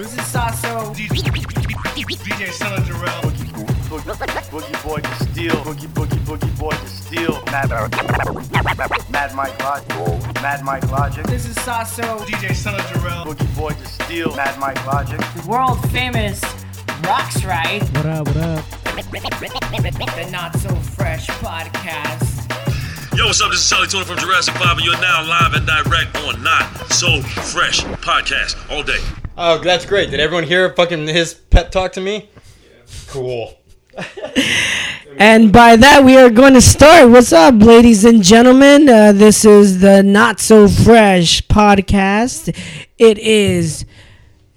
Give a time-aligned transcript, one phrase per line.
[0.00, 0.94] This is Sasso.
[0.94, 3.20] DJ Stella Jarrell.
[4.50, 5.56] Boogie Boy to steal.
[5.56, 7.42] Boogie Boogie Boogie Boy to steal.
[7.52, 7.68] Mad,
[9.10, 10.34] Mad Mike Logic.
[10.40, 11.22] Mad Mike Logic.
[11.26, 12.20] This is Sasso.
[12.20, 13.26] DJ Stella Jarrell.
[13.26, 14.34] Boogie Boy to steal.
[14.36, 15.20] Mad Mike Logic.
[15.36, 16.40] The world famous
[17.02, 17.82] Roxrite.
[17.94, 18.26] What up?
[18.28, 18.64] What up?
[18.96, 22.48] The Not So Fresh podcast.
[23.18, 23.50] Yo, what's up?
[23.50, 26.90] This is Chali 2na from Jurassic 5, and you're now live and direct on Not
[26.90, 29.19] So Fresh podcast all day.
[29.42, 30.10] Oh, that's great.
[30.10, 32.28] Did everyone hear fucking his pep talk to me?
[32.62, 32.82] Yeah.
[33.08, 33.58] Cool.
[35.18, 37.10] And by that, we are going to start.
[37.10, 38.88] What's up, ladies and gentlemen?
[38.88, 42.56] Uh, this is the Not So Fresh podcast.
[42.96, 43.84] It is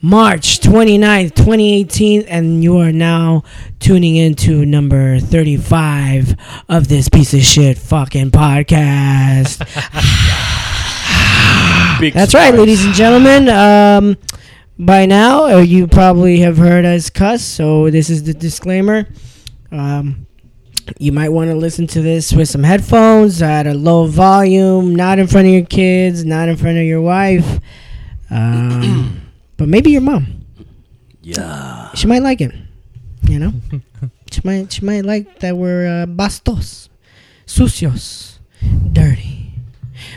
[0.01, 3.43] March 29th, 2018, and you are now
[3.79, 6.35] tuning into number 35
[6.69, 9.57] of this piece of shit fucking podcast.
[12.13, 13.49] That's right, ladies and gentlemen.
[13.49, 14.17] Um,
[14.77, 19.07] by now, uh, you probably have heard us cuss, so this is the disclaimer.
[19.71, 20.27] Um,
[20.99, 25.19] you might want to listen to this with some headphones at a low volume, not
[25.19, 27.59] in front of your kids, not in front of your wife,
[28.29, 29.21] um,
[29.57, 30.43] but maybe your mom.
[31.21, 32.51] Yeah, she might like it.
[33.23, 33.53] You know,
[34.31, 36.89] she might she might like that we're uh, bastos,
[37.45, 38.39] sucios,
[38.91, 39.53] dirty.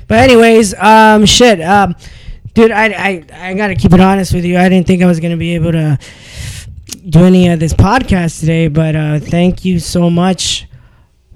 [0.09, 1.95] But anyways, um, shit, um,
[2.57, 4.59] dude, I, I I gotta keep it honest with you.
[4.59, 5.99] I didn't think I was gonna be able to
[7.09, 10.67] do any of this podcast today, but uh, thank you so much,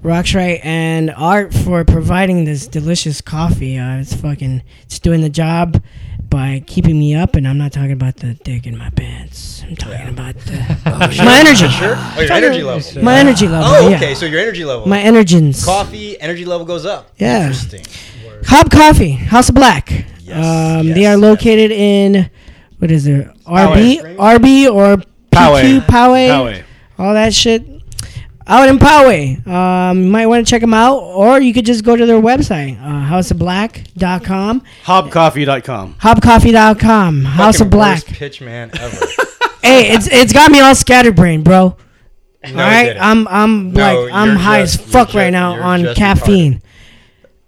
[0.02, 3.78] Roxrite and Art, for providing this delicious coffee.
[3.78, 5.82] Uh, it's fucking, it's doing the job
[6.30, 9.62] by keeping me up, and I'm not talking about the dick in my pants.
[9.68, 10.54] I'm talking about the,
[11.24, 11.68] my energy.
[11.68, 11.94] Sure.
[11.96, 13.04] Oh, your energy level.
[13.04, 13.68] My energy level.
[13.68, 13.96] Oh, yeah.
[13.96, 14.14] okay.
[14.14, 14.88] So your energy level.
[14.88, 15.64] My energins.
[15.64, 17.10] coffee energy level goes up.
[17.18, 17.42] Yeah.
[17.42, 17.84] Interesting.
[18.46, 20.06] HOB Coffee, House of Black.
[20.30, 20.46] Yes,
[20.80, 21.18] um, yes, they are yes.
[21.18, 22.30] located in
[22.78, 23.26] what is it?
[23.44, 25.80] RB, RB or PQ, Poway.
[25.80, 26.62] Poway, Poway.
[26.98, 27.66] all that shit.
[28.46, 29.46] Out in Poway.
[29.46, 32.20] Um, you might want to check them out, or you could just go to their
[32.20, 35.94] website, uh, houseofblack.com, Hobcoffee.com.
[36.00, 37.94] hopcoffee.com, House Fucking of Black.
[37.94, 38.96] worst pitch man ever.
[39.62, 41.58] Hey, it's it's got me all scatterbrained, bro.
[41.62, 41.76] all
[42.42, 43.02] it right, didn't.
[43.02, 46.62] I'm I'm No, like I'm high just- as fuck right ju- now on just caffeine,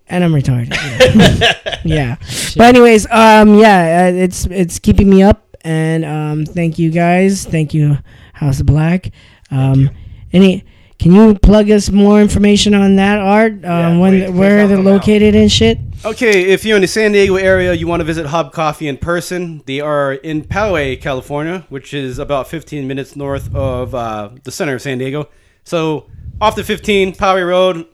[0.09, 0.75] and I'm retarded.
[1.15, 1.77] Yeah.
[1.85, 2.17] yeah.
[2.57, 7.45] But anyways, um, yeah, uh, it's it's keeping me up, and um, thank you guys,
[7.45, 7.99] thank you
[8.35, 9.11] House of Black.
[9.51, 9.91] Um,
[10.33, 10.65] any.
[10.99, 13.65] Can you plug us more information on that art?
[13.65, 14.85] Um, when please- please where help they're out.
[14.85, 15.79] located and shit.
[16.05, 18.97] Okay, if you're in the San Diego area, you want to visit HOB Coffee in
[18.99, 19.65] person.
[19.67, 24.77] They are in Poway, California, which is about 15 minutes north of uh, the center
[24.77, 25.29] of San Diego.
[25.65, 26.07] So
[26.41, 27.85] off the 15 Poway Road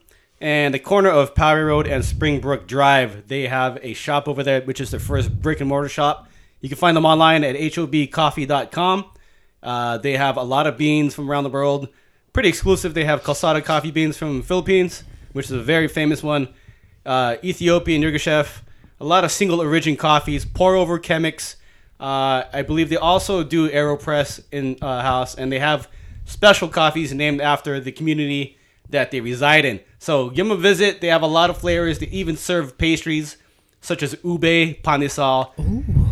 [0.41, 4.61] and the corner of Poway Road and Springbrook Drive, they have a shop over there,
[4.61, 6.29] which is their first brick and mortar shop.
[6.61, 9.05] You can find them online at hobcoffee.com.
[9.61, 11.89] Uh, they have a lot of beans from around the world.
[12.31, 12.93] Pretty exclusive.
[12.93, 16.53] They have Calzada coffee beans from the Philippines, which is a very famous one.
[17.05, 18.61] Uh, Ethiopian Yirgacheffe.
[19.01, 20.45] A lot of single origin coffees.
[20.45, 21.55] Pour over Chemex.
[21.99, 25.89] Uh, I believe they also do Aeropress in uh, house, and they have
[26.23, 28.57] special coffees named after the community
[28.89, 29.79] that they reside in.
[29.99, 31.01] So give them a visit.
[31.01, 31.99] They have a lot of flavors.
[31.99, 33.37] They even serve pastries
[33.81, 34.41] such as ube
[34.83, 35.51] pandesal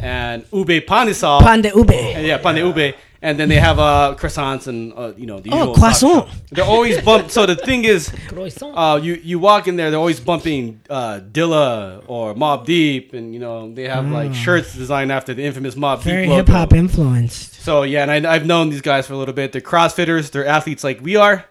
[0.02, 1.42] and ube pandesal.
[1.42, 1.92] Pan de ube.
[1.92, 2.96] And yeah, pan de ube.
[3.20, 6.28] And then they have uh, croissants and uh, you know the Oh, usual croissant.
[6.30, 6.42] stuff.
[6.52, 7.32] They're always bumped.
[7.32, 8.14] So the thing is,
[8.62, 13.34] uh, you you walk in there, they're always bumping uh, Dilla or Mobb Deep, and
[13.34, 16.04] you know they have like shirts designed after the infamous Mob Mm.
[16.04, 16.38] Very Deep logo.
[16.46, 17.56] hip hop influenced.
[17.56, 19.52] So yeah, and I, I've known these guys for a little bit.
[19.52, 20.30] They're CrossFitters.
[20.30, 21.44] They're athletes like we are.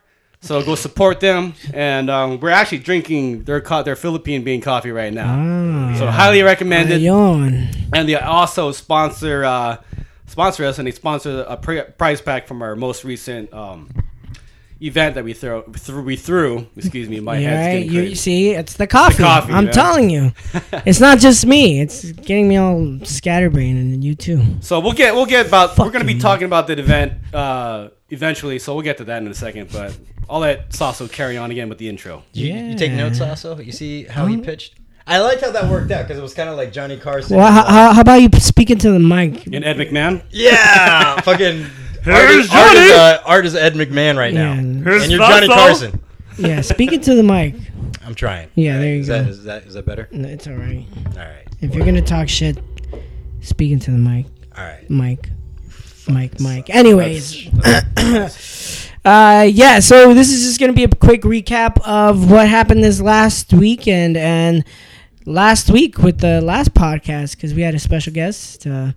[0.47, 1.55] So go support them.
[1.75, 5.35] And um, we're actually drinking their co- their Philippine bean coffee right now.
[5.37, 5.97] Ah.
[5.99, 7.89] So highly recommended Ayon.
[7.93, 9.79] and they also sponsor uh,
[10.27, 13.91] sponsor us, and they sponsor a pri- prize pack from our most recent um,
[14.81, 16.67] event that we throw threw we threw.
[16.77, 19.17] Excuse me, my Yeah, head's You see, it's the coffee.
[19.17, 19.75] The coffee, I'm man.
[19.75, 20.33] telling you,
[20.87, 21.81] it's not just me.
[21.81, 24.43] It's getting me all scatterbrained, and you too.
[24.61, 28.59] So we'll get we'll get about we're gonna be talking about the event uh, eventually.
[28.59, 29.97] So we'll get to that in a second, but.
[30.29, 32.23] I'll let Sasso carry on again with the intro.
[32.33, 33.59] You, you take notes also.
[33.59, 34.75] You see how he pitched.
[35.07, 37.37] I liked how that worked out because it was kind of like Johnny Carson.
[37.37, 39.47] Well, how, how, how about you speak into the mic?
[39.47, 40.23] And Ed McMahon.
[40.31, 41.63] yeah, fucking.
[41.63, 42.87] Art Here's is, Art, Johnny.
[42.87, 44.59] is, uh, Art is Ed McMahon right now, Yeah.
[44.61, 45.55] and you're Johnny Sasso.
[45.91, 46.01] Carson.
[46.39, 47.55] Yeah, speak into the mic.
[48.05, 48.49] I'm trying.
[48.57, 49.23] Yeah, there you is go.
[49.23, 50.09] That, is that is that better?
[50.13, 50.87] No, It's all right.
[51.13, 51.47] All right.
[51.61, 52.59] If you're gonna talk shit,
[53.41, 54.27] speak into the mic,
[54.57, 54.89] All right.
[54.91, 55.31] mic,
[56.09, 56.39] Mike.
[56.41, 56.69] mic.
[56.71, 57.49] Anyways,
[59.07, 59.79] uh, yeah.
[59.81, 64.17] So this is just gonna be a quick recap of what happened this last weekend
[64.17, 64.65] and
[65.25, 68.67] last week with the last podcast because we had a special guest.
[68.67, 68.93] Uh,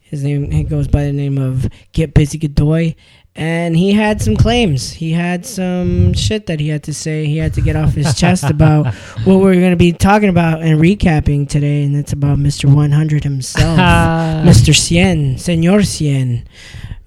[0.00, 2.94] His name he goes by the name of Get Busy Godoy.
[3.34, 4.92] And he had some claims.
[4.92, 7.24] He had some shit that he had to say.
[7.24, 8.92] He had to get off his chest about
[9.24, 11.84] what we're going to be talking about and recapping today.
[11.84, 12.66] And it's about Mr.
[12.66, 13.78] 100 himself.
[14.46, 14.74] Mr.
[14.74, 16.44] Cien, Senor Cien,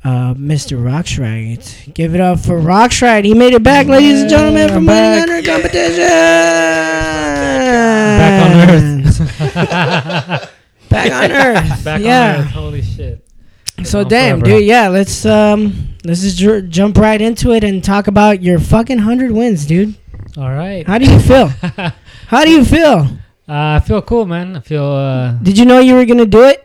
[0.06, 0.78] uh, Mr.
[0.78, 1.94] Roxrite.
[1.96, 3.25] Give it up for Roxrite.
[3.25, 5.28] He made it back, ladies and gentlemen, from back.
[5.28, 6.07] 100 competition.
[8.19, 10.52] Back on Earth.
[10.90, 11.84] Back on Earth.
[11.84, 12.36] Back yeah.
[12.36, 12.52] on Earth.
[12.52, 13.28] Holy shit.
[13.84, 14.60] So damn, forever.
[14.60, 14.68] dude.
[14.68, 19.31] Yeah, let's um, let's just jump right into it and talk about your fucking hundred
[19.31, 19.96] wins, dude.
[20.38, 20.86] All right.
[20.86, 21.48] How do you feel?
[22.28, 23.07] How do you feel?
[23.50, 24.56] Uh, I feel cool, man.
[24.56, 24.86] I feel.
[24.86, 26.62] Uh, Did you know you were gonna do it?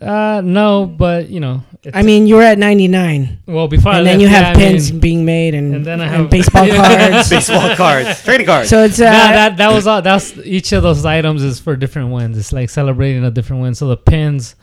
[0.00, 1.62] uh, no, but you know.
[1.82, 4.28] It's, I mean, you were at ninety nine, well, before I and then left, you
[4.28, 7.28] yeah, have I pins mean, being made and, and then I and have- baseball cards.
[7.36, 8.68] Baseball cards, trading cards.
[8.68, 10.02] So it's uh, Nah, that that was all.
[10.02, 12.36] That's each of those items is for different wins.
[12.36, 13.74] It's like celebrating a different win.
[13.74, 14.56] So the pins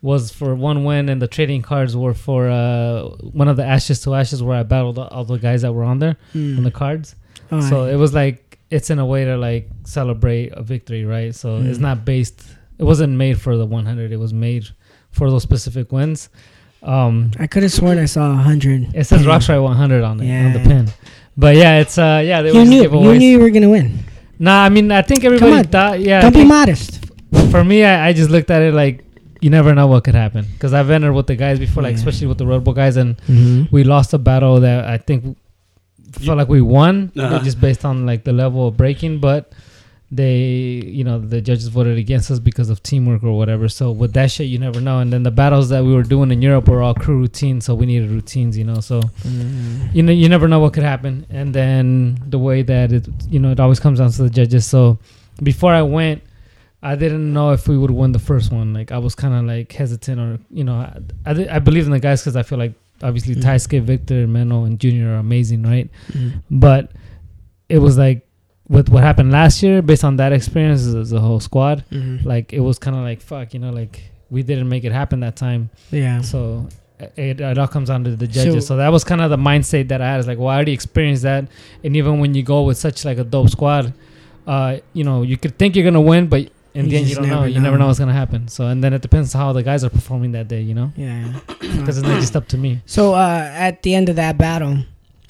[0.00, 3.02] was for one win, and the trading cards were for uh,
[3.32, 5.98] one of the ashes to ashes where I battled all the guys that were on
[6.00, 6.56] there hmm.
[6.58, 7.14] on the cards.
[7.52, 7.92] All So right.
[7.92, 11.34] it was like it's in a way to like celebrate a victory, right?
[11.34, 11.82] So it's Mm.
[11.82, 12.42] not based.
[12.78, 14.10] It wasn't made for the 100.
[14.10, 14.66] It was made
[15.10, 16.30] for those specific wins.
[16.82, 18.88] Um, I could have sworn I saw a hundred.
[18.94, 20.88] it says Roxrite 100 on it on the pin.
[21.36, 22.82] But yeah, it's uh yeah they You was knew.
[22.82, 24.00] You knew you were gonna win.
[24.38, 25.64] Nah, I mean I think everybody on.
[25.64, 26.20] thought yeah.
[26.20, 26.98] Don't be modest.
[27.50, 29.04] for me, I, I just looked at it like
[29.40, 31.98] you never know what could happen because I've entered with the guys before, like Yeah.
[31.98, 33.74] especially with the Red Bull guys, and Mm-hmm.
[33.74, 35.36] we lost a battle that I think
[36.12, 37.38] felt like we won Uh-huh.
[37.42, 39.52] just based on like the level of breaking, but
[40.14, 40.36] they,
[40.84, 43.66] you know, the judges voted against us because of teamwork or whatever.
[43.66, 44.98] So with that shit, you never know.
[44.98, 47.74] And then the battles that we were doing in Europe were all crew routines, so
[47.74, 48.80] we needed routines, you know.
[48.80, 49.00] So
[49.94, 51.26] you know, you never know what could happen.
[51.30, 54.66] And then the way that it, you know, it always comes down to the judges.
[54.66, 54.98] So
[55.42, 56.22] before I went.
[56.84, 58.74] I didn't know if we would win the first one.
[58.74, 61.92] Like I was kind of like hesitant, or you know, I I, I believe in
[61.92, 63.42] the guys because I feel like obviously Mm.
[63.42, 65.88] Taisuke, Victor, Menno, and Junior are amazing, right?
[66.08, 66.58] Mm-hmm.
[66.58, 66.90] But
[67.68, 68.26] it was like
[68.68, 72.26] with what happened last year, based on that experience as, as a whole squad, Mm-hmm.
[72.28, 75.20] like it was kind of like fuck, you know, like we didn't make it happen
[75.20, 75.68] that time.
[75.90, 76.20] Yeah.
[76.22, 76.68] So
[77.16, 78.54] it, it all comes down to the judges.
[78.66, 80.20] So- So, that was kind of the mindset that I had.
[80.20, 81.48] Is like, well, I already experienced that,
[81.84, 83.92] and even when you go with such like a dope squad,
[84.46, 87.14] uh, you know, you could think you're gonna win, but in You the end, you
[87.16, 87.34] don't know.
[87.40, 87.82] never You never know.
[87.82, 88.48] know what's gonna happen.
[88.48, 91.32] So, and then it depends how the guys are performing that day, you know, Yeah.
[91.60, 92.80] because it's not just up to me.
[92.86, 94.78] So uh, at the end of that battle,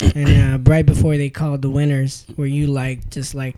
[0.01, 3.57] and uh, right before they called the winners, were you like just like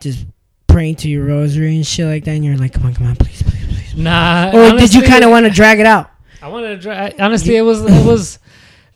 [0.00, 0.26] just
[0.66, 2.32] praying to your rosary and shit like that?
[2.32, 3.94] And you're like, come on, come on, please, please, please.
[3.96, 4.50] Nah.
[4.54, 6.10] Or did you kind of want to drag it out?
[6.42, 6.82] I wanted to.
[6.82, 7.82] Dra- honestly, it was.
[7.82, 8.38] It was.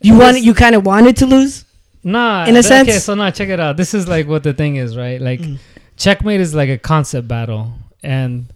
[0.01, 1.65] You it was- wanted, you kind of wanted to lose.
[2.05, 3.77] Nah, In a th- Okay, so now check it out.
[3.77, 5.21] This is like what the thing is, right?
[5.21, 5.59] Like, Mm.
[5.97, 7.73] checkmate is like a concept battle,
[8.03, 8.47] and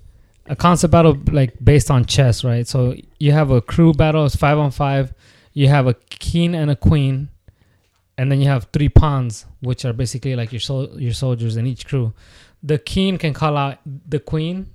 [0.46, 2.66] a concept battle like based on chess, right?
[2.68, 5.12] So you have a crew battle, it's five on five.
[5.54, 7.28] You have a king and a queen,
[8.22, 11.66] and then you have three pawns, which are basically like your sol- your soldiers in
[11.66, 12.14] each crew.
[12.62, 14.68] The king can call out the queen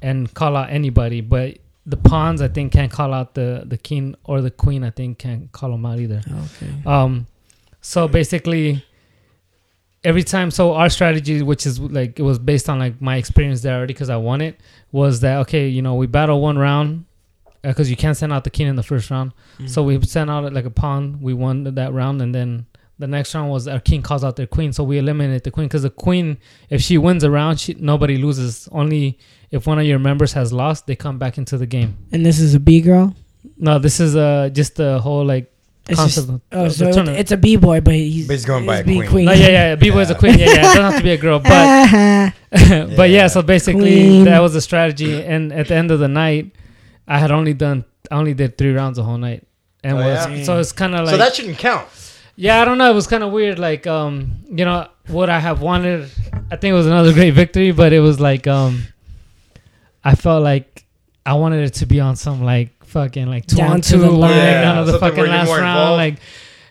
[0.00, 4.14] and call out anybody, but the pawns I think can't call out the the king
[4.22, 4.84] or the queen.
[4.84, 6.20] I think can't call them out either.
[6.44, 6.72] Okay.
[6.86, 7.26] Um,
[7.80, 8.84] so basically,
[10.04, 13.62] every time, so our strategy, which is like it was based on like my experience
[13.62, 14.60] there already because I won it,
[14.92, 15.66] was that okay?
[15.66, 17.06] You know, we battle one round
[17.62, 19.32] because you can't send out the king in the first round.
[19.66, 21.20] So we sent out like a pawn.
[21.20, 22.66] We won that round, and then
[22.98, 24.72] the next round was our king calls out their queen.
[24.72, 26.38] So we eliminate the queen because the queen,
[26.70, 28.68] if she wins a round, she, nobody loses.
[28.72, 29.18] Only
[29.50, 31.96] if one of your members has lost, they come back into the game.
[32.12, 33.14] And this is a B girl.
[33.56, 35.52] No, this is uh just the whole like
[35.88, 36.28] It's concept.
[36.28, 38.84] just, oh, the so it's a B boy, but he's, But he's going by a
[38.84, 39.24] B queen.
[39.26, 39.74] No, yeah, yeah.
[39.74, 40.38] B boy boy's a queen.
[40.38, 40.58] Yeah, yeah.
[40.58, 42.34] It doesn't have to be a girl, but Ah,
[42.96, 43.26] but yeah.
[43.26, 44.24] So basically, Queen.
[44.24, 45.22] that was the strategy.
[45.24, 46.52] And at the end of the night,
[47.14, 49.42] I had only done, I only did three rounds the whole night,
[49.84, 50.44] and Oh, was yeah?
[50.44, 51.86] so it's kind of like so that shouldn't count.
[52.36, 52.60] yeah.
[52.60, 52.90] I don't know.
[52.90, 53.58] It was kind of weird.
[53.58, 54.14] Like um,
[54.58, 56.10] you know, what I have wanted.
[56.50, 58.72] I think it was another great victory, but it was like um,
[60.04, 60.84] I felt like
[61.24, 63.98] I wanted it to be on some like fucking like two Down on to two,
[63.98, 64.36] the line.
[64.36, 65.96] Yeah, none of the something fucking last round, involved.
[65.98, 66.16] like.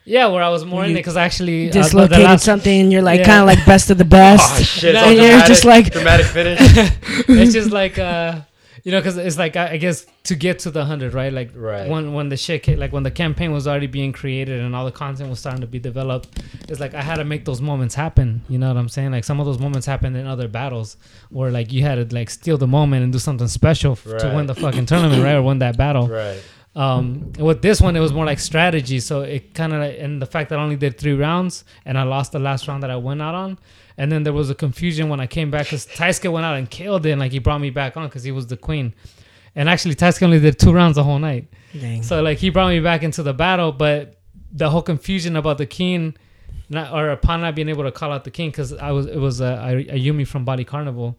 [0.04, 2.44] Yeah, where I was more in You it because actually uh, the- the dislocated last-
[2.44, 2.92] something.
[2.92, 3.26] You're like Yeah.
[3.28, 4.52] kind of like best of the best.
[4.60, 4.94] Oh shit!
[4.96, 6.58] No, it's and you're just like- dramatic finish.
[7.30, 8.40] it's just like uh
[8.84, 11.32] you know because it's like I, I guess to get to the 100 right?
[11.34, 11.90] Like Right.
[11.90, 14.86] when when the shit ca- like when the campaign was already being created and all
[14.86, 16.30] the content was starting to be developed
[16.70, 18.42] it's like i had to make those moments happen.
[18.50, 19.12] You know what i'm saying?
[19.12, 20.98] Like some of those moments happened in other battles
[21.30, 24.32] where like you had to like steal the moment and do something special f- to
[24.36, 25.36] win the fucking tournament right?
[25.36, 26.08] Or win that battle.
[26.08, 26.42] Right.
[26.74, 30.26] Um with this one it was more like strategy so it kind of and the
[30.26, 32.96] fact that i only did three rounds and i lost the last round that i
[32.96, 33.60] went out on
[33.98, 36.70] and then there was a confusion when i came back because taisuke went out and
[36.70, 38.94] killed it and like he brought me back on because he was the queen
[39.56, 41.48] and actually Tyson only did two rounds the whole night.
[41.78, 42.04] Dang.
[42.04, 44.20] So like he brought me back into the battle, but
[44.52, 46.16] the whole confusion about the king,
[46.70, 49.18] not or upon not being able to call out the king because I was it
[49.18, 51.18] was uh, a, Ayumi from Body Carnival.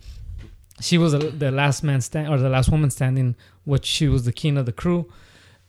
[0.81, 4.25] She was the the last man stand or the last woman standing, which she was
[4.25, 5.11] the king of the crew.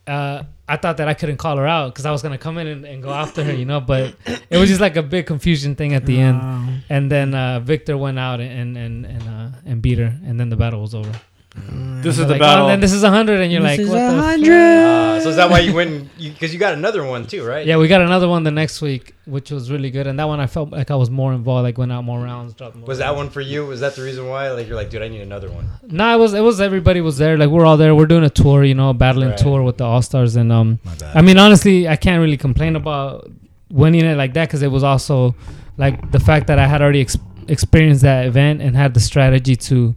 [0.06, 2.68] Uh, I thought that I couldn't call her out because I was gonna come in
[2.68, 3.80] and, and go after her, you know.
[3.80, 4.16] But
[4.50, 6.84] it was just like a big confusion thing at the end.
[6.90, 10.50] And then uh, Victor went out and and and uh, and beat her, and then
[10.50, 11.12] the battle was over.
[11.56, 12.68] This is Like, the oh, battle.
[12.68, 14.52] then this is a hundred, and you're This like, is what a the hundred.
[14.52, 16.10] Uh, so is that why you went?
[16.18, 17.66] Because you, got another one too, right?
[17.66, 20.40] Yeah, we got another one the next week, which was really good, and that one
[20.40, 22.88] I felt like I was more involved, like went out more rounds, dropped more.
[22.88, 23.18] Was that rounds.
[23.18, 23.66] one for you?
[23.66, 24.50] Was that the reason why?
[24.52, 25.70] Like you're like, dude, I need another one.
[25.88, 27.38] No, it was it was everybody was there.
[27.38, 27.94] Like we're all there.
[27.96, 29.38] We're doing a tour, you know, a battling Right.
[29.38, 30.80] tour with the All Stars, and um,
[31.14, 33.30] I mean, honestly, I can't really complain about
[33.70, 35.36] winning it like that because it was also
[35.78, 37.18] like the fact that I had already ex-
[37.48, 39.96] experienced that event and had the strategy to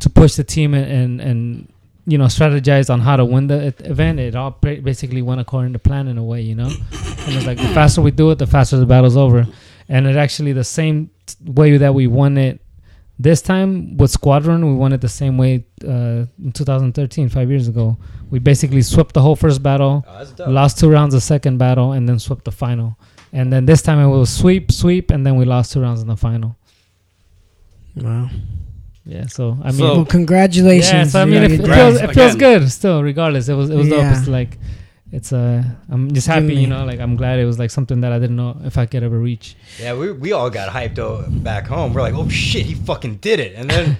[0.00, 1.72] to push the team and and, and
[2.06, 4.18] you know strategize on how to win the event.
[4.20, 6.68] It all basically went according to plan in a way, you know.
[6.68, 9.46] And it's like the faster we do it, the faster the battle's over.
[9.88, 11.10] And it actually the same
[11.44, 12.60] way that we won it
[13.20, 17.66] this time with Squadron, we won it the same way uh, in 2013, five years
[17.66, 17.96] ago.
[18.30, 22.08] We basically swept the whole first battle Oh, lost two rounds the second battle and
[22.08, 22.96] then swept the final
[23.32, 26.06] and then this time it was sweep sweep and then we lost two rounds in
[26.08, 26.56] the final
[27.96, 28.30] Wow.
[29.14, 30.92] Yeah so i mean So- Well, congratulations.
[30.92, 33.76] yeah so i mean it, it feels it feels good still regardless it was it
[33.76, 34.58] was dope it's like
[35.10, 35.62] it's uh
[35.92, 38.36] i'm just happy you know like i'm glad it was like something that i didn't
[38.36, 41.94] know if i could ever reach Yeah, we, we all got hyped though back home.
[41.94, 43.52] We're like, oh shit, he fucking did it.
[43.58, 43.96] And then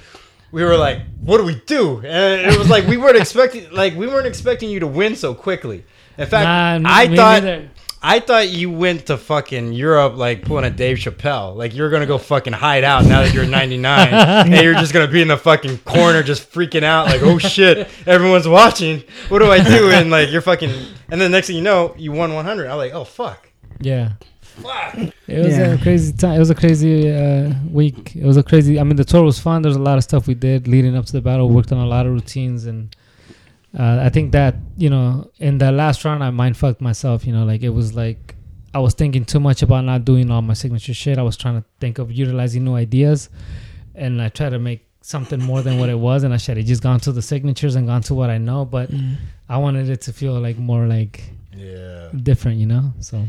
[0.52, 0.98] we were like,
[1.28, 2.00] what do we do?
[2.04, 5.32] And it was like we weren't expecting like we weren't expecting you to win so
[5.34, 5.78] quickly.
[6.18, 7.70] In fact, Nah, I me thought neither.
[8.02, 11.56] I thought you went to fucking Europe like pulling a Dave Chappelle.
[11.56, 15.08] Like you're gonna go fucking hide out now that you're 99, and you're just gonna
[15.08, 19.02] be in the fucking corner just freaking out like, oh shit, everyone's watching.
[19.28, 19.90] What do I do?
[19.90, 20.70] And like you're fucking,
[21.10, 22.68] and then next thing you know, you won 100.
[22.68, 23.48] I'm like, oh fuck.
[23.80, 24.94] yeah Fuck.
[24.96, 25.12] it
[25.44, 25.74] was Yeah.
[25.74, 28.96] a crazy time it was a crazy uh week it was a crazy i mean
[28.96, 31.20] the tour was fun there's a lot of stuff we did leading up to the
[31.20, 32.96] battle worked on a lot of routines and
[33.76, 37.26] uh, I think that you know in the last round I mind fucked myself.
[37.26, 38.34] You know, like it was like
[38.75, 41.18] I was thinking too much about not doing all my signature shit.
[41.18, 43.28] I was trying to think of utilizing new ideas,
[43.94, 46.22] and I tried to make something more than what it was.
[46.22, 48.64] And I should have just gone to the signatures and gone to what I know.
[48.64, 49.16] But Mm.
[49.48, 51.22] I wanted it to feel like more like
[51.56, 51.97] Yeah.
[52.16, 52.58] Different.
[52.58, 53.24] You know, so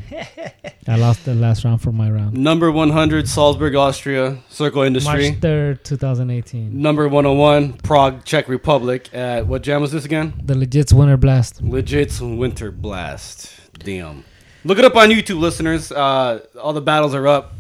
[0.88, 2.36] I lost the last round for my round.
[2.38, 5.29] Number 100, Salzburg, Austria, Circle Industry.
[5.29, 6.81] March third, two thousand eighteen.
[6.81, 9.13] Number 101, Prague, Czech Republic.
[9.13, 10.33] At what jam was this again?
[10.43, 11.62] The legit's winter blast.
[11.62, 13.51] Legit's Winter Blast.
[13.79, 14.24] Damn.
[14.65, 15.91] Look it up on YouTube, listeners.
[15.91, 17.53] Uh, all the battles are up.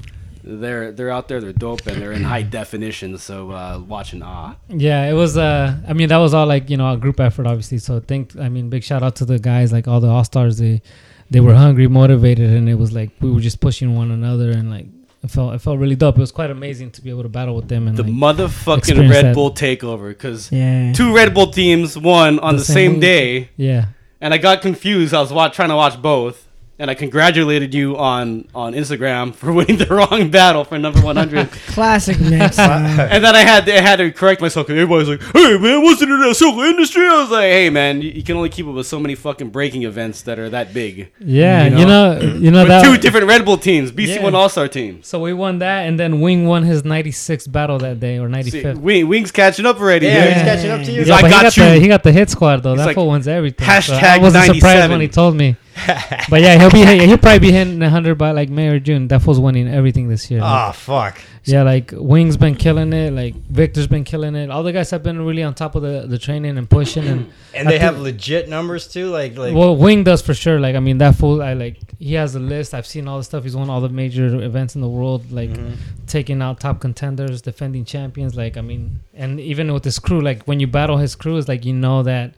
[0.43, 1.41] They're they're out there.
[1.41, 3.17] They're dope and they're in high definition.
[3.17, 4.55] So uh, watching ah.
[4.69, 5.37] Yeah, it was.
[5.37, 7.77] Uh, I mean, that was all like you know a group effort, obviously.
[7.79, 8.35] So think.
[8.37, 10.57] I mean, big shout out to the guys, like all the all stars.
[10.57, 10.81] They
[11.29, 14.71] they were hungry, motivated, and it was like we were just pushing one another, and
[14.71, 14.87] like
[15.23, 16.17] it felt it felt really dope.
[16.17, 19.09] It was quite amazing to be able to battle with them and The like, motherfucking
[19.09, 19.35] Red that.
[19.35, 20.93] Bull takeover because Yeah.
[20.93, 23.87] two Red Bull teams won on The the, same same, day, yeah.
[24.21, 25.13] and I got confused.
[25.13, 26.47] I was wa- trying to watch both,
[26.79, 31.51] and I congratulated you on on Instagram for winning the wrong battle for number 100.
[31.67, 32.57] Classic mix.
[32.57, 35.83] uh, and then I had I had to correct myself because everybody's like, "Hey man,
[35.83, 38.65] wasn't it a circle industry?" I was like, "Hey man, you, you can only keep
[38.65, 42.19] up with so many fucking breaking events that are that big." Yeah, You you know,
[42.19, 42.83] you know, that.
[42.83, 44.23] two different Red Bull teams, BC Yeah.
[44.23, 45.03] One All Star team.
[45.03, 48.61] so we won that, and then Wing won his 96th battle that day, or See,
[48.61, 48.77] 95th.
[48.77, 50.05] Wing, Wings catching up already.
[50.07, 50.33] Yeah, dude.
[50.33, 51.05] he's catching up to you.
[51.05, 51.63] So I but got he got you.
[51.63, 52.71] the he got the hit squad though.
[52.71, 53.67] He's that like, fool wins everything.
[53.81, 55.57] So I wasn't surprised when he told me.
[56.29, 59.07] but yeah, he'll be he'll probably be hitting hundred by like May or June.
[59.07, 60.41] That fool's winning everything this year.
[60.43, 61.19] Ah, fuck.
[61.45, 63.11] Yeah, like Wing's been killing it.
[63.13, 64.49] Like Victor's been killing it.
[64.51, 67.07] All the guys have been really on top of the, the training and pushing.
[67.07, 69.07] And And I they have legit numbers too.
[69.09, 69.55] Like, like.
[69.55, 70.59] well, Wing does for sure.
[70.59, 71.41] Like I mean, that fool.
[71.41, 72.73] I like he has a list.
[72.73, 73.43] I've seen all the stuff.
[73.43, 75.31] He's won all the major events in the world.
[75.31, 75.75] Like Mhm.
[76.07, 78.35] taking out top contenders, defending champions.
[78.35, 81.47] Like I mean, and even with his crew, like when you battle his crew, is
[81.47, 82.33] like you know that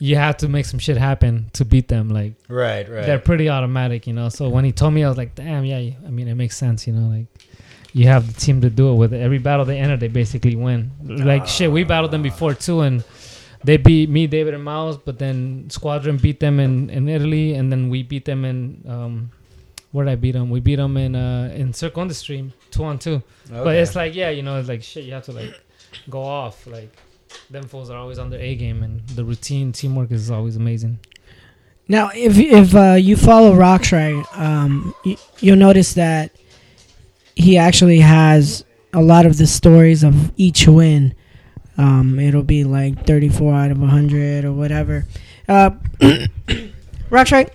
[0.00, 2.08] you have to make some shit happen to beat them.
[2.08, 3.06] Like right, right.
[3.06, 4.30] they're pretty automatic, you know.
[4.30, 5.76] So when he told me, I was like, damn, yeah.
[5.76, 7.14] I mean, it makes sense, you know.
[7.14, 7.26] Like
[7.92, 9.12] you have the team to do it with.
[9.12, 10.90] Every battle they enter, they basically win.
[11.04, 13.04] Like shit, we battled them before too, and
[13.62, 14.96] they beat me, David, and Miles.
[14.96, 19.30] But then Squadron beat them in, in Italy, and then we beat them in um,
[19.92, 20.48] where did I beat them?
[20.48, 23.22] We beat them in uh, in Circle stream two on two.
[23.50, 25.04] But it's like yeah, you know, it's like shit.
[25.04, 25.60] You have to like
[26.08, 26.66] go off.
[26.66, 26.96] Like
[27.50, 30.98] them fools are always on their A game, and the routine teamwork is always amazing.
[31.88, 34.94] Now, if if uh, you follow Roxrite, um,
[35.40, 36.30] you'll notice that
[37.34, 41.14] he actually has a lot of the stories of each win
[41.78, 45.06] Um, it'll be like 34 out of 100 or whatever.
[45.48, 45.70] Uh,
[47.10, 47.50] Roxrite,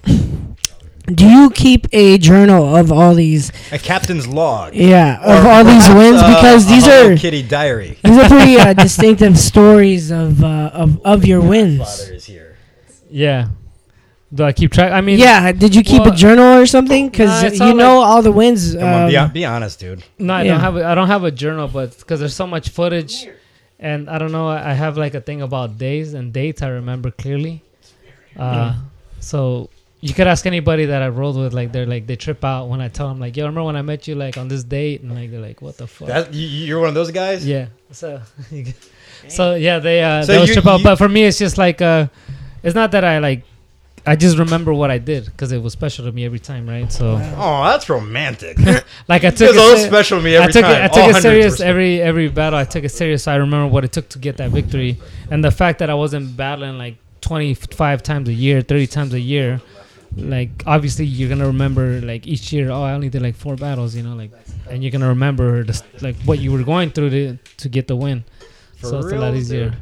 [1.08, 3.50] do you keep a journal of all these?
[3.72, 4.74] A captain's log.
[4.74, 7.98] Yeah, of Or all these wins uh, because a these are Kitty diary.
[8.04, 11.80] these are pretty uh, distinctive stories of uh, of of your wins.
[11.80, 12.58] Father is here.
[13.10, 13.50] Yeah.
[14.34, 14.92] Do I keep track?
[14.92, 17.08] I mean, Yeah, did you keep Well, a journal or something?
[17.10, 18.74] Because it's you all know all the wins.
[18.76, 20.04] Come on, be, um, be honest, dude.
[20.20, 20.52] No, I Yeah.
[20.54, 20.76] don't have.
[20.78, 23.28] A, I don't have a journal, but because there's so much footage,
[23.80, 24.50] and I don't know.
[24.50, 26.62] I I have like a thing about days and dates.
[26.62, 27.62] I remember clearly.
[28.38, 28.74] Uh,
[29.22, 29.70] so
[30.08, 31.54] you could ask anybody that I rolled with.
[31.54, 33.82] Like they're like they trip out when I tell them like, "Yo, remember when I
[33.82, 36.48] met you like on this date?" And like they're like, "What the fuck?" That, you,
[36.68, 37.46] you're one of those guys.
[37.46, 37.68] yeah.
[37.92, 38.22] So,
[39.28, 40.80] so yeah, they uh, So they always you- trip out.
[40.80, 42.08] you- But for me, it's just like uh,
[42.64, 43.44] it's not that I like.
[44.08, 46.92] I just remember what I did because it was special to me every time, right?
[46.92, 48.60] So, Oh, that's romantic.
[49.08, 50.72] like I It's took it so se- special to me every I took time.
[50.74, 50.78] it.
[50.78, 52.60] I All took it hundreds serious were every every battle.
[52.60, 53.24] I took it serious.
[53.24, 55.00] So I remember what it took to get that victory,
[55.32, 59.14] and the fact that I wasn't battling like twenty five times a year, thirty times
[59.16, 59.60] a year.
[60.18, 62.70] Like obviously you're gonna remember like each year.
[62.72, 64.32] Oh, I only did like four battles, you know, like,
[64.70, 67.88] and you're gonna remember the, s- like what you were going through to to get
[67.88, 68.24] the win.
[68.78, 69.70] For so it's a lot easier.
[69.72, 69.78] dude?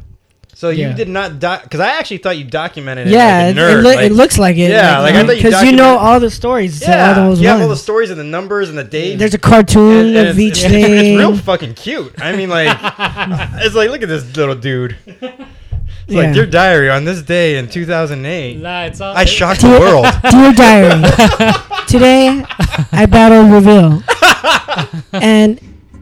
[0.55, 0.93] So you Yeah.
[0.93, 3.11] did not doc because I actually thought you documented it.
[3.11, 3.71] yeah, like a it, nerd.
[3.71, 4.69] it, loo- like- it looks like it.
[4.69, 6.79] Yeah, like, I thought you because you know all the stories.
[6.81, 9.19] to yeah, all those you have all the stories and the numbers and the dates.
[9.19, 10.93] There's a cartoon And- and of each it's, it's, thing.
[10.93, 12.13] It's real fucking cute.
[12.19, 12.69] I mean, like,
[13.65, 14.95] it's like, look at this little dude.
[16.05, 16.21] It's Yeah.
[16.23, 18.57] like your diary on this day in 2008.
[18.61, 19.15] Nah, it's all.
[19.15, 20.05] I shocked the world.
[20.31, 21.01] Dear diary,
[21.87, 22.43] today
[22.91, 24.03] I battled Reveal,
[25.13, 25.59] and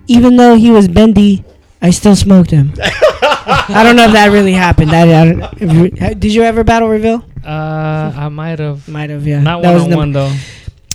[0.07, 1.43] even though he was bendy,
[1.81, 2.73] I still smoked him.
[2.79, 4.91] I don't know if that really happened.
[4.91, 5.25] I, I
[5.59, 7.23] don't, did you ever battle Reveal?
[7.45, 8.87] Uh, I might have.
[8.87, 9.39] Might have, yeah.
[9.41, 10.33] Not That one was on the- one though.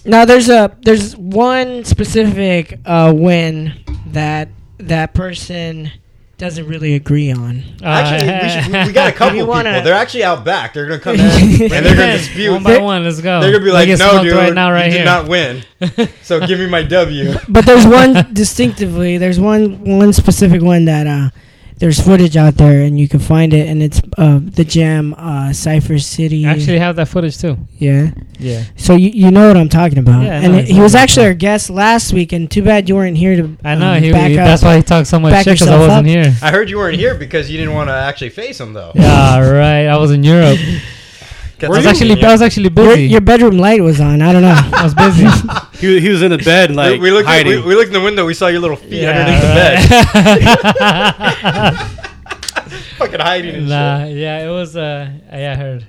[0.05, 3.73] Now there's a there's one specific uh, win
[4.09, 4.49] that
[4.79, 5.91] that person
[6.39, 7.63] doesn't really agree on.
[7.83, 9.49] Actually, we, should, we, we got a couple people.
[9.49, 10.75] wanna- They're actually out back.
[10.75, 11.21] They're gonna come in
[11.63, 12.53] and they're gonna dispute.
[12.53, 13.05] one by one.
[13.05, 13.41] Let's go.
[13.41, 15.65] They're gonna be like, "No, dude, right now, right you here." did not win.
[16.23, 19.17] So give me my W." But there's one distinctively.
[19.19, 21.31] There's one one specific one that uh,
[21.79, 25.53] there's footage out there and you can find it, and it's uh, the jam uh,
[25.53, 26.47] Cipher City.
[26.47, 27.59] I actually have that footage too.
[27.79, 28.11] yeah.
[28.39, 28.65] Yeah.
[28.77, 30.23] So you, you know what I'm talking about.
[30.23, 32.95] Yeah, I and know he was actually our guest last week, and too bad you
[32.95, 33.57] weren't here to.
[33.65, 33.93] I know.
[33.95, 34.45] um, he, back he- up.
[34.45, 36.05] that's why he talked so much shit because I wasn't up.
[36.07, 36.35] here.
[36.43, 38.93] I heard you weren't here because you didn't want to actually face him, though.
[38.95, 39.87] Yeah, right.
[39.87, 40.59] I was in Europe.
[41.59, 42.29] Got I was actually yeah.
[42.29, 43.05] I was actually Your, busy.
[43.07, 44.21] your bedroom light was on.
[44.21, 44.55] I don't know.
[44.75, 45.27] I was busy.
[45.77, 47.29] He, he was in the bed, We- like we, looked.
[47.29, 47.61] At, hiding.
[47.63, 48.25] we, we looked in the window.
[48.25, 51.77] We saw your little feet Yeah, underneath the bed, right.
[52.99, 54.77] fucking hiding and nah, yeah, it was.
[54.77, 55.87] Uh, yeah, I heard.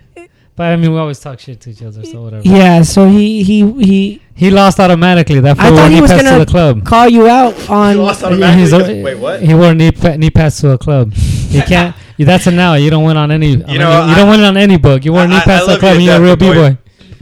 [0.56, 2.42] But I mean, we always talk shit to each other, so whatever.
[2.48, 2.82] yeah.
[2.82, 5.40] So he he he He lost automatically.
[5.40, 6.84] That I thought wore he was pads to gonna the club.
[6.86, 7.96] call you out on.
[7.96, 8.62] You lost automatically.
[8.62, 9.42] he's because- wait, what?
[9.42, 11.14] He wore knee pa- knee pads to a club.
[11.14, 11.96] He can't.
[12.18, 12.74] You, that's a now.
[12.76, 13.54] You don't win on any.
[13.64, 15.06] on You know, any- you I- don't win on any book.
[15.06, 16.00] You wore I- knee I- pads to a love club.
[16.00, 16.54] you and to You're a real b boy.
[16.72, 16.78] boy.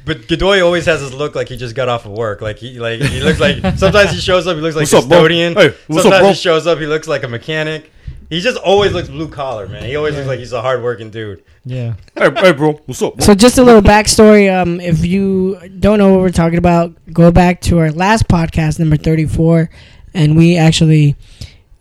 [0.05, 2.39] But Godoy always has this look like he just got off of work.
[2.41, 5.03] Like he like he looks like sometimes he shows up he looks like What's up,
[5.09, 5.55] custodian.
[5.55, 7.91] Hey, sometimes up, he shows up he looks like a mechanic.
[8.29, 9.83] He just always looks blue collar, man.
[9.83, 11.43] He always looks like he's a hardworking dude.
[11.63, 11.93] Yeah.
[12.15, 13.15] hey, hey, bro, what's up?
[13.17, 13.25] Bro?
[13.25, 14.51] So just a little backstory.
[14.55, 18.77] Um, if you don't know what we're talking about, go back to our last podcast,
[18.79, 19.69] number thirty-four,
[20.13, 21.15] and we actually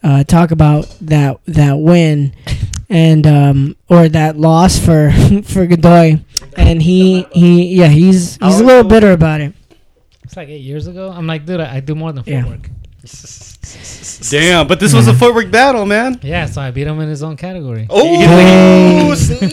[0.02, 2.34] uh, talk about that that win
[2.88, 5.10] and um, or that loss for
[5.44, 6.20] for Godoy,
[6.56, 9.54] and he he yeah he's he's a little bitter about it.
[10.22, 11.10] It's like eight years ago.
[11.10, 12.44] I'm like, dude, I, I do more than Yeah.
[13.08, 14.30] Footwork.
[14.30, 16.18] Damn, but this was a footwork battle, man.
[16.22, 17.86] Yeah, so I beat him in his own category.
[17.90, 19.52] Oh, snap.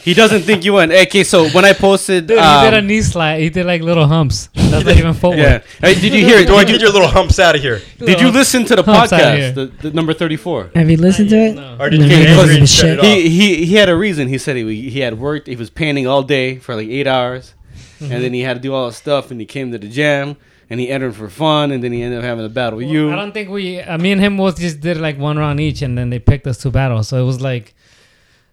[0.00, 0.92] He doesn't think you won.
[0.92, 3.40] Okay, so when I posted, Dude, um, he did a knee slide.
[3.40, 4.48] He did like little humps.
[4.54, 5.38] That's not even footwork.
[5.38, 5.62] yeah.
[5.80, 6.46] Hey, did you hear it?
[6.48, 7.80] Godoy, Did get your little humps out of here.
[7.98, 9.52] did you listen to the Humps outta here.
[9.52, 10.70] podcast, the, the number thirty-four?
[10.74, 11.54] Have you listened to it?
[11.54, 11.76] No.
[11.80, 13.04] Or did you No, get he angry and shut it off?
[13.04, 14.28] He he he had a reason.
[14.28, 15.46] He said he he had worked.
[15.46, 17.54] He was painting all day for like eight hours,
[18.00, 19.30] and then he had to do all the stuff.
[19.30, 20.36] And he came to the jam,
[20.68, 23.12] and he entered for fun, and then he ended up having a battle with you.
[23.12, 23.80] I don't think we.
[23.80, 26.46] Uh, me and him was just did like one round each, and then they picked
[26.46, 27.02] us to battle.
[27.02, 27.74] So it was like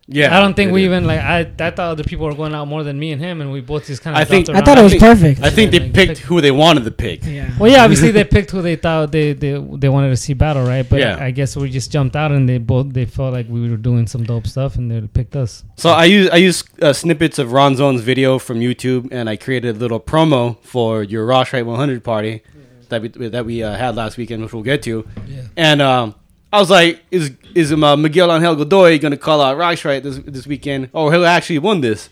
[0.08, 0.86] yeah, I don't think we did.
[0.88, 1.20] even like.
[1.22, 3.62] I I thought other people were going out more than me and him, and we
[3.62, 4.22] both just kind of.
[4.22, 5.42] I think- I thought it was think- perfect.
[5.42, 7.24] I think they Like, picked pick- who they wanted to pick.
[7.26, 7.50] Yeah.
[7.60, 10.63] Well, yeah, obviously they picked who they thought they they, they wanted to see battle,
[10.66, 10.88] right?
[10.88, 11.18] But Yeah.
[11.24, 14.06] I guess we just jumped out, and they both they felt like we were doing
[14.08, 15.63] some dope stuff, and they picked us.
[15.78, 19.38] So I use I use uh, snippets of Ron Zone's video from YouTube, and I
[19.38, 22.42] created a little promo for your Roxrite 100 party
[22.89, 25.08] that we that we uh, had last weekend, which we'll get to.
[25.28, 25.42] Yeah.
[25.56, 26.16] And um,
[26.54, 30.46] I was like, is is uh, Miguel Angel Godoy gonna call out Right this this
[30.48, 30.89] weekend?
[30.94, 32.10] Oh, he'll actually won this.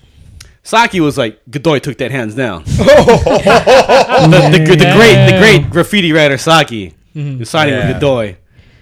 [0.63, 2.63] Saki was like, Godoy took that hands down.
[2.65, 4.95] the, the, the Yeah.
[4.97, 7.37] great the great graffiti writer Saki, Mhm.
[7.37, 7.87] who's signing Yeah.
[7.87, 8.35] with Godoy.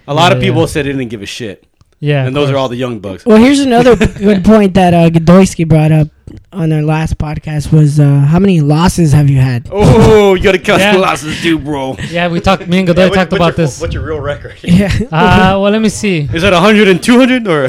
[0.08, 0.66] A lot of people yeah.
[0.68, 1.66] said they didn't give a shit.
[2.02, 3.26] Yeah, and those are all the young bucks.
[3.26, 6.08] Well, here's another good point that uh, Godoyski brought up
[6.54, 9.68] on our last podcast was uh, how many losses have you had?
[9.72, 10.94] Oh, you gotta cut Yeah.
[10.94, 11.96] the losses, dude, bro.
[12.10, 12.68] Yeah, we talked.
[12.68, 13.82] Me and Godoy Yeah, what- talked about your, this.
[13.82, 14.56] What's your real record?
[14.64, 14.88] Yeah.
[15.12, 16.20] Uh, well, let me see.
[16.34, 17.68] Is that 100 and 200 or?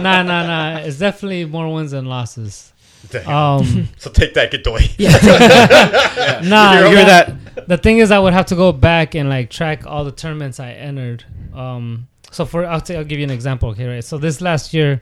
[0.00, 0.78] nah, nah, nah.
[0.78, 2.72] It's definitely more wins than losses.
[3.10, 3.28] Damn.
[3.28, 4.80] Um, so take that, Godoy.
[6.48, 7.04] nah, you hear yeah.
[7.04, 7.68] that?
[7.68, 10.58] The thing is, I would have to go back and like track all the tournaments
[10.58, 11.24] I entered.
[11.54, 13.70] Um, so for I'll, t- I'll give you an example.
[13.70, 14.04] Okay, right.
[14.04, 15.00] So this last year,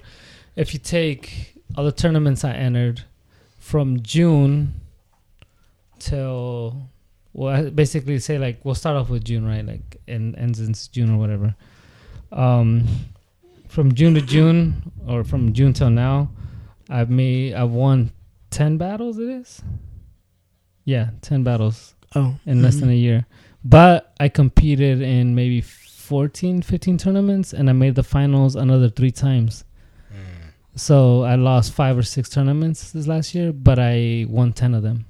[0.56, 3.02] if you take all the tournaments I entered
[3.58, 4.74] from June
[5.98, 6.88] till
[7.32, 9.64] well, I basically say like we'll start off with June, right?
[9.64, 11.54] Like and ends in June or whatever.
[12.30, 12.86] Um,
[13.68, 16.30] from June to June, or from June till now,
[16.90, 18.12] I've made I've won
[18.50, 19.18] ten battles.
[19.18, 19.62] It is.
[20.84, 23.24] Yeah, ten battles Oh, in less than a year.
[23.64, 25.60] But I competed in maybe
[26.12, 29.64] 14, 15 tournaments and I made the finals another three times.
[30.76, 34.82] So I lost five or six tournaments this last year, but I won 10 of
[34.82, 35.06] them.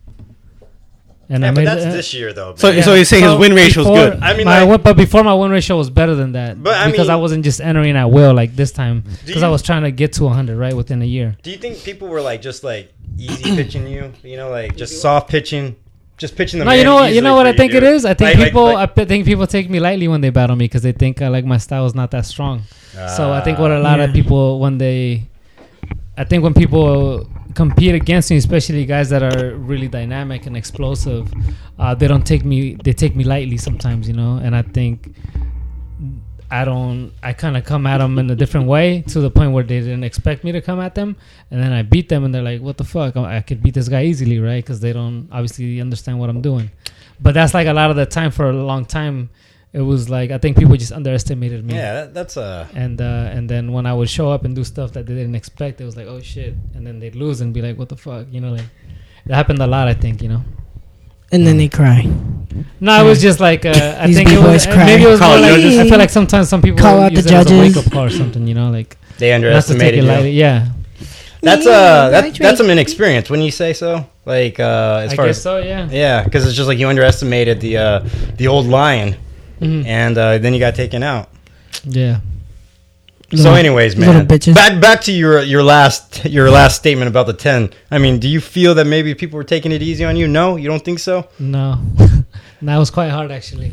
[1.28, 2.54] And Yeah, I but made that's uh, this year though.
[2.54, 2.84] So, man.
[2.84, 4.20] so you're saying his win ratio is good?
[4.22, 6.88] I mean, my like- but before my win ratio was better than that But I
[6.88, 9.90] because I wasn't just entering at will like this time because I was trying to
[9.90, 11.36] get to 100 right within a year.
[11.42, 14.12] Do you think people were like just like easy pitching you?
[14.22, 15.74] You know, like just soft pitching,
[16.22, 16.66] just pitching them.
[16.68, 17.12] No, you know what?
[17.16, 18.04] You know what I think it is.
[18.12, 18.64] I think Like- people.
[18.80, 21.28] like- I think people take me lightly when they battle me because they think uh,
[21.36, 22.56] like my style is not that strong.
[23.16, 25.00] So I think what a lot of people when they,
[26.16, 31.24] I think when people compete against me, especially guys that are really dynamic and explosive,
[31.78, 32.58] uh, they don't take me.
[32.86, 34.32] They take me lightly sometimes, you know.
[34.44, 34.96] And I think
[36.52, 37.12] I don't.
[37.22, 39.80] I kind of come at them in a different way to the point where they
[39.80, 41.16] didn't expect me to come at them,
[41.50, 43.16] and then I beat them, and they're like, "What the fuck?
[43.16, 46.70] I could beat this guy easily, right?" Because they don't obviously understand what I'm doing.
[47.18, 49.30] But that's like a lot of the time for a long time.
[49.72, 52.68] It was like I think people just underestimated me yeah, that, that's a.
[52.74, 55.34] and uh, and then when I would show up and do stuff that they didn't
[55.34, 57.96] expect, it was like, oh shit, and then they'd lose and be like, what the
[57.96, 58.68] fuck, you know, like
[59.24, 60.42] it happened a lot, I think, you know.
[61.32, 62.06] And then they cry.
[62.80, 64.84] No, it was just like uh, I These think it was cry.
[64.86, 65.60] maybe it was Call more like.
[65.64, 67.76] I feel like sometimes some people Call out use the it as a judges.
[67.76, 70.08] wake up call or something, you know, like they not to take underestimated it you.
[70.08, 70.30] lightly.
[70.32, 70.68] Yeah,
[71.40, 72.56] That's Yeah, uh that, that's right.
[72.58, 73.30] some inexperience.
[73.30, 74.06] Wouldn't you say so?
[74.26, 75.58] Like uh as I far guess as so.
[75.58, 75.88] Yeah.
[75.90, 77.98] yeah, because it's just like you underestimated the uh
[78.36, 79.16] the old lion,
[79.60, 79.86] Mhm.
[79.86, 81.28] and uh, then you got taken out.
[81.84, 82.18] Yeah.
[83.34, 87.26] So, Little- anyways, little man, back back to your your last your last statement about
[87.26, 87.70] the ten.
[87.90, 90.28] I mean, do you feel that maybe people were taking it easy on you?
[90.28, 91.26] No, you don't think so?
[91.38, 91.78] No,
[92.62, 93.72] that was quite hard actually.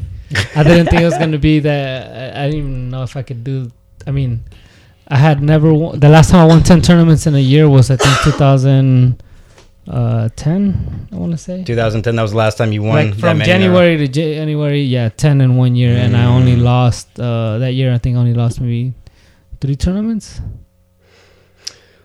[0.56, 2.38] I didn't think it was gonna be that.
[2.38, 3.70] I, didn't even know if I could do.
[4.08, 4.44] I mean,
[5.10, 5.74] I had never.
[5.74, 9.18] Won, the last time I won ten tournaments in a year was I think 2010.
[11.12, 11.64] I want to say.
[11.64, 12.16] 2010.
[12.16, 12.96] That was the last time you won.
[12.96, 13.60] like that from many in.
[13.62, 16.62] January to January, yeah, ten in one year, and I only Mm.
[16.64, 17.92] lost uh, that year.
[17.94, 18.94] I think I only lost maybe
[19.62, 20.42] three tournaments.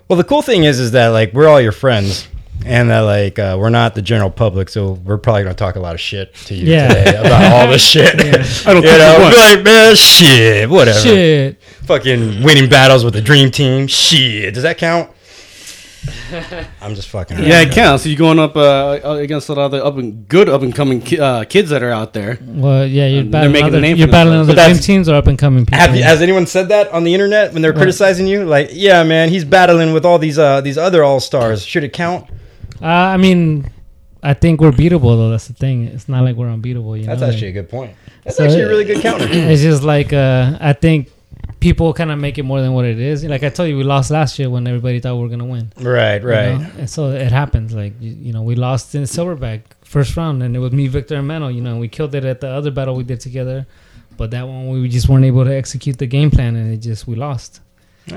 [0.09, 2.29] Well, the cool thing is, is that like we're all your friends,
[2.67, 5.81] and that like uh, we're not the general public, so we're probably gonna talk a
[5.81, 6.89] lot of shit to you Yeah.
[6.89, 8.15] today about all this shit.
[8.15, 10.99] I don't you think know, you be like, man, shit, whatever.
[11.01, 11.63] Shit.
[11.85, 13.87] Fucking winning battles with the dream team.
[13.87, 14.53] shit.
[14.55, 15.11] Does that count?
[16.81, 17.39] I'm just fucking.
[17.39, 18.07] Yeah, it counts.
[18.07, 21.01] You're going up uh, against a lot of the up and good up and coming
[21.01, 22.39] ki- uh, kids that are out there.
[22.45, 24.49] Well, yeah, you're Uh, they're battling making other, a name for you're battling themselves.
[24.49, 25.79] other But dream that's- teams or up and coming people.
[25.79, 27.79] Have you, has anyone said that on the internet when they're What?
[27.79, 28.45] criticizing you?
[28.45, 31.65] Like, yeah, man, he's battling with all these uh these other all stars.
[31.65, 32.29] Should it count?
[32.83, 33.71] Uh, I mean,
[34.23, 35.31] I think we're beatable though.
[35.31, 35.85] That's the thing.
[35.85, 36.97] It's not like we're unbeatable.
[36.97, 37.11] You know.
[37.13, 37.29] That's know?
[37.29, 37.93] actually a good point.
[38.25, 39.27] That's So actually it- a really good counter.
[39.31, 41.11] it's just like uh, I think
[41.65, 43.25] people kind of make it more than what it is.
[43.25, 45.73] Like I told you, we lost last year when everybody thought we were gonna win.
[45.79, 46.61] right, you right.
[46.61, 46.71] know?
[46.81, 47.73] And so it happens.
[47.73, 51.17] Like you, you know, we lost in Silverback first round, and it was me, Victor,
[51.17, 51.49] and Menno.
[51.55, 53.67] You know, we killed it at the other battle we did together,
[54.19, 57.07] but that one we just weren't able to execute the game plan, and it just
[57.07, 57.61] we lost.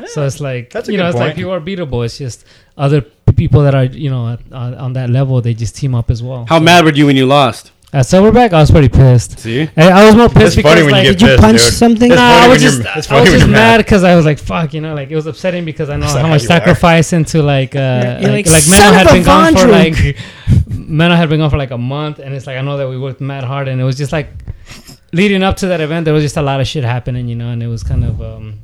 [0.07, 1.35] So it's like you know, good it's like point.
[1.37, 2.03] people are beatable.
[2.03, 2.43] It's just
[2.77, 2.99] other
[3.37, 6.45] people that are you know on, on that level, they just team up as well.
[6.49, 7.71] How So- mad were you when you lost?
[7.93, 9.39] At Silverback, I was pretty pissed.
[9.39, 11.41] See, I, I was more pissed It's funny because like, you Did get you pissed,
[11.41, 11.73] punch dude.
[11.73, 12.11] something?
[12.11, 13.77] It's no, funny I was just I was just mad mad.
[13.77, 16.11] because I was like, fuck, you know, like it was upsetting because I know Is
[16.11, 16.39] how much how you are?
[16.39, 19.93] sacrifice into like uh like, like, like Menno had been gone for like
[20.69, 22.97] Menno had been gone for like a month, and it's like I know that we
[22.97, 24.29] worked mad hard, and it was just like
[25.13, 27.49] leading up to that event, there was just a lot of shit happening, you know,
[27.51, 28.59] and it was kind of um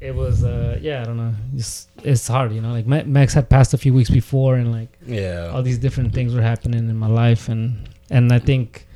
[0.00, 3.48] it was uh yeah, I don't know, just it's hard, you know, like Max had
[3.48, 5.50] passed a few weeks before, and like Yeah.
[5.52, 8.86] all these different things were happening in my life and and I think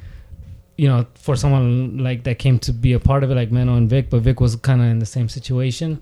[0.77, 3.77] you know for someone like that came to be a part of it like Menno
[3.77, 6.01] and Vic but Vic was kind of in the same situation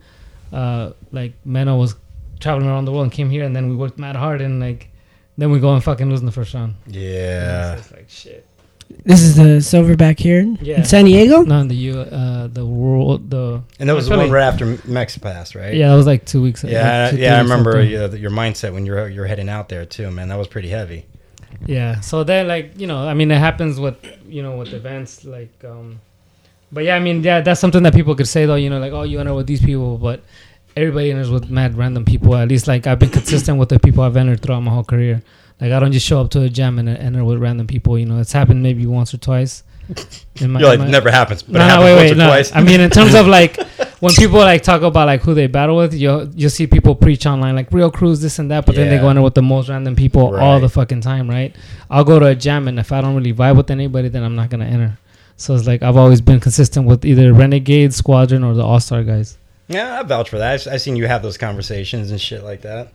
[0.53, 1.95] uh like Menno was
[2.41, 4.89] traveling around the world and came here and then we worked mad hard and like
[5.37, 7.77] then we go and fucking lose in the first round Yeah.
[7.77, 8.47] it's like shit
[9.05, 10.79] This is the Silverback here Yeah.
[10.79, 11.43] in San Diego.
[11.43, 15.17] No, the U, uh, the world, the And that was the one right after Mex
[15.19, 15.75] passed, right?
[15.75, 16.65] yeah, that was like two weeks.
[16.65, 17.83] Yeah, like two, yeah, I remember after.
[17.85, 20.29] yeah, your mindset when you're you're heading out there too, man.
[20.29, 21.05] That was pretty heavy.
[21.67, 22.01] Yeah.
[22.01, 23.97] So then, like, you know, I mean, it happens with,
[24.29, 26.01] you know, with events like, um,
[26.71, 28.93] but yeah, I mean, yeah, that's something that people could say though, you know, like,
[28.93, 30.23] oh, you enter with these people, but
[30.77, 32.37] everybody enters with mad random people.
[32.37, 35.23] At least, like, I've been consistent with the people I've entered throughout my whole career.
[35.61, 37.99] Like, I don't just show up to a jam and enter with random people.
[37.99, 39.65] You know, it's happened maybe once or twice.
[40.41, 42.17] In my- You're like in my- never happens, but no, it no, happens wait, wait,
[42.19, 42.27] no.
[42.27, 42.55] twice.
[42.55, 43.57] I mean, in terms of like
[44.01, 47.25] when people like talk about like who they battle with, you you see people preach
[47.27, 49.01] online like real crews, this and that, but then they Yeah.
[49.01, 51.57] go under with the most random people all the fucking time, right?
[51.91, 54.37] I'll go to a jam and if I don't really vibe with anybody, then I'm
[54.37, 54.99] not gonna enter.
[55.39, 59.03] So it's like I've always been consistent with either Renegade, Squadron, or the All Star
[59.03, 59.39] guys.
[59.69, 60.53] Yeah, I vouch for that.
[60.67, 62.93] I've, I've seen you have those conversations and shit like that.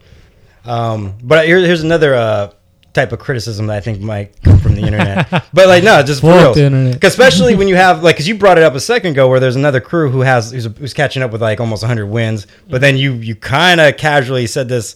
[0.66, 2.52] Um, but here, here's another uh,
[2.94, 5.30] type of criticism that I think might come from the internet.
[5.54, 6.54] but like, no, just for real.
[6.54, 7.02] the internet.
[7.02, 9.40] 'Cause especially when you have like, because you brought it up a second ago, where
[9.40, 12.82] there's another crew who has who's, who's catching up with like almost 100 wins, but
[12.82, 14.96] then you you kind of casually said this.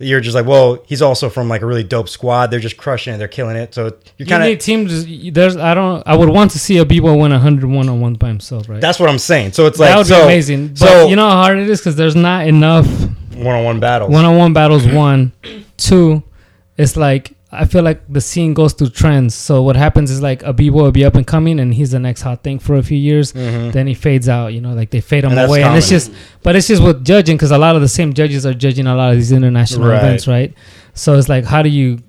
[0.00, 2.52] You're just like, well, he's also from like a really dope squad.
[2.52, 3.18] They're just crushing it.
[3.18, 3.74] They're killing it.
[3.74, 4.58] So you're You kind need of.
[4.60, 5.32] teams.
[5.32, 6.04] There's I don't.
[6.06, 8.80] I would want to see a b-boy win 101 on one by himself, right?
[8.80, 9.54] That's what I'm saying.
[9.54, 10.68] So it's like that would so, be amazing.
[10.68, 12.86] But So you know how hard it is because there's not enough
[13.44, 14.10] one-on-one battles.
[14.10, 15.32] one-on-one battles one
[15.76, 16.22] two
[16.76, 20.42] it's like i feel like the scene goes through trends so what happens is like
[20.42, 22.82] a b-boy will be up and coming and he's the next hot thing for a
[22.82, 25.38] few years then he fades out you know like they fade him Mm-hmm.
[25.38, 27.88] And away and it's just but it's just with judging because a lot of the
[27.88, 29.98] same judges are judging a lot of these international Right.
[29.98, 30.52] events right
[30.94, 32.00] so it's like how do you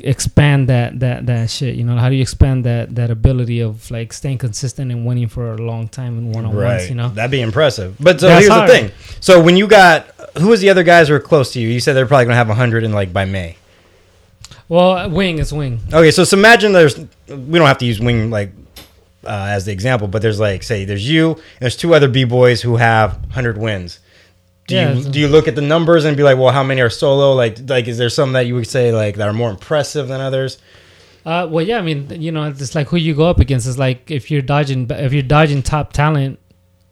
[0.00, 3.90] expand that that that shit you know how do you expand that that ability of
[3.90, 6.88] like staying consistent and winning for a long time in one-on-ones Right.
[6.88, 7.96] you know That'd be impressive.
[7.98, 8.68] But so That's here's hard.
[8.68, 8.90] the thing.
[9.20, 10.06] So when you got
[10.38, 11.68] who was the other guys who were close to you?
[11.68, 13.56] You said they're probably gonna have hundred in like by May.
[14.68, 18.30] well wing is wing Okay, so, so imagine there's we don't have to use wing
[18.30, 18.50] like
[19.24, 22.24] uh, as the example, but there's like say there's you and there's two other b
[22.24, 23.98] boys who have hundred wins.
[24.68, 26.80] Do Yeah, you do you look at the numbers and be like, well, how many
[26.80, 27.32] are solo?
[27.34, 30.20] Like like is there some that you would say like that are more impressive than
[30.20, 30.58] others?
[31.24, 33.66] Uh, well, yeah, I mean, you know, it's like who you go up against.
[33.66, 36.38] It's like if you're dodging, if you're dodging top talent,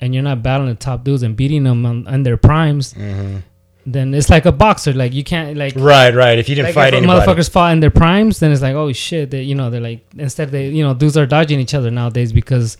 [0.00, 3.38] and you're not battling the top dudes and beating them on, on their primes, mm-hmm.
[3.86, 4.92] then it's like a boxer.
[4.92, 5.74] Like you can't like.
[5.76, 6.38] Right, right.
[6.38, 8.74] If you didn't Like fight if anybody, motherfuckers fought in their primes, then it's like,
[8.74, 11.74] oh shit, they, you know, they're like instead they, you know, dudes are dodging each
[11.74, 12.76] other nowadays because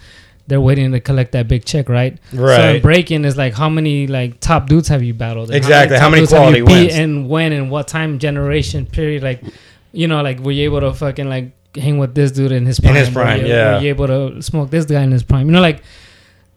[0.47, 2.19] they're waiting to collect that big check, right?
[2.33, 2.77] Right.
[2.77, 5.51] in breaking is like how many like top dudes have you battled?
[5.51, 5.99] Exactly.
[5.99, 6.95] How many dudes have quality you beat wins?
[6.95, 9.23] and when and what time generation period?
[9.23, 9.43] Like,
[9.93, 12.79] you know, like were you able to fucking like hang with this dude in his
[12.79, 12.95] In prime?
[12.97, 13.77] his Were prime, you- yeah.
[13.77, 15.47] Were you able to smoke this guy in his prime?
[15.47, 15.83] You know, like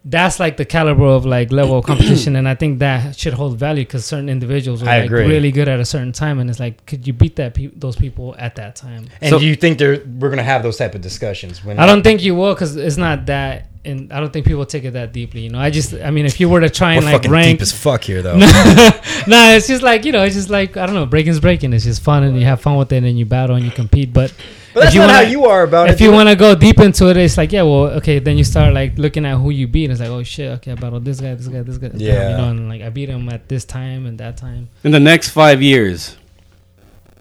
[0.05, 3.57] that's like the caliber of like level of competition, and I think that should hold
[3.57, 5.25] value because certain individuals are I like agree.
[5.27, 7.95] really good at a certain time, and it's like, could you beat that pe- those
[7.95, 9.07] people at that time?
[9.21, 11.63] and So- do you think there we're gonna have those type of discussions?
[11.63, 14.65] When I don't think you will because it's not that, and I don't think people
[14.65, 15.41] take it that deeply.
[15.41, 17.57] You know, I just, I mean, if you were to try we're and like rank,
[17.57, 18.38] deep as fuck here though.
[19.27, 21.73] nah, it's just like you know, it's just like I don't know, breaking's breaking.
[21.73, 24.13] It's just fun, and you have fun with it, and you battle and you compete.
[24.13, 24.33] But
[24.77, 26.03] But that's if you not wanna- how you are about if it.
[26.03, 28.73] you want to go deep into it, it's like yeah, well, okay, then you start
[28.73, 29.85] like looking at who you beat.
[29.85, 31.89] And it's like oh shit, okay, I battled this guy, this guy, this guy.
[31.95, 32.29] Yeah.
[32.31, 34.69] you know, and like I beat him at this time and that time.
[34.83, 36.15] In the next five years,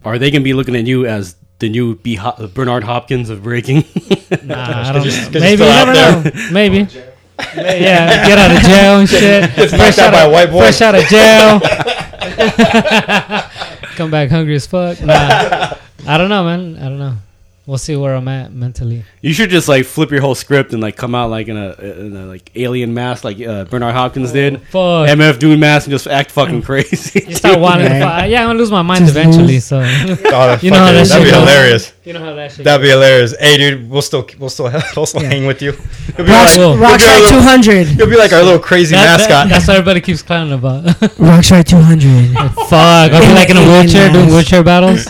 [0.05, 2.13] are they gonna be looking at you as the new B.
[2.15, 3.83] Ho- uh, Bernard Hopkins of breaking?
[4.43, 5.03] Nah, I don't.
[5.05, 5.39] you're- know.
[5.39, 6.51] Maybe you still out never know.
[6.51, 6.77] Maybe.
[7.55, 9.41] yeah, get out of jail and shit.
[9.57, 10.59] knocked Fresh out out by of- white boy.
[10.59, 11.59] Fresh out of jail.
[13.95, 15.01] Come back hungry as fuck.
[15.01, 15.73] Nah,
[16.07, 16.77] I don't know, man.
[16.77, 17.15] I don't know.
[17.67, 19.03] We'll see where I'm at mentally.
[19.21, 21.73] you should just like flip your whole script and like come out like in a,
[21.73, 24.61] in a like alien mask like uh, Bernard Hopkins did.
[24.69, 25.09] Fuck.
[25.09, 27.25] MF DOOM mask and just act fucking crazy.
[27.27, 28.27] You start wanting to fight.
[28.27, 29.55] Yeah, I'm gonna lose my mind Just eventually.
[29.55, 29.65] lose.
[29.65, 31.39] So Oh, You know how that that'd be goes.
[31.41, 31.93] hilarious.
[32.05, 32.63] you know how that shit.
[32.63, 33.35] That'd be hilarious.
[33.37, 35.73] Hey, dude, we'll still we'll still we'll still hang with you.
[36.17, 36.77] You'll be Rocks, like, Cool.
[36.77, 37.87] Rocks You'll be little- 200.
[37.99, 39.49] you'll be like our little crazy That- that- mascot.
[39.49, 40.85] that's what everybody keeps clowning about.
[41.19, 42.33] Roxrite 200.
[42.69, 45.05] Fuck, I'll be like in a wheelchair doing wheelchair battles.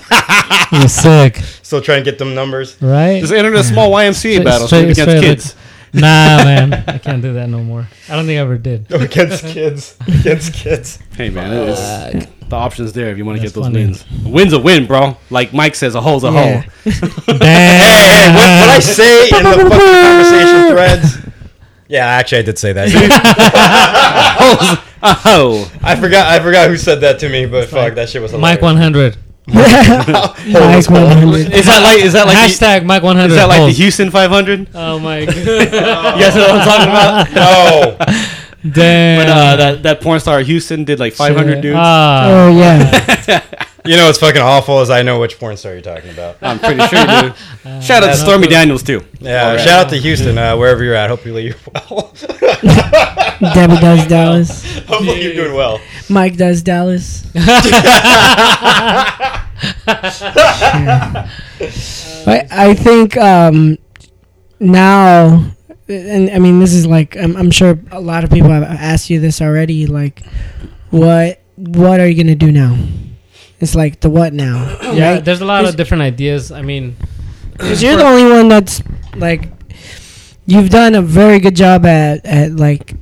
[0.71, 2.77] You're sick, Still trying to get them numbers.
[2.81, 3.19] right?
[3.21, 5.55] Just enter a small YMCA Straight- battle straight- against straight kids.
[5.93, 6.01] Nah,
[6.43, 7.87] man, I can't do that no more.
[8.09, 8.91] I don't think I ever did.
[8.91, 9.95] against kids.
[10.07, 10.99] Against kids.
[11.15, 13.85] Hey man, it's, the options there if you want to get those funny.
[13.85, 14.05] wins.
[14.25, 15.17] A win's a win, bro.
[15.29, 16.61] Like Mike says, a hole's a Yeah.
[16.61, 16.63] hole.
[17.37, 17.39] Damn.
[17.39, 21.17] Hey, what, what I say in the fucking conversation threads?
[21.89, 22.89] Yeah, actually, I did say that.
[25.01, 26.27] Oh, I forgot.
[26.27, 28.57] I forgot who said that to me, but fuck, that shit was hilarious.
[28.57, 29.17] Mike 100.
[29.47, 31.53] Mike 100.
[31.53, 33.29] is that like is that like the, Hashtag Mike 100.
[33.31, 33.71] is that like the.
[33.71, 34.67] Houston 500?
[34.73, 35.35] Oh my god.
[35.35, 37.31] guys know what I'm talking about?
[37.33, 37.97] No,
[38.71, 39.17] Damn.
[39.19, 41.61] When uh, that that porn star Houston did like 500 Shit.
[41.61, 41.77] dudes.
[41.79, 42.27] Ah.
[42.27, 43.43] Oh, yeah.
[43.87, 46.37] You know what's fucking awful is I know which porn star you're talking about.
[46.41, 47.81] I'm pretty sure you do.
[47.81, 49.01] Shout out to Stormy Daniels too.
[49.19, 51.09] Yeah, shout out to Houston, uh, wherever you're at.
[51.09, 52.13] Hopefully you're well.
[53.53, 54.79] Debbie does Dallas.
[54.85, 55.79] Hopefully you're doing well.
[56.09, 57.25] Mike does Dallas.
[62.25, 63.77] I, I think um,
[64.59, 65.51] now,
[65.87, 69.09] and I mean, this is like I'm, I'm sure a lot of people have asked
[69.09, 69.85] you this already.
[69.85, 70.23] Like,
[70.89, 72.77] what what are you gonna do now?
[73.59, 74.77] It's like the what now?
[74.93, 75.25] Yeah, right?
[75.25, 76.51] there's a lot of different ideas.
[76.51, 76.95] I mean,
[77.53, 78.81] Because you're the only one that's
[79.15, 79.49] like,
[80.45, 82.93] you've done a very good job at at like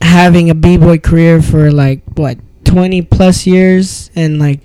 [0.00, 4.60] having a b boy career for like what twenty plus years, and like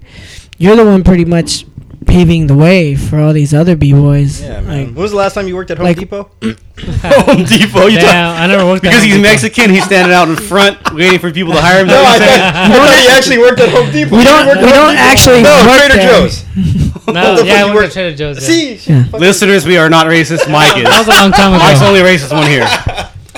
[0.57, 1.65] you're the one pretty much
[2.07, 4.41] paving the way for all these other b boys.
[4.41, 4.67] Yeah, man.
[4.67, 6.29] Like, when was the last time you worked at Home like- Depot?
[6.41, 7.87] Home Depot.
[7.87, 8.09] You talk-
[8.39, 9.21] I never worked at because Home he's Depot.
[9.21, 11.87] Mexican, he's standing out in front waiting for people to hire him.
[11.87, 14.17] No, I thought, I he actually worked at Home Depot.
[14.17, 16.19] we don't we don't actually No, work Trader there.
[16.21, 16.45] Joe's.
[17.07, 18.37] No, yeah, I you worked at Trader Joe's.
[18.41, 18.47] Yeah.
[18.47, 19.03] See, Yeah.
[19.05, 19.27] what you say?
[19.47, 20.49] listeners, we are not racist.
[20.51, 20.83] Mike is.
[20.85, 21.59] that was a long time ago.
[21.63, 22.65] Mike's the only racist one here.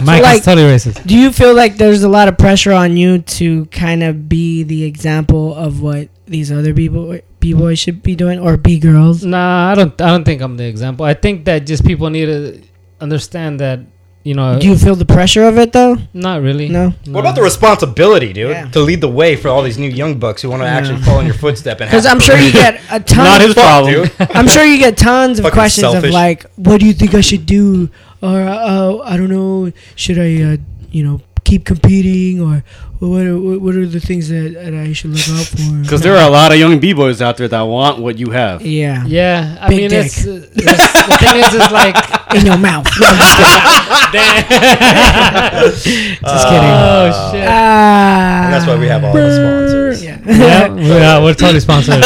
[0.05, 1.05] Mike like- is totally racist.
[1.07, 4.63] Do you feel like there's a lot of pressure on you to kind of be
[4.63, 8.79] the example of what these other b boy b boys should be doing or b
[8.79, 9.17] girls?
[9.25, 9.93] Nah, I don't.
[10.01, 11.03] I don't think I'm the example.
[11.05, 12.61] I think that just people need to
[13.03, 13.79] understand that
[14.23, 14.57] you know.
[14.59, 15.97] Do you feel the pressure of it though?
[16.13, 16.69] not really.
[16.69, 16.93] No.
[17.13, 18.69] What about the responsibility, dude, Yeah.
[18.75, 21.05] to lead the way for all these new young bucks who want to actually Yeah.
[21.07, 21.77] follow in your footstep?
[21.79, 23.25] Because I'm sure you get a ton.
[23.25, 23.91] Not his problem.
[23.93, 24.11] dude.
[24.37, 26.09] I'm sure you get tons of Fucking questions selfish.
[26.09, 27.89] of like, what do you think I should do?
[28.21, 30.57] Or uh, I don't know, should I, uh,
[30.95, 32.39] you know, keep competing?
[32.39, 32.63] Or
[33.09, 35.57] what are, what are the things that, that I should look out for?
[35.83, 38.31] Because there are a lot of young b boys out there that want what you
[38.31, 38.61] have.
[38.61, 40.05] yeah, Yeah, I Big mean, dick.
[40.05, 41.95] it's, uh, it's the thing is, it's like
[42.35, 42.85] in your mouth.
[42.99, 44.13] No, I'm just kidding.
[46.23, 46.69] Just kidding.
[46.69, 47.41] oh shit.
[47.43, 50.03] And that's why we have all the sponsors.
[50.03, 50.19] Yeah.
[50.25, 52.03] yeah, we are, we're totally sponsored.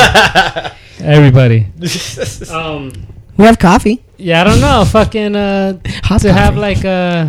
[1.01, 1.67] Everybody.
[2.51, 2.91] Um,
[3.37, 4.83] we have coffee, yeah, I don't know.
[4.85, 7.27] Fucking uh, hot to coffee, have like uh,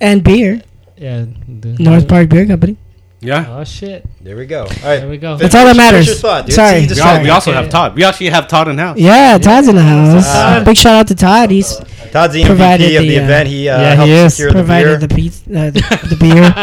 [0.00, 0.62] and beer.
[0.98, 1.24] Yeah.
[1.48, 2.76] the- North Park Beer Company.
[3.20, 3.46] Yeah.
[3.58, 4.06] Oh shit.
[4.20, 4.62] There we go.
[4.62, 5.36] All There we go.
[5.36, 6.06] That's all that Finish matters.
[6.06, 6.54] your thought, dude.
[6.54, 6.80] Sorry.
[6.82, 7.22] We, this- al- Sorry.
[7.24, 7.96] we also have Todd.
[7.96, 8.96] We actually have Todd in house.
[8.96, 10.24] Yeah, Todd's in the house.
[10.26, 10.62] Ah.
[10.64, 11.50] Big shout out to Todd.
[11.50, 11.76] He's
[12.12, 13.48] Todd's the Provided MVP of the, the uh, event.
[13.48, 14.34] He uh, yeah, he helped is.
[14.36, 14.62] secure the beer.
[14.62, 15.80] provided the, pizza, uh, the,
[16.10, 16.42] the beer.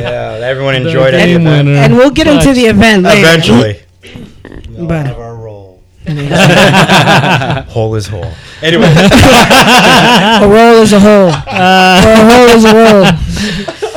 [0.00, 1.18] yeah, everyone enjoyed it.
[1.18, 1.72] game winner.
[1.72, 3.20] and we'll get into the event later.
[3.20, 3.80] Eventually.
[4.86, 5.80] But our role.
[7.70, 8.30] hole is whole.
[8.62, 11.30] Anyway, a roll is a hole.
[11.30, 13.04] Uh, a hole is a roll.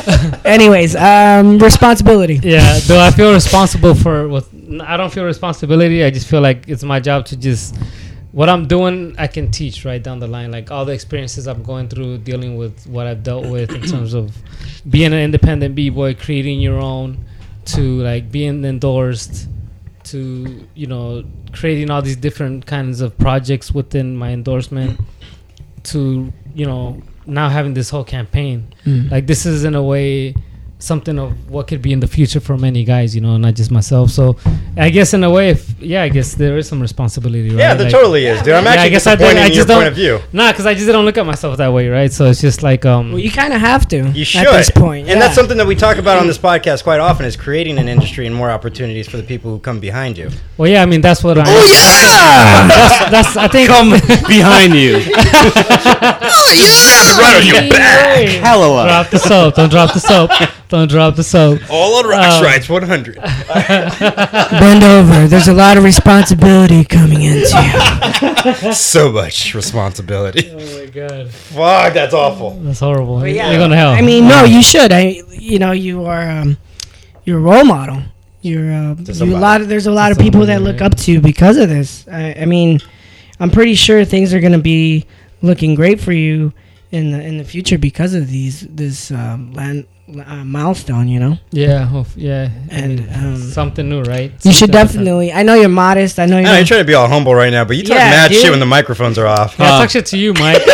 [0.45, 2.39] Anyways, um, responsibility.
[2.41, 2.79] Yeah.
[2.87, 4.47] Do I feel responsible for what?
[4.81, 6.03] I don't feel responsibility.
[6.03, 7.75] I just feel like it's my job to just
[8.31, 9.15] what I'm doing.
[9.17, 12.55] I can teach right down the line, like all the experiences I'm going through, dealing
[12.55, 14.35] with what I've dealt with in terms of
[14.89, 17.25] being an independent b boy, creating your own,
[17.65, 19.49] to like being endorsed,
[20.05, 24.99] to you know creating all these different kinds of projects within my endorsement,
[25.83, 29.11] to you know now having this whole campaign Mm.
[29.11, 30.33] like this is in a way
[30.79, 33.71] something of what could be in the future for many guys you know not just
[33.71, 34.35] myself so
[34.77, 37.73] i guess in a way if yeah i guess there is some responsibility right yeah,
[37.73, 38.53] there Like- totally is, dude.
[38.53, 40.19] I'm Yeah, I guess I disappointed did- I in your just point don't- of view.
[40.33, 42.85] nah because i just don't look at myself that way right so it's just like
[42.85, 44.09] um Well, you kind of have to.
[44.11, 44.45] You should.
[44.45, 47.25] at this point, And that's something that we talk about on this podcast quite often
[47.25, 50.29] is creating an industry and more opportunities for the people who come behind you.
[50.57, 53.89] well yeah i mean that's what i Oh, yeah that's, that's i think Come
[54.37, 54.97] behind you.
[57.17, 58.27] right on your back.
[58.45, 58.83] Hello.
[58.85, 60.29] drop the soap don't drop the soap
[60.69, 63.15] don't drop the soap All on Rocks Um, Rights 100.
[64.51, 65.27] Bend over.
[65.27, 68.73] There's a lot of responsibility coming into you.
[68.73, 70.49] so much responsibility.
[70.51, 72.51] oh my god Fuck, that's awful.
[72.61, 73.49] that's horrible yeah.
[73.51, 74.91] you're gonna hell I mean, no, you should.
[74.91, 76.57] I, you know, you are, um,
[77.23, 78.01] you're a role model.
[78.41, 79.67] You're, uh, you, a lot of.
[79.67, 80.91] There's a lot To of people that look right.
[80.91, 82.07] up to you because of this.
[82.07, 82.79] I, I mean,
[83.39, 85.05] I'm pretty sure things are gonna be
[85.41, 86.53] looking great for you
[86.91, 89.85] in the in the future because of these this um, land
[90.25, 91.07] uh, milestone.
[91.07, 94.89] You know, yeah hope- yeah and um, something new right you should Something different.
[95.05, 95.33] definitely.
[95.33, 96.19] I know you're modest.
[96.19, 96.43] I know you're.
[96.45, 98.41] know you're trying to be all humble right now, but you talk Yeah, mad dude.
[98.41, 99.55] shit when the microphones are off.
[99.59, 100.61] Yeah, Uh, talk shit to you, Mike.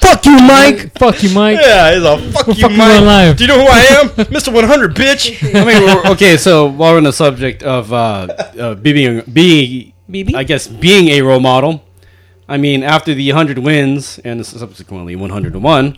[0.00, 0.92] Fuck you, Mike.
[0.98, 1.58] Fuck you, Mike.
[1.60, 3.00] Yeah, he's all fuck you, fuck Mike.
[3.00, 3.36] on live.
[3.36, 4.08] Do you know who I am?
[4.32, 4.52] Mr.
[4.52, 5.42] 100, bitch.
[5.54, 9.92] I mean, we're- okay, so while we're on the subject of uh, uh, being, being,
[10.10, 10.34] BB?
[10.34, 11.82] I guess, being a role model,
[12.48, 15.96] I mean, after the 100 wins and subsequently 101,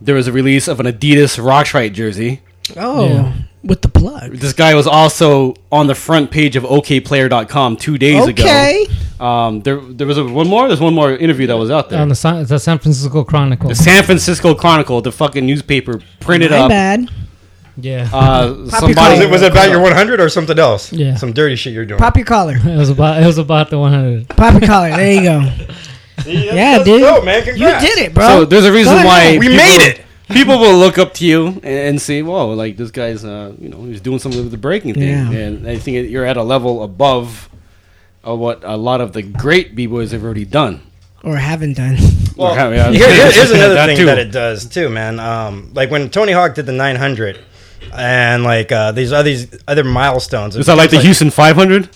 [0.00, 2.40] there was a release of an Adidas Roxrite jersey.
[2.76, 3.32] Oh, Yeah.
[3.64, 4.36] with the plug.
[4.36, 8.30] This guy was also on the front page of Okayplayer.com two days Okay.
[8.30, 8.42] ago.
[8.44, 8.86] Okay.
[9.20, 10.68] Um, there, there was a, one more.
[10.68, 12.00] There's one more interview that was out there.
[12.00, 13.68] On the San, the San Francisco Chronicle.
[13.68, 17.10] the San Francisco Chronicle, the fucking newspaper, printed My up bad.
[17.80, 18.08] Yeah.
[18.12, 18.94] Uh, somebody.
[18.94, 20.92] Was it, was it about your 100 or something else?
[20.92, 21.16] Yeah.
[21.16, 21.98] Some dirty shit you're doing.
[21.98, 22.56] Pop your collar.
[22.64, 24.28] it was about it was about the 100.
[24.30, 24.90] Pop your collar.
[24.90, 25.50] There you go.
[26.22, 27.00] See, that's- Yeah, dude.
[27.02, 27.44] dope, man.
[27.46, 28.26] You did it, bro.
[28.26, 29.38] So there's a reason why.
[29.38, 30.04] We made it.
[30.30, 33.70] People will look up to you and, and say, "Whoa, like this guy's, uh, you
[33.70, 35.30] know, he's doing something with the breaking thing." Yeah.
[35.30, 37.48] And I think that you're at a level above
[38.22, 40.82] of what a lot of the great b boys have already done.
[41.24, 41.96] Or haven't done.
[42.36, 44.04] Well, Yeah, yeah, here- here- here's another that thing too.
[44.04, 45.18] that it does too, man.
[45.18, 47.38] Um, like when Tony Hawk did the 900,
[47.94, 50.56] and like uh, these other these other milestones.
[50.56, 51.88] Is that like the Houston 500?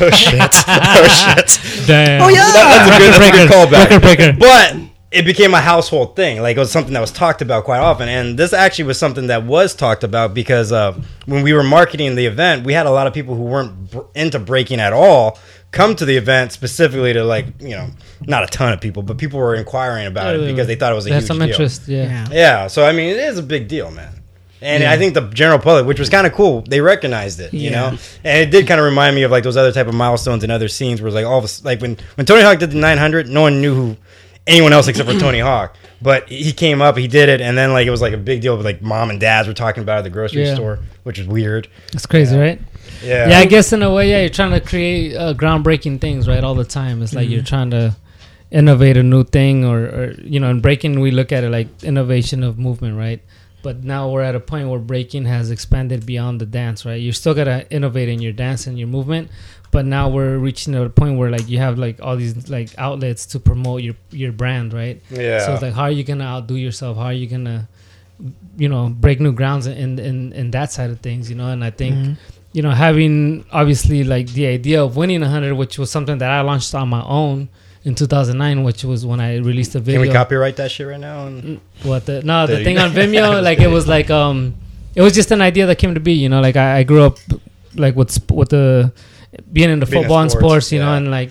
[0.00, 0.40] Oh shit!
[0.68, 1.86] oh shit!
[1.86, 2.22] Damn.
[2.22, 2.50] Oh yeah.
[2.52, 3.90] That's a good, that's a good callback.
[3.90, 4.38] Record breaker.
[4.38, 4.76] But
[5.10, 6.40] it became a household thing.
[6.40, 8.08] Like it was something that was talked about quite often.
[8.08, 12.14] And this actually was something that was talked about because uh, when we were marketing
[12.14, 15.38] the event, we had a lot of people who weren't br- into breaking at all
[15.70, 17.88] come to the event specifically to like you know
[18.22, 20.94] not a ton of people, but people were inquiring about it because they thought it
[20.94, 21.48] was a They had huge some deal.
[21.48, 21.88] interest.
[21.88, 22.04] Yeah.
[22.04, 22.26] Yeah.
[22.30, 24.21] Yeah, so I mean, it is a big deal, man.
[24.62, 24.92] And Yeah.
[24.92, 27.90] I think the general public, which was kind of cool, they recognized it, you Yeah.
[27.90, 27.98] know.
[28.24, 30.52] And it did kind of remind me of like those other type of milestones and
[30.52, 33.28] other scenes where like all of us, like when when Tony Hawk did the 900,
[33.28, 33.96] no one knew who
[34.46, 35.76] anyone else except for Tony Hawk.
[36.00, 38.40] But he came up, he did it, and then like it was like a big
[38.40, 38.56] deal.
[38.56, 40.54] But like mom and dads were talking about it at the grocery Yeah.
[40.54, 41.68] store, which is weird.
[41.92, 42.60] It's crazy, right?
[43.04, 46.26] Yeah, Yeah, I guess in a way, yeah, you're trying to create uh, groundbreaking things,
[46.28, 46.42] right?
[46.44, 47.02] All the time.
[47.02, 47.32] It's like Mm-hmm.
[47.34, 47.94] you're trying to
[48.50, 51.68] innovate a new thing, or, or you know, in breaking, we look at it like
[51.82, 53.20] innovation of movement, right?
[53.62, 57.00] But now we're at a point where breaking has expanded beyond the dance, right?
[57.00, 59.30] You're still gotta innovate in your dance and your movement,
[59.70, 63.24] but now we're reaching a point where like you have like all these like outlets
[63.26, 65.00] to promote your your brand, right?
[65.10, 65.38] yeah.
[65.46, 66.96] So it's like, how are you gonna outdo yourself?
[66.96, 67.68] How are you gonna,
[68.56, 71.30] you know, break new grounds in in in that side of things?
[71.30, 72.12] You know, and I think, Mm-hmm.
[72.52, 76.30] you know, having obviously like the idea of winning a hundred, which was something that
[76.30, 77.48] I launched on my own
[77.84, 80.00] in 2009, which was when I released the video.
[80.00, 81.26] Can we copyright that shit right now?
[81.26, 84.54] And What the no the The- thing on Vimeo like it was like um
[84.94, 87.02] it was just an idea that came to be you know like I, I grew
[87.02, 87.18] up
[87.74, 88.92] like with sp- with the
[89.52, 91.30] being into Being in football and sports, sports you know and like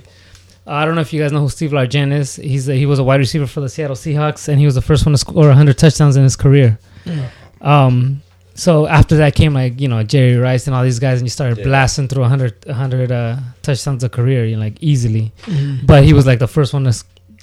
[0.67, 2.35] I don't know if you guys know who Steve Largent is.
[2.35, 4.81] He's a, he was a wide receiver for the Seattle Seahawks and he was the
[4.81, 6.77] first one to score 100 touchdowns in his career.
[7.61, 8.21] Um
[8.65, 11.33] so after that came like you know Jerry Rice and all these guys and you
[11.39, 11.65] started Yeah.
[11.69, 15.25] blasting through 100 100 uh, touchdowns a career you know like easily
[15.89, 16.93] but he was like the first one to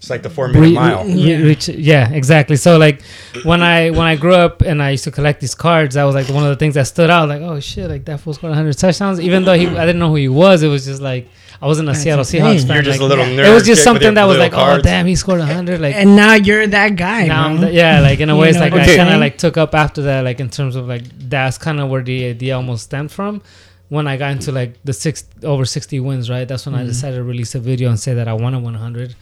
[0.00, 1.04] it's like the four minute re- mile.
[1.04, 1.36] re- Yeah.
[1.50, 2.54] reach- yeah, exactly.
[2.66, 3.02] So like
[3.50, 6.14] when I when I grew up and I used to collect these cards, that was
[6.14, 7.24] like one of the things that stood out.
[7.28, 9.18] Like, oh shit, like that fool scored 100 touchdowns.
[9.28, 11.24] Even though he, I didn't know who he was, it was just like
[11.60, 12.42] I wasn't a That's Seattle insane.
[12.42, 12.74] Seahawks fan.
[12.76, 13.48] You're just like, a little nerd.
[13.50, 15.80] It was just something your that was little like, oh damn, he scored 100.
[15.80, 18.58] Like And now you're that guy, now, I'm the- yeah, like in a way, it's
[18.58, 21.02] like what I kind of like took up after that, like in terms of like
[21.28, 23.42] that's kind of where the idea almost stemmed from.
[23.88, 26.46] When I got into like the six over 60 wins, right?
[26.46, 29.16] That's when I decided to release a video and say that I wanted 100.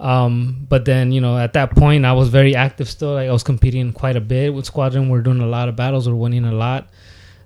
[0.00, 3.12] Um, but then you know at that point I was very active still.
[3.14, 5.08] Like I was competing quite a bit with Squadron.
[5.08, 6.08] We're doing a lot of battles.
[6.08, 6.88] We're winning a lot.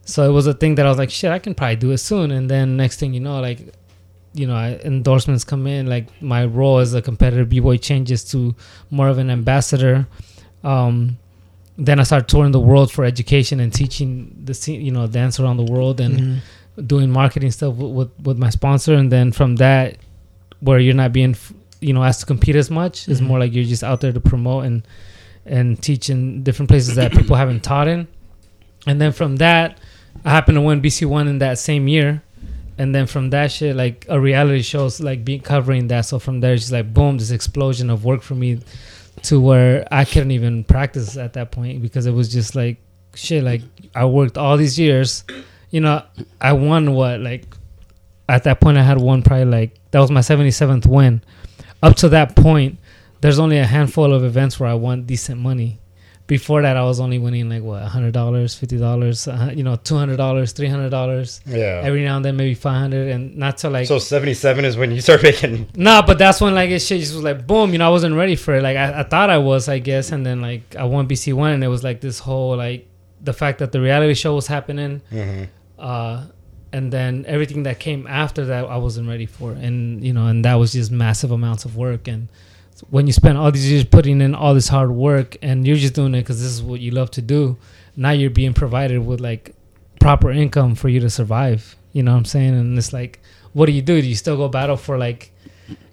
[0.07, 1.99] So it was a thing that I was like, shit, I can probably do it
[1.99, 2.31] soon.
[2.31, 3.75] And then next thing you know, like
[4.35, 5.87] you know, endorsements come in.
[5.87, 8.55] Like my role as a competitor b boy changes to
[8.91, 10.07] more of an ambassador.
[10.63, 11.19] Um,
[11.77, 15.41] then I start touring the world for education and teaching the scene, you know, dance
[15.41, 16.87] around the world and Mm-hmm.
[16.87, 18.95] doing marketing stuff with, with with my sponsor.
[18.95, 19.97] And then from that,
[20.61, 21.37] where you're not being,
[21.81, 24.21] you know, asked to compete as much, it's more like you're just out there to
[24.21, 24.83] promote and
[25.47, 28.09] and teach in different places that people haven't taught in.
[28.87, 29.79] And then from that,
[30.25, 32.23] I happened to win BC one in that same year.
[32.77, 36.03] And then from that shit, like a reality shows like being covering that.
[36.03, 38.61] So from there, it's just like boom, this explosion of work for me
[39.23, 42.79] to where I couldn't even practice at that point because it was just like
[43.15, 43.45] shit.
[43.45, 43.63] Like
[43.95, 45.25] I worked all these years,
[45.71, 46.03] you know.
[46.41, 47.47] I won what like
[48.29, 51.23] at that point I had won probably like that was my seventy seventh win.
[51.83, 52.79] Up to that point,
[53.21, 55.79] there's only a handful of events where I won decent money.
[56.27, 59.77] Before that, I was only winning like what hundred dollars, fifty dollars, uh, you know,
[59.77, 61.43] two hundred dollars, three hundred dollars.
[61.45, 61.83] Yeah.
[61.85, 64.91] Every now and then, maybe five hundred, and not to like so 77 is when
[64.91, 65.69] you start making.
[65.77, 67.73] no, but that's when like it shit just was like boom.
[67.73, 68.63] You know, I wasn't ready for it.
[68.63, 71.53] Like I, I thought I was, I guess, and then like I won BC one,
[71.53, 72.87] and it was like this whole like
[73.23, 75.49] the fact that the reality show was happening, Mhm.
[75.79, 76.25] uh,
[76.73, 80.43] and then everything that came after that, I wasn't ready for, and you know, and
[80.47, 82.09] that was just massive amounts of work.
[82.09, 82.29] And
[82.91, 85.95] when you spend all these years putting in all this hard work, and you're just
[85.95, 87.57] doing it because this is what you love to do,
[87.97, 89.55] now you're being provided with like
[90.01, 91.77] proper income for you to survive.
[91.93, 92.55] You know what I'm saying?
[92.55, 93.21] And it's like,
[93.53, 94.01] what do you do?
[94.01, 95.31] Do you still go battle for like?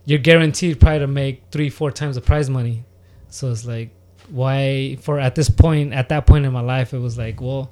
[0.05, 2.83] You're guaranteed probably to make three, four times the prize money.
[3.29, 3.91] So it's like,
[4.29, 4.97] why?
[5.01, 7.71] For at this point, at that point in my life, it was like, well,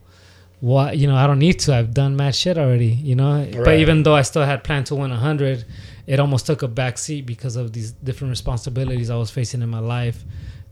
[0.59, 0.91] why?
[0.91, 1.75] You know, I don't need to.
[1.75, 2.87] I've done mad shit already.
[2.87, 3.49] You know.
[3.51, 5.65] But even though I still had planned to win a hundred,
[6.09, 9.69] it almost took a back seat because of these different responsibilities I was facing in
[9.69, 10.23] my life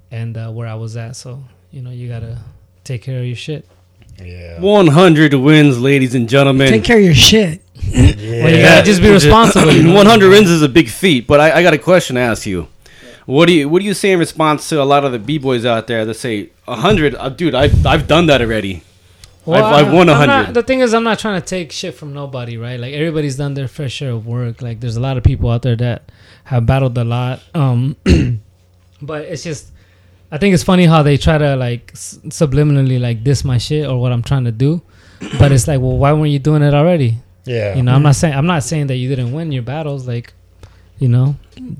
[0.09, 1.15] and uh, where I was at.
[1.15, 2.39] So you know, you gotta
[2.83, 3.63] take care of your shit.
[4.19, 4.59] Yeah.
[4.59, 6.69] 100 wins, ladies and gentlemen.
[6.69, 7.61] Take care of your shit.
[7.85, 9.67] Well, you gotta just be responsible.
[9.93, 12.67] 100 wins is a big feat, but I, I got a question to ask you.
[13.27, 15.37] What do you what do you say in response to a lot of the b
[15.37, 17.13] boys out there that say 100?
[17.13, 18.81] Uh, dude, I've I've done that already.
[19.55, 20.27] I've- I've won I'm 100.
[20.27, 22.79] not- The thing is, I'm not trying to take shit from nobody, right?
[22.79, 24.61] Like everybody's done their fair share of work.
[24.61, 26.11] Like there's a lot of people out there that
[26.45, 27.41] have battled a lot.
[27.53, 27.95] Um,
[29.01, 29.71] but it's just,
[30.31, 33.87] I think it's funny how they try to like s- subliminally like diss my shit
[33.87, 34.81] or what I'm trying to do.
[35.39, 37.17] But it's like, well, why weren't you doing it already?
[37.45, 37.75] Yeah.
[37.75, 40.07] You know, I'm not saying I'm not saying that you didn't win your battles.
[40.07, 40.33] Like,
[40.99, 41.35] you know,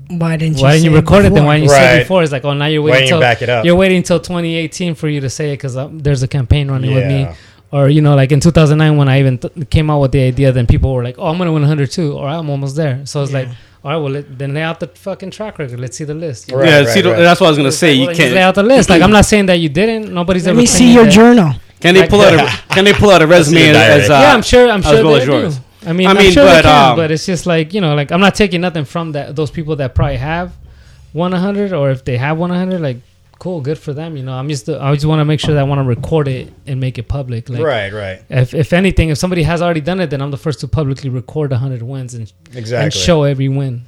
[0.08, 0.62] Why didn't you?
[0.64, 1.44] why didn't you record it then?
[1.44, 2.22] Why didn't you say it before?
[2.22, 3.64] It's like, oh, now you're waiting didn't you back it up?
[3.64, 7.06] You're waiting until 2018 for you to say it because there's a campaign running with
[7.06, 7.34] me Yeah.
[7.70, 10.50] Or you know like in 2009 when i even th- came out with the idea
[10.52, 13.32] then people were like oh i'm gonna win 102 or i'm almost there so it's
[13.32, 13.38] Yeah.
[13.40, 13.48] like
[13.84, 16.50] all right well let, then lay out the fucking track record let's see the list
[16.50, 17.16] Right, yeah, right, see, right.
[17.18, 17.94] that's what I was gonna It's say.
[17.94, 18.48] like, You well, then just lay can't.
[18.48, 20.56] out the list like i'm not saying that you didn't nobody's ever.
[20.56, 21.52] Let ever me see your that- journal.
[21.80, 24.02] Can they pull out a Can they pull out a resume your diary.
[24.02, 25.60] as uh, yeah i'm sure i'm as sure well they as do yours?
[25.86, 27.80] i mean I I mean, am sure but, can, um, but it's just like you
[27.80, 30.52] know like i'm not taking nothing from that those people that probably have
[31.12, 32.96] 100 or if they have 100 like
[33.38, 35.60] cool good for them you know i'm just i just want to make sure that
[35.60, 38.22] i want to record it and make it public like right, right.
[38.28, 41.08] if, if anything, if somebody has already done it, then I'm the first to publicly
[41.08, 42.84] record 100 wins and, Exactly.
[42.84, 43.82] and show every win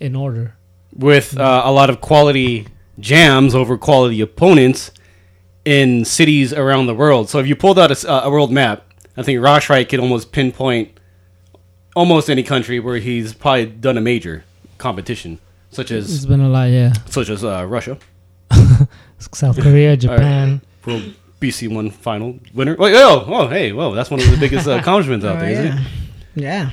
[0.00, 0.54] in order.
[0.94, 2.66] with uh, a lot of quality
[3.00, 4.90] jams over quality opponents
[5.64, 7.30] in cities around the world.
[7.30, 8.84] So if you pulled out a, s- uh, a world map,
[9.16, 10.90] I think Roxrite could almost pinpoint
[11.96, 14.44] almost any country where he's probably done a major
[14.78, 15.38] competition,
[15.70, 16.92] such It's as been a lot, yeah.
[17.08, 17.98] such as uh, Russia,
[19.18, 20.60] South Korea, Japan.
[20.86, 22.76] World BC one final winner.
[22.78, 25.50] Wait, oh, oh, hey, whoa, that's one of the biggest uh, accomplishments out Oh, there,
[25.50, 25.74] isn't it?
[25.74, 25.84] yeah.
[26.36, 26.70] Yeah.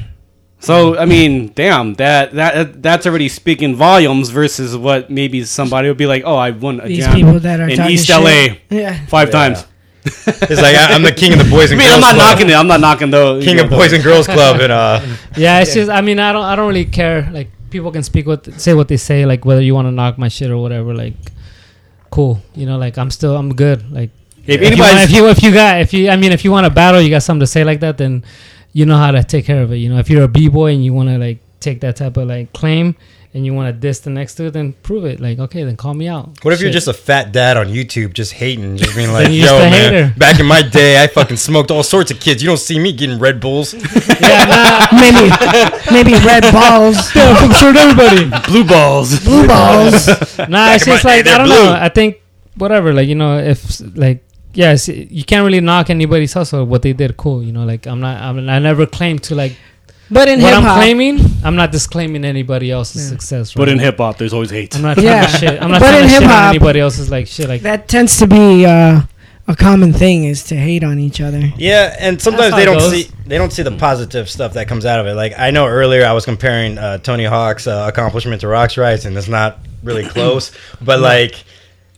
[0.60, 5.98] So I mean, damn, that that that's already speaking volumes versus what maybe somebody would
[5.98, 8.16] be like, oh, I won a These jam people that are in East shit.
[8.24, 9.06] LA Yeah.
[9.08, 9.32] five Yeah.
[9.32, 9.66] times.
[10.06, 11.96] It's like I, I'm the king of the boys I mean, girls.
[11.96, 12.18] I'm not club.
[12.38, 12.54] knocking it.
[12.56, 15.02] I'm not knocking the King of boys and girls club and uh
[15.36, 17.28] Yeah, it's just, I mean, I don't, I don't really care.
[17.32, 20.18] Like, people can speak what, say what they say, like, whether you want to knock
[20.20, 20.94] my shit or whatever.
[20.94, 21.14] Like,
[22.12, 22.39] cool.
[22.53, 23.91] You know, like, I'm still, I'm good.
[23.91, 24.12] Like,
[24.45, 26.70] If you, if you, if you got, if you, I mean, if you want to
[26.74, 28.24] battle, you got something to say like that, then
[28.74, 29.78] you know how to take care of it.
[29.78, 32.28] You know, if you're a b-boy and you want to, like, take that type of,
[32.28, 32.95] like, claim
[33.34, 35.20] and you want to diss the next dude, then prove it.
[35.22, 36.44] Like, okay, then call me out.
[36.44, 39.34] What if you're just a fat dad on YouTube just hating, just being like, yo,
[39.34, 42.20] you're just a man, hater." back in my day, I fucking smoked all sorts of
[42.20, 42.44] kids.
[42.44, 43.74] You don't see me getting Red Bulls.
[44.22, 46.96] Yeah, maybe maybe red balls.
[47.16, 48.30] yeah, I'm sure everybody.
[48.52, 49.20] blue balls.
[49.24, 50.08] Blue balls.
[50.48, 51.56] Nah, it's just like they're I don't blue.
[51.56, 51.74] know.
[51.74, 52.22] I think
[52.56, 54.24] whatever, like you know, if like
[54.54, 56.66] yes, you can't really knock anybody's hustle.
[56.66, 57.42] What they did, cool.
[57.44, 58.22] You know, like I'm not.
[58.22, 59.56] I'm, I never claim to like
[60.12, 61.20] But in what hip I'm hop, claiming.
[61.43, 63.09] I'm not disclaiming anybody else's Yeah.
[63.09, 63.53] success.
[63.53, 64.76] But in hip hop, there's always hate.
[64.76, 65.26] I'm not trying Yeah.
[65.26, 65.62] to shit.
[65.62, 67.47] I'm not But trying in to shit on hip-hop- anybody else's like shit.
[67.47, 69.01] Like that tends to be uh,
[69.47, 71.51] a common thing is to hate on each other.
[71.57, 72.91] Yeah, and sometimes they don't goes.
[72.91, 75.14] see they don't see the positive stuff that comes out of it.
[75.14, 79.18] Like I know earlier I was comparing uh, Tony Hawk's uh, accomplishment to Roxrite's, and
[79.18, 80.51] it's not really close.
[80.82, 81.36] but like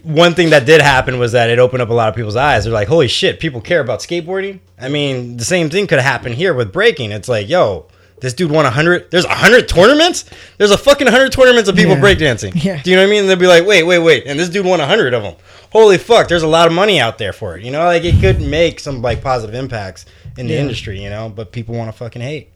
[0.04, 2.66] one thing that did happen was that it opened up a lot of people's eyes.
[2.66, 6.34] They're like, "Holy shit, people care about skateboarding." I mean, the same thing could happen
[6.34, 7.12] here with breaking.
[7.12, 7.88] It's like, yo.
[8.24, 9.12] This dude won hundred.
[9.12, 10.24] There's hundred tournaments.
[10.58, 12.02] There's a fucking hundred tournaments of people Yeah.
[12.02, 12.64] breakdancing.
[12.64, 12.82] Yeah.
[12.82, 13.20] Do you know what I mean?
[13.22, 15.36] And they'll be like, wait, wait, wait, and this dude won hundred of them.
[15.74, 16.28] Holy fuck!
[16.30, 17.64] There's a lot of money out there for it.
[17.66, 20.06] You know, like it could make some like positive impacts
[20.38, 20.62] in the Yeah.
[20.62, 21.02] industry.
[21.04, 22.50] You know, but people want to fucking hate.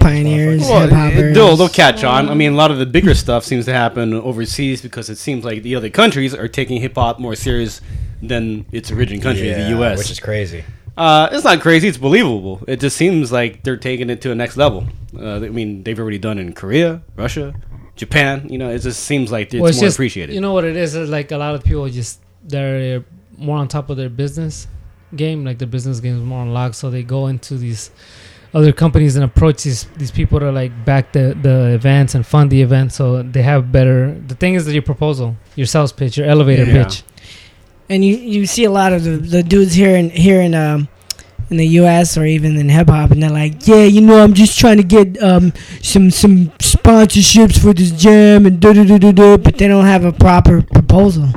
[0.00, 1.34] Pioneers, Well, hip hoppers.
[1.34, 2.28] they'll, they'll catch on.
[2.28, 5.44] I mean, a lot of the bigger stuff seems to happen overseas because it seems
[5.44, 7.80] like the other countries are taking hip hop more serious
[8.20, 9.98] than its origin country, the U.S.
[9.98, 10.64] which is crazy.
[10.96, 11.88] Uh, it's not crazy.
[11.88, 12.62] It's believable.
[12.66, 14.86] It just seems like they're taking it to a next level.
[15.18, 17.54] Uh, I mean, they've already done it in Korea, Russia,
[17.96, 18.48] Japan.
[18.48, 20.34] You know, it just seems like it's well, it's more just appreciated.
[20.34, 20.94] you know what it is.
[20.94, 23.04] Is like a lot of people just they're
[23.36, 24.68] more on top of their business
[25.14, 25.44] game.
[25.44, 27.90] Like their business game is more on lock, so they go into these
[28.54, 32.50] other companies and approach these these people to like back the the events and fund
[32.50, 36.16] the event so they have better the thing is that your proposal your sales pitch
[36.16, 36.84] your elevator Yeah.
[36.84, 37.02] pitch
[37.88, 40.88] and you you see a lot of the, the dudes here in here in um
[41.50, 42.18] in the U.S.
[42.18, 44.82] or even in hip hop, and they're like, yeah, you know, I'm just trying to
[44.82, 49.56] get um some some sponsorships for this jam and da da da da da, but
[49.58, 51.28] they don't have a proper proposal.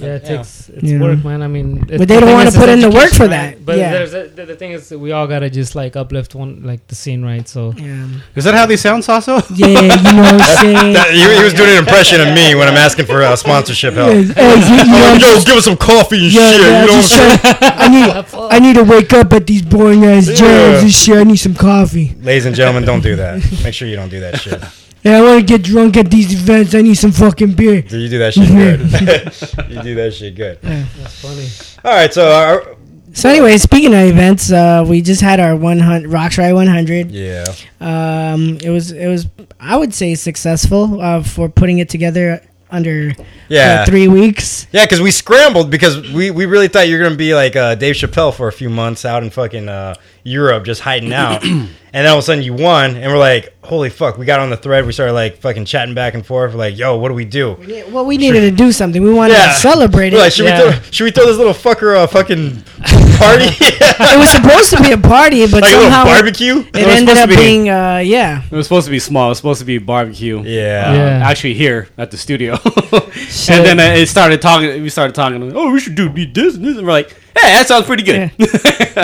[0.00, 0.36] Yeah it Yeah.
[0.36, 1.06] takes it's You know.
[1.06, 3.16] work man i mean it- But they the don't wanna put in the work education,
[3.16, 3.54] for right?
[3.56, 3.64] that.
[3.66, 3.92] but Yeah.
[3.92, 6.86] there's a, the, the thing is that we all gotta just like uplift one like
[6.88, 9.34] the scene right so Yeah, is that how they sound, Sasso?
[9.54, 10.92] yeah, you know what I'm saying.
[10.94, 13.94] That, he, he was doing an impression of me when I'm asking for uh, sponsorship
[13.94, 14.10] help.
[14.12, 16.60] Hey, you, you know, Oh, yo, just- give us some coffee and yeah, shit.
[16.60, 17.64] yeah, you know I'm what I'm just saying?
[17.84, 18.08] I need
[18.54, 20.80] I need to wake up at these boring ass jams Yeah.
[20.82, 21.16] and shit.
[21.18, 22.14] I need some coffee.
[22.22, 23.42] Ladies and gentlemen, don't do that.
[23.64, 24.60] Make sure you don't do that shit.
[25.02, 26.74] Yeah, I want to get drunk at these events.
[26.74, 27.76] I need some fucking beer.
[27.76, 28.80] You do that shit good.
[29.70, 30.58] you do that shit good.
[30.62, 30.84] Yeah.
[30.98, 31.48] that's funny
[31.84, 32.74] All right, so uh,
[33.14, 37.10] So anyway, speaking of events, uh, we just had our 100 Roxrite 100.
[37.10, 37.44] Yeah.
[37.80, 39.26] Um, it was it was
[39.58, 43.12] I would say successful uh, for putting it together under
[43.48, 43.80] Yeah.
[43.82, 44.66] uh, three weeks.
[44.70, 47.74] Yeah, because we scrambled because we, we really thought you were gonna be like uh,
[47.74, 49.94] Dave Chappelle for a few months out in fucking uh,
[50.24, 53.54] Europe just hiding out, and then all of a sudden you won, and we're like,
[53.62, 54.18] holy fuck!
[54.18, 56.76] We got on the thread, we started like fucking chatting back and forth, we're like,
[56.78, 57.56] yo, what do we do?
[57.66, 59.02] Yeah, Well, we needed to do something.
[59.02, 59.48] We wanted Yeah.
[59.48, 60.32] to celebrate We're like, it.
[60.34, 60.64] should Yeah.
[60.66, 62.62] we throw should we throw this little fucker a fucking
[63.18, 63.46] party?
[64.02, 66.60] It was supposed to be a party, but like somehow it, barbecue?
[66.60, 68.42] it was ended up be- being uh, yeah.
[68.50, 69.26] It was supposed to be small.
[69.26, 70.40] It was supposed to be barbecue.
[70.42, 70.94] Yeah.
[70.94, 71.28] Yeah.
[71.28, 72.52] Actually, here at the studio,
[72.92, 74.82] and then uh, it started talking.
[74.82, 75.54] We started talking.
[75.54, 76.78] Oh, we should do need this and this.
[76.78, 78.30] And we're like, hey, that sounds pretty good.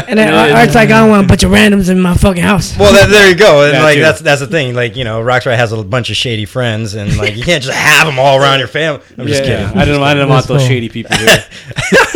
[0.09, 2.77] And then Art's like, I don't want a bunch of randoms in my fucking house.
[2.79, 4.03] Well, that, there you go, and That like too.
[4.03, 4.75] that's that's the thing.
[4.75, 7.75] Like you know, Rockstar has a bunch of shady friends, and like you can't just
[7.77, 9.01] have them all around your family.
[9.17, 9.79] I'm just Yeah, kidding.
[9.81, 10.03] I didn't.
[10.03, 10.69] I didn't want That's those cool.
[10.69, 11.45] shady people here.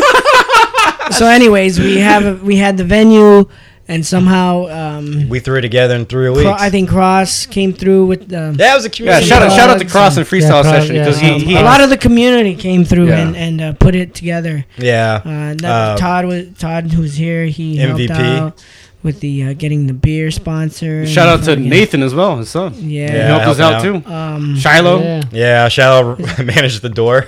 [1.13, 3.45] So, anyways, we have we had the venue,
[3.91, 6.43] and somehow um, We threw it together in three weeks.
[6.43, 8.53] Cro- I think Cross came through with the.
[8.57, 9.27] that was a community.
[9.27, 9.29] Yeah, community.
[9.29, 11.29] shout out, shout out to Cross and Freestyle Yeah, Cross, Session because yeah.
[11.39, 13.19] he, he a lot of the community came through Yeah.
[13.21, 14.65] and, and uh, put it together.
[14.79, 15.21] yeah.
[15.25, 17.47] Uh, that, Uh, Todd was Todd who was here.
[17.47, 18.09] He MVP.
[18.09, 18.65] helped out
[19.03, 21.07] with the uh, getting the beer sponsor.
[21.07, 22.75] shout out to fucking- Nathan as well, his son.
[22.75, 23.11] Yeah.
[23.11, 24.13] He Yeah, helped us out, helping too.
[24.13, 25.01] Um, Shiloh.
[25.03, 25.23] Yeah.
[25.33, 27.27] Yeah, Shallow managed the door.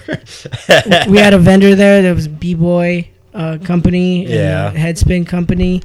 [1.08, 2.02] we had a vendor there.
[2.02, 4.26] That was B Boy uh, Company.
[4.26, 4.66] Yeah.
[4.66, 5.80] uh, Headspin Company.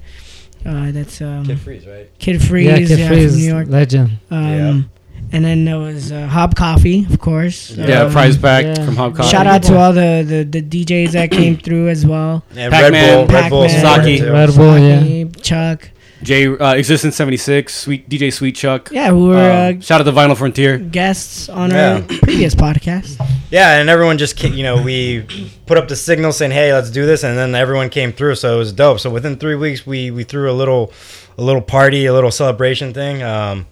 [0.66, 2.10] Uh, that's um, Kid Kid, Freeze, right?
[2.20, 2.66] Freeze.
[2.68, 3.68] yeah, Yeah, Kid from Freeze, New York.
[3.70, 4.12] legend.
[4.32, 4.90] Um,
[5.34, 7.72] And then there was uh, HOB Coffee, of course.
[7.72, 8.86] Yeah, Um, prize pack yeah.
[8.86, 9.30] from HOB Coffee.
[9.30, 12.44] Shout out to all the, the, the DJs that came through as well.
[12.56, 14.22] And Pac-Man, Red Bull, Red Bull, Saki.
[14.22, 15.26] Red Bull, yeah.
[15.42, 15.90] Chuck.
[16.24, 18.90] J uh, Existence seventy six, Sweet DJ Sweet Chuck.
[18.92, 20.78] Yeah, who were uh, Um, shout out to Vinyl Frontier.
[20.80, 21.94] guests on Yeah.
[21.96, 23.18] our previous podcast.
[23.52, 25.26] Yeah, and everyone just ca- you know we
[25.68, 28.56] put up the signal saying, "Hey, let's do this," and then everyone came through, so
[28.56, 29.00] it was dope.
[29.00, 30.92] So within three weeks, we we threw a little
[31.38, 33.22] a little party, a little celebration thing.
[33.22, 33.68] Um,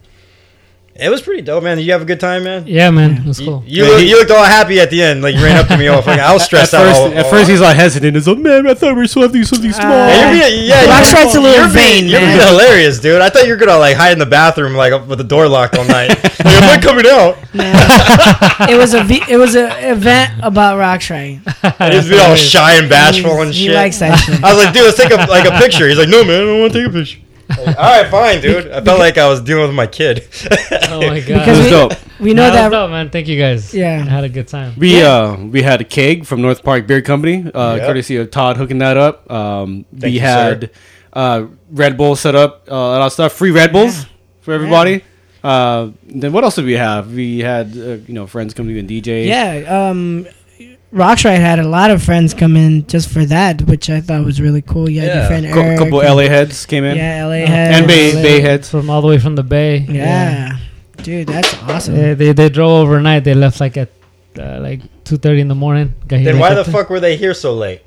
[0.97, 1.75] it was pretty dope, man.
[1.77, 2.63] Did you have a good time, man?
[2.67, 3.63] Yeah, man, it was You, cool.
[3.67, 5.87] you, look, you looked all happy at the end, like you ran up to me
[5.89, 6.21] all fucking.
[6.23, 7.07] I was At stressed first, out.
[7.11, 8.15] all- at all- first he's like hesitant.
[8.15, 9.89] He's like, man, I thought we were supposed to do something small.
[9.89, 12.37] Yeah, you're being, yeah, Rock you're- Strike's a little you're being- vain, You're man.
[12.37, 13.21] being hilarious, dude.
[13.21, 15.75] I thought you were gonna like hide in the bathroom, like with the door locked
[15.77, 16.09] all night.
[16.09, 17.37] like, I'm not coming out.
[18.69, 21.41] it was a v- it was an event about Roxrite.
[21.91, 23.59] He's being all shy and bashful and shit.
[23.61, 23.75] he shit.
[23.75, 24.41] likes that shit.
[24.43, 25.87] I was like, dude, let's take a like a picture.
[25.89, 27.19] He's like, no, man, I don't want to take a picture.
[27.49, 28.71] Like, all right, fine, dude.
[28.71, 30.27] I felt like I was dealing with my kid.
[30.87, 31.93] Oh my god, It Because was we- dope.
[32.19, 33.09] We know Nah, it was that dope, man.
[33.09, 33.73] Thank you guys.
[33.73, 34.03] Yeah.
[34.05, 34.73] I had a good time.
[34.77, 37.85] We uh we had a keg from North Park Beer Company, uh, Yep.
[37.87, 39.29] courtesy of Todd hooking that up.
[39.29, 40.71] Um, we you, had
[41.11, 44.05] uh, Red Bull set up, uh, a lot of stuff, free Red Bulls
[44.41, 45.03] for everybody.
[45.43, 47.11] Uh, then what else did we have?
[47.13, 49.27] We had uh, you know friends coming and DJ.
[49.27, 50.25] yeah, um,
[50.93, 54.39] Roxrite had a lot of friends come in just for that, which I thought was
[54.39, 54.89] really cool.
[54.89, 55.17] You had Yeah.
[55.19, 55.79] your friend Co- Eric.
[55.79, 56.95] couple and- LA heads came in.
[56.95, 57.77] Yeah, LA Uh, heads.
[57.79, 58.69] And Bay- LA Bay heads.
[58.69, 59.85] from all the way from the Bay.
[59.89, 60.53] Yeah.
[61.03, 61.95] Dude, that's awesome.
[61.97, 63.23] Yeah, they they drove overnight.
[63.25, 63.89] They left like at
[64.39, 65.93] uh, like two thirty in the morning.
[66.07, 67.81] Then why the fuck were they here so late?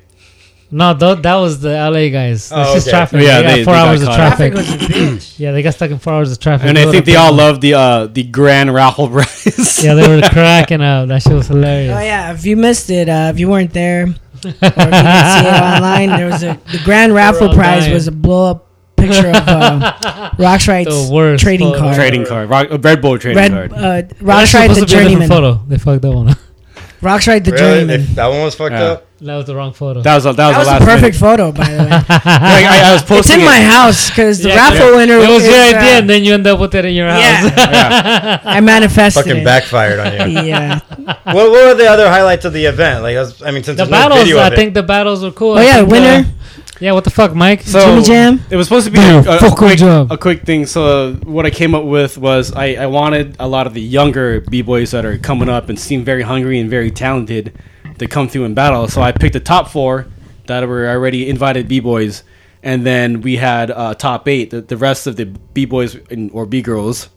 [0.71, 2.53] No, th- that was the LA guys.
[2.53, 2.97] Oh, It's just okay.
[2.97, 3.23] traffic.
[3.23, 4.53] Yeah, Yeah, they they- got four they got hours of traffic.
[4.53, 5.39] Traffic was a bitch.
[5.39, 6.69] yeah, they got stuck in four hours of traffic.
[6.69, 9.83] And I think they all loved the uh, the grand raffle prize.
[9.83, 11.09] Yeah, they were cracking up.
[11.09, 11.97] That shit was hilarious.
[11.97, 14.61] Oh yeah, if you missed it, uh, if you weren't there, or if you didn't
[14.61, 17.95] see it online, there was a the grand raffle prize dying.
[17.95, 18.67] was a blow up
[18.97, 21.79] picture of uh, The Roxrite's worst trading photo.
[21.81, 21.95] card.
[21.97, 23.73] trading card, Rock, uh, Red Bull trading Red card.
[23.73, 25.29] uh, That shit Roxrite was the supposed a different journeyman.
[25.29, 25.63] Photo.
[25.67, 26.39] They fucked that one up.
[27.01, 27.63] Roxrite the Really?
[27.63, 28.01] journeyman.
[28.07, 28.83] They- that one was fucked Yeah.
[28.85, 29.05] up.
[29.21, 30.01] That was the wrong photo.
[30.01, 31.37] That was a, that was, That was the a last perfect minute.
[31.37, 31.91] photo, by the way.
[32.09, 35.15] Like, I, I was it's posting in my house because the Yeah, raffle winner.
[35.17, 37.09] it was is, your uh, idea, and then you end up with it in your
[37.11, 37.21] house.
[37.59, 39.45] Yeah, I manifested Fucking it.
[39.45, 40.39] backfired on you.
[40.43, 40.79] Yeah.
[41.25, 43.03] what, what were the other highlights of the event?
[43.03, 44.57] Like, I, was, I mean, since the there's no battles, video I of it.
[44.57, 45.53] think the battles were cool.
[45.53, 46.07] Oh I yeah, think, winner.
[46.07, 46.25] uh,
[46.81, 47.63] yeah, what the fuck, Mike?
[47.63, 48.41] So Jimmy Jam?
[48.51, 50.65] It was supposed to be Yeah, a, a, quick, a quick thing.
[50.65, 54.43] So what I came up with was I, I wanted a lot of the younger
[54.43, 57.53] b boys that are coming up and seem very hungry and very talented
[57.99, 58.89] to come through in battle.
[58.89, 60.07] So I picked the top four
[60.47, 62.23] that were already invited b boys,
[62.63, 64.51] and then we had uh, top eight.
[64.51, 65.97] The, the rest of the b boys
[66.33, 67.09] or b girls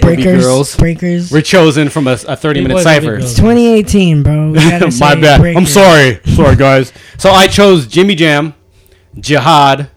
[0.00, 0.44] Breakers.
[0.44, 0.76] girls.
[0.76, 1.32] Breakers.
[1.32, 3.16] were chosen from a, a thirty minute B-boys and cipher.
[3.16, 3.34] B-girls.
[3.34, 4.52] 2018, bro.
[4.52, 5.40] My say bad.
[5.56, 6.20] I'm sorry.
[6.26, 6.92] Sorry, guys.
[7.18, 8.54] So I chose Jimmy Jam,
[9.18, 9.90] Jihad,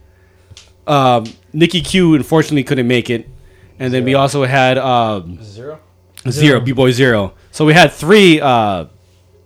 [0.88, 2.16] um, Nikki Q.
[2.16, 3.30] Unfortunately, couldn't make it,
[3.78, 5.80] and then we also had um, Zero?
[6.30, 7.34] Zero, B Boy Zero.
[7.52, 8.86] So we had three uh,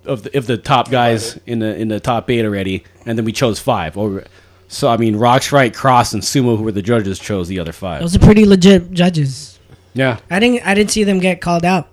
[0.07, 3.25] of the, of the top guys in the in the top eight already, and then
[3.25, 3.97] we chose five.
[3.97, 4.23] Or
[4.67, 8.01] so I mean, Roxrite, Cross, and Sumo, who were the judges, chose the other five.
[8.01, 9.59] Those are pretty legit judges.
[9.93, 10.19] Yeah.
[10.29, 10.65] I didn't.
[10.67, 11.87] I didn't see them get called out.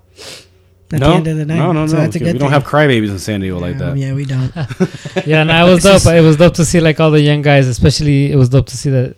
[0.92, 1.56] at no, the end of the night.
[1.56, 2.02] no, no, So no.
[2.02, 2.60] that's a we good don't thing.
[2.60, 3.96] have crybabies in San Diego like Um, that.
[3.96, 4.52] yeah, we don't.
[5.26, 6.14] yeah, and I was It's dope.
[6.14, 8.76] It was dope to see like all the young guys, especially it was dope to
[8.76, 9.16] see that,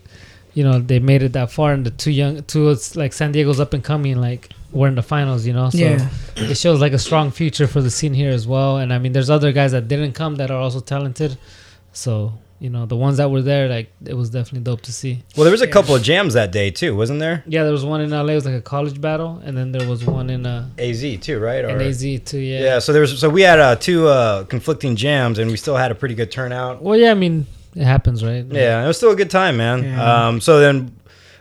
[0.54, 3.60] you know, they made it that far, and the two young, two like San Diego's
[3.60, 5.70] up and coming, like we're in the finals, you know.
[5.70, 6.08] So Yeah.
[6.36, 8.78] it shows like a strong future for the scene here as well.
[8.78, 11.36] And I mean, there's other guys that didn't come that are also talented.
[11.92, 15.22] So you know, the ones that were there, like it was definitely dope to see.
[15.36, 17.44] Well, there was a couple of jams that day too, wasn't there?
[17.46, 18.32] Yeah, there was one in LA.
[18.32, 21.38] It was like a college battle, and then there was one in uh, AZ too,
[21.38, 21.64] right?
[21.66, 22.38] in Or- AZ too.
[22.38, 22.60] Yeah.
[22.60, 22.78] Yeah.
[22.78, 25.90] So there was so we had uh, two uh, conflicting jams, and we still had
[25.90, 26.82] a pretty good turnout.
[26.82, 27.10] Well, yeah.
[27.10, 28.46] I mean, it happens, right?
[28.50, 29.84] Yeah, it was still a good time, man.
[29.84, 30.28] Yeah.
[30.28, 30.96] Um, so then,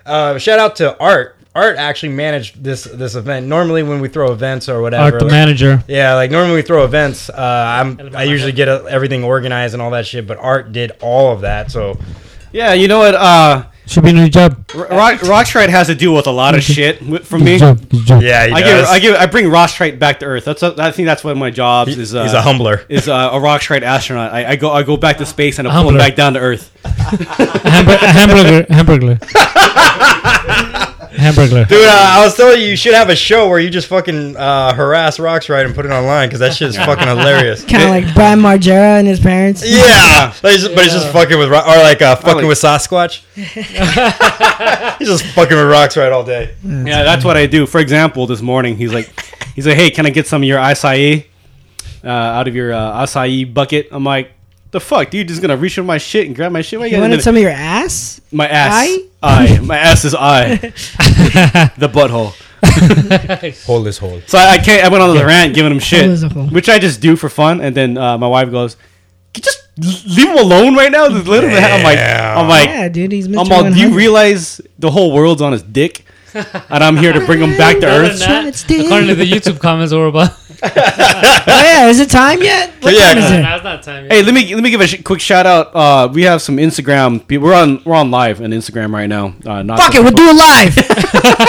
[0.06, 1.35] uh, shout out to Art.
[1.56, 3.48] Art actually managed this this event.
[3.48, 5.82] Normally, when we throw events or whatever, Art the like- manager.
[5.88, 7.30] yeah, like normally we throw events.
[7.30, 10.92] Uh, I'm I usually get uh everything organized and all that shit, but Art did
[11.02, 11.72] all of that.
[11.72, 11.98] So
[12.52, 13.16] Yeah, you know what?
[13.16, 14.70] Uh, Should be a new job.
[14.76, 17.54] Rock, Roxrite has to deal with a lot of shit wi- from me.
[17.58, 17.90] Good job.
[17.90, 18.22] Good job.
[18.24, 18.70] yeah, he I does.
[18.82, 20.44] give, I give, I bring Roxrite back to Earth.
[20.46, 21.96] That's, a, I think that's one of my jobs.
[21.96, 22.84] He- is uh, he's a humbler.
[22.90, 24.34] Is uh, a Roxrite astronaut.
[24.34, 26.40] I, I go, I go back to space and I pull him back down to
[26.40, 26.72] Earth.
[26.86, 28.66] Hamburg- hamburger.
[28.74, 29.20] Hamburger.
[31.18, 31.66] hamburger.
[31.66, 34.36] Dude, uh, I was telling you, you should have a show where you just fucking
[34.38, 37.64] uh, harass Right and put it online because that shit is fucking hilarious.
[37.68, 39.64] Kind of like Brian Margera and his parents.
[39.66, 42.58] Yeah, but he's, but he's just fucking with, Ro- or like uh, fucking like- with
[42.60, 43.24] Sasquatch.
[45.00, 46.56] he's just fucking with Roxrite all day.
[46.64, 47.66] Yeah, that's what I do.
[47.66, 49.10] For example, this morning he's like,
[49.56, 51.26] he's like, hey, can I get some of your acai
[52.04, 53.88] uh, out of your uh, acai bucket?
[53.92, 54.32] I'm like,
[54.72, 56.80] the fuck, dude, just gonna reach in my shit and grab my shit.
[56.80, 58.20] Why You gotta- wanted some of your ass?
[58.32, 58.98] my ass, Eye?
[59.26, 60.56] Eye, my ass is I.
[61.78, 62.34] the butthole.
[63.66, 64.22] Hold this hole.
[64.28, 64.84] So I, I can't.
[64.86, 66.48] I went on the rant giving him shit, was a hole.
[66.48, 67.62] which I just do for fun.
[67.62, 68.76] And then uh, my wife goes,
[69.34, 69.52] "Can you
[69.84, 71.44] "Just leave him alone right now." Just let.
[71.44, 73.46] I'm like, I'm like, yeah, dude, he's Mr.
[73.46, 73.64] I'm all.
[73.72, 77.56] Do you realize the whole world's on his dick, and I'm here to bring him
[77.58, 78.20] back to Other earth?
[78.20, 80.32] that, according to the YouTube comments, we're about.
[80.64, 82.72] Oh yeah, is it time yet?
[82.82, 83.42] What Yeah, time is it?
[83.42, 84.12] Nah, it's not time yet.
[84.14, 85.76] Hey, let me let me give a sh- quick shout out.
[85.76, 87.26] Uh, we have some Instagram.
[87.28, 87.48] people.
[87.48, 89.34] We're on we're on live on Instagram right now.
[89.46, 90.74] Uh, not Fuck it, we'll do it live.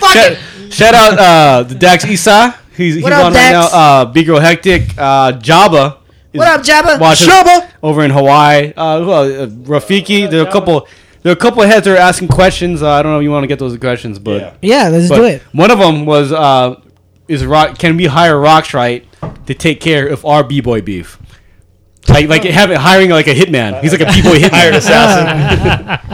[0.00, 0.38] Fuck Shout, it.
[0.72, 2.54] shout out uh, the Dax Isa.
[2.76, 3.62] He's, he's What up, on right now.
[3.62, 3.74] Dax?
[3.74, 4.90] Uh, Big Girl Hectic.
[4.96, 5.98] Uh, Jabba.
[6.32, 7.00] What up, Jabba?
[7.00, 7.68] watching Jabba.
[7.82, 8.72] over in Hawaii.
[8.76, 9.28] Uh, who else?
[9.32, 10.30] Uh, Rafiki.
[10.30, 10.86] There are a couple.
[11.22, 12.82] There are a couple of heads that are asking questions.
[12.82, 14.54] Uh, I don't know if you want to get those questions, but Yeah.
[14.84, 15.42] Yeah, let's but do it.
[15.52, 16.80] one of them was uh,
[17.30, 17.78] is rock?
[17.78, 19.04] Can we hire Roxrite
[19.46, 21.18] to take care of our b boy beef?
[22.08, 22.50] Like like oh.
[22.50, 23.80] having hiring like a hitman.
[23.82, 25.26] He's like a b boy Hired assassin.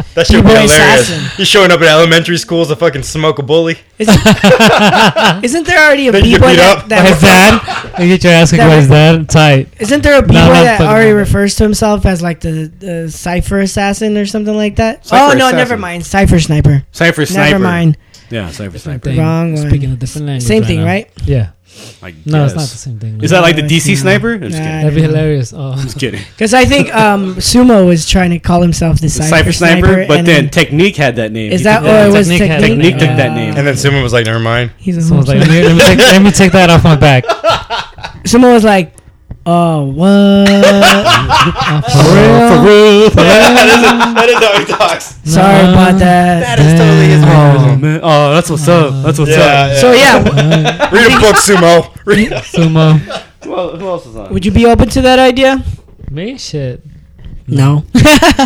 [0.14, 1.08] that shit would be B-boy hilarious.
[1.08, 1.36] assassin.
[1.36, 3.78] He's showing up at elementary schools to fucking smoke a bully.
[3.98, 4.14] Isn't,
[5.44, 6.88] isn't there already a Then you b boy beat that, up.
[6.88, 8.02] By his that dad.
[8.02, 9.28] You get your ass kicked That- by his dad.
[9.30, 9.68] Tight.
[9.80, 12.40] isn't there a b boy not that fucking already about refers to himself as like
[12.40, 15.06] the, the cipher assassin or something like that?
[15.06, 15.56] Cypher oh no, assassin.
[15.56, 16.04] never mind.
[16.04, 16.84] Cipher sniper.
[16.92, 17.52] Cypher sniper.
[17.52, 17.96] Never mind.
[18.30, 19.10] Yeah, Cypher sniper.
[19.10, 19.18] Thing.
[19.18, 19.68] Wrong one.
[19.68, 20.46] Speaking a different language.
[20.46, 20.86] Same thing, now.
[20.86, 21.10] right?
[21.24, 21.50] Yeah.
[22.02, 23.22] I No, it's not the same thing.
[23.22, 24.32] Is that like the DC it's sniper?
[24.34, 24.80] I'm just Nah, kidding.
[24.80, 25.52] That'd be hilarious.
[25.54, 26.20] Oh, Just kidding.
[26.30, 30.06] Because I think um, Sumo was trying to call himself the The cipher, Cypher sniper,
[30.08, 31.52] but and then Technique had that name.
[31.52, 32.80] is that took or it was Technique had- technique?
[32.94, 33.56] Technique took that Uh, name.
[33.56, 34.70] And then someone was like, never mind.
[34.78, 36.96] He's a someone's like, let me, let, me take, let me take that off my
[36.96, 37.24] back.
[38.24, 38.94] Sumo was like,
[39.46, 40.48] "Oh what?
[41.92, 42.36] For real?
[42.48, 43.10] For real.
[43.14, 45.04] that is how he talks.
[45.24, 45.72] Sorry Nah.
[45.72, 48.00] about that." That is totally his Oh man.
[48.02, 49.04] Oh, that's what's up.
[49.04, 49.70] That's what's Yeah, up.
[49.70, 49.80] yeah.
[49.80, 50.42] So yeah, w-
[50.92, 51.90] Read a book, Sumo.
[52.04, 52.98] Read Sumo.
[53.44, 54.32] Who else is on?
[54.32, 55.62] would you be open to that idea?
[56.10, 56.36] Me?
[56.38, 56.82] Shit.
[57.48, 57.84] No.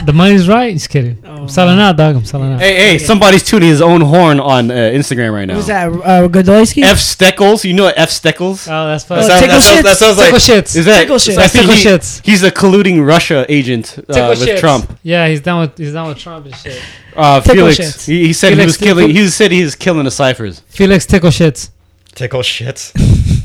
[0.04, 0.72] The money's right.
[0.72, 1.18] Just kidding.
[1.24, 2.14] I'm selling out, dog.
[2.16, 2.60] I'm selling out.
[2.60, 5.54] Hey, hey, somebody's tuning his own horn on uh, Instagram right now.
[5.56, 5.88] Who's that?
[5.88, 6.82] Uh, Godoyski?
[6.84, 7.64] F Steckles.
[7.64, 8.68] You know what F Steckles?
[8.68, 9.26] Oh, that's Oh, fine.
[9.26, 9.96] That, tickle that, sounds, that shits?
[9.96, 10.76] sounds like Tickle shits.
[10.76, 11.00] Is that?
[11.02, 11.38] Tickle shit.
[11.38, 12.24] I think Tickle he- shits.
[12.24, 14.58] He's a colluding Russia agent uh, Tickle with shits.
[14.60, 14.98] Trump.
[15.02, 16.80] Yeah, he's down with he's down with Trump and shit.
[17.16, 18.06] Uh, Tickle Felix.
[18.06, 19.10] He, he said he Felix was killing.
[19.10, 20.60] He said he was killing the ciphers.
[20.68, 21.70] Felix tickle shits.
[22.14, 22.92] tickle shits.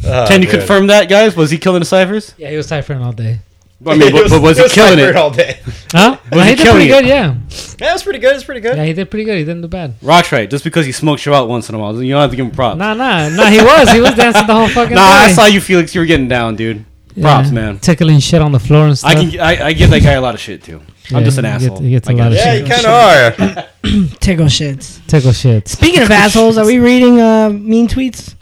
[0.07, 0.59] Oh, Can you dude.
[0.59, 1.35] confirm that, guys?
[1.35, 2.33] Was he killing the ciphers?
[2.37, 3.39] Yeah, he was ciphering all day.
[3.85, 5.15] I mean, but, but was he killing ciphered it?
[5.15, 5.59] all day?
[5.91, 6.17] Huh?
[6.31, 6.89] Was he he did pretty it?
[6.89, 7.05] good.
[7.05, 7.35] Yeah.
[7.79, 8.35] Yeah, was pretty good.
[8.35, 8.77] It's pretty good.
[8.77, 9.37] Yeah, he did pretty good.
[9.37, 9.99] He didn't do bad.
[10.01, 10.49] Roxrite.
[10.49, 12.45] Just because he smokes you out once in a while, you don't have to give
[12.45, 12.77] him props.
[12.77, 13.45] Nah, nah, nah.
[13.45, 13.91] He was.
[13.91, 15.93] He was dancing the whole fucking Nah, I saw you, Felix.
[15.93, 16.83] You were getting down, dude.
[17.21, 17.53] Props, Yeah.
[17.53, 17.79] man.
[17.79, 19.11] Tickling shit on the floor and stuff.
[19.11, 19.39] I can.
[19.39, 20.81] I, I give that guy a lot of shit too.
[21.13, 21.79] I'm just an he gets- asshole.
[21.79, 22.37] he gets I a get lot of it.
[22.37, 22.61] Yeah, shit.
[22.67, 24.17] you kind of are.
[24.19, 25.05] Tickle shits.
[25.07, 25.67] tickle shits.
[25.69, 28.35] Speaking of assholes, are we reading uh, mean tweets?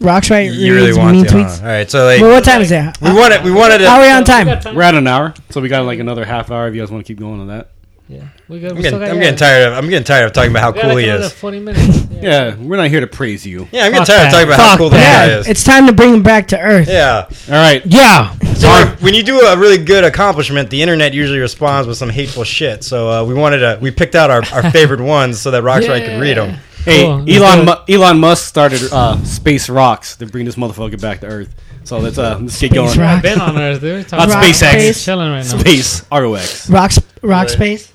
[0.00, 0.54] Roxrite.
[0.54, 1.30] You really reads want mean to?
[1.34, 1.60] tweets.
[1.60, 1.66] Huh?
[1.66, 3.00] All right, so like Well, what time is it?
[3.02, 4.46] we wanted, we wanted How are we on time?
[4.74, 6.68] We're at an hour, so we got like another half hour.
[6.68, 7.70] If you guys want to keep going on that.
[8.08, 8.72] Yeah, we good.
[8.72, 9.74] I'm We getting, got, I'm getting tired of.
[9.78, 11.32] I'm getting tired of talking about how cool he is.
[11.32, 12.06] Forty minutes.
[12.20, 13.66] Yeah, we're not here to praise you.
[13.72, 14.26] Yeah, I'm getting tired that.
[14.26, 15.26] of talking about how Fuck cool the that.
[15.28, 15.48] guy is.
[15.48, 16.86] it's time to bring him back to earth.
[16.86, 17.24] Yeah.
[17.48, 17.80] All right.
[17.86, 18.34] Yeah.
[18.56, 18.68] So
[19.00, 22.84] when you do a really good accomplishment, the internet usually responds with some hateful shit.
[22.84, 26.04] So uh, we wanted to, we picked out our, our favorite ones so that Rockstar
[26.04, 26.58] could read them.
[26.84, 27.66] Hey, Cool, Elon.
[27.66, 31.54] Mu- Elon Musk started uh, Space Rocks to bring this motherfucker back to Earth.
[31.84, 32.88] So let's uh, let's get going.
[32.88, 34.10] Space I've been on Earth, dude.
[34.12, 34.54] Not Rock SpaceX.
[34.70, 35.04] Space.
[35.04, 35.58] Chilling right now.
[35.58, 36.70] Space ROX.
[36.70, 37.92] Rock, rock space.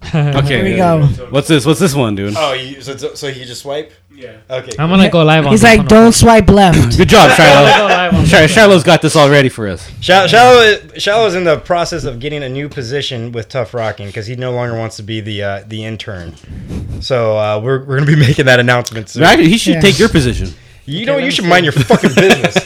[0.08, 1.04] Okay, Here we go.
[1.30, 1.66] What's this?
[1.66, 2.34] What's this one, dude?
[2.36, 3.92] Oh, you, so, so you just swipe?
[4.14, 4.38] Yeah.
[4.48, 4.70] Okay.
[4.78, 5.50] I'm gonna go live on.
[5.52, 6.10] He's this like, one, don't okay?
[6.12, 6.96] swipe left.
[6.96, 8.10] Good job, Shiloh.
[8.12, 9.90] go Shar- Shiloh's got this all ready for us.
[10.00, 14.26] Shallow, Shallow, Shallow's in the process of getting a new position with Tough Rocking because
[14.26, 16.34] he no longer wants to be the uh, the intern.
[17.02, 19.24] So uh, we're, we're gonna be making that announcement soon.
[19.24, 19.80] Actually, he should Yeah.
[19.80, 20.48] take your position.
[20.86, 21.50] You know, let you should see.
[21.50, 22.56] mind your fucking business.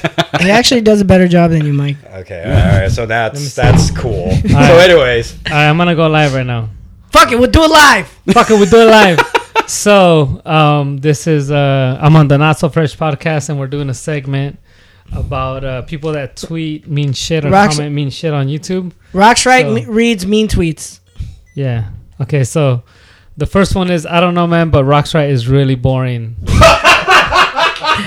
[0.40, 1.96] he actually does a better job than you, Mike.
[2.04, 2.90] okay, all right.
[2.90, 4.30] So that's that's cool.
[4.30, 6.68] So, anyways, All right, I'm gonna go live right now.
[7.12, 8.08] Fuck it, we'll do it live.
[8.32, 9.20] Fuck it, we'll do it live.
[9.68, 13.88] So, um, this is uh, I'm on the Not So Fresh podcast, and we're doing
[13.90, 14.58] a segment
[15.14, 18.92] about uh, people that tweet mean shit or Rocks- comment mean shit on YouTube.
[19.12, 21.00] Roxrite So- me- reads mean tweets.
[21.54, 21.90] Yeah.
[22.20, 22.82] Okay, so
[23.36, 26.36] the first one is I don't know, man, but Roxrite is really boring.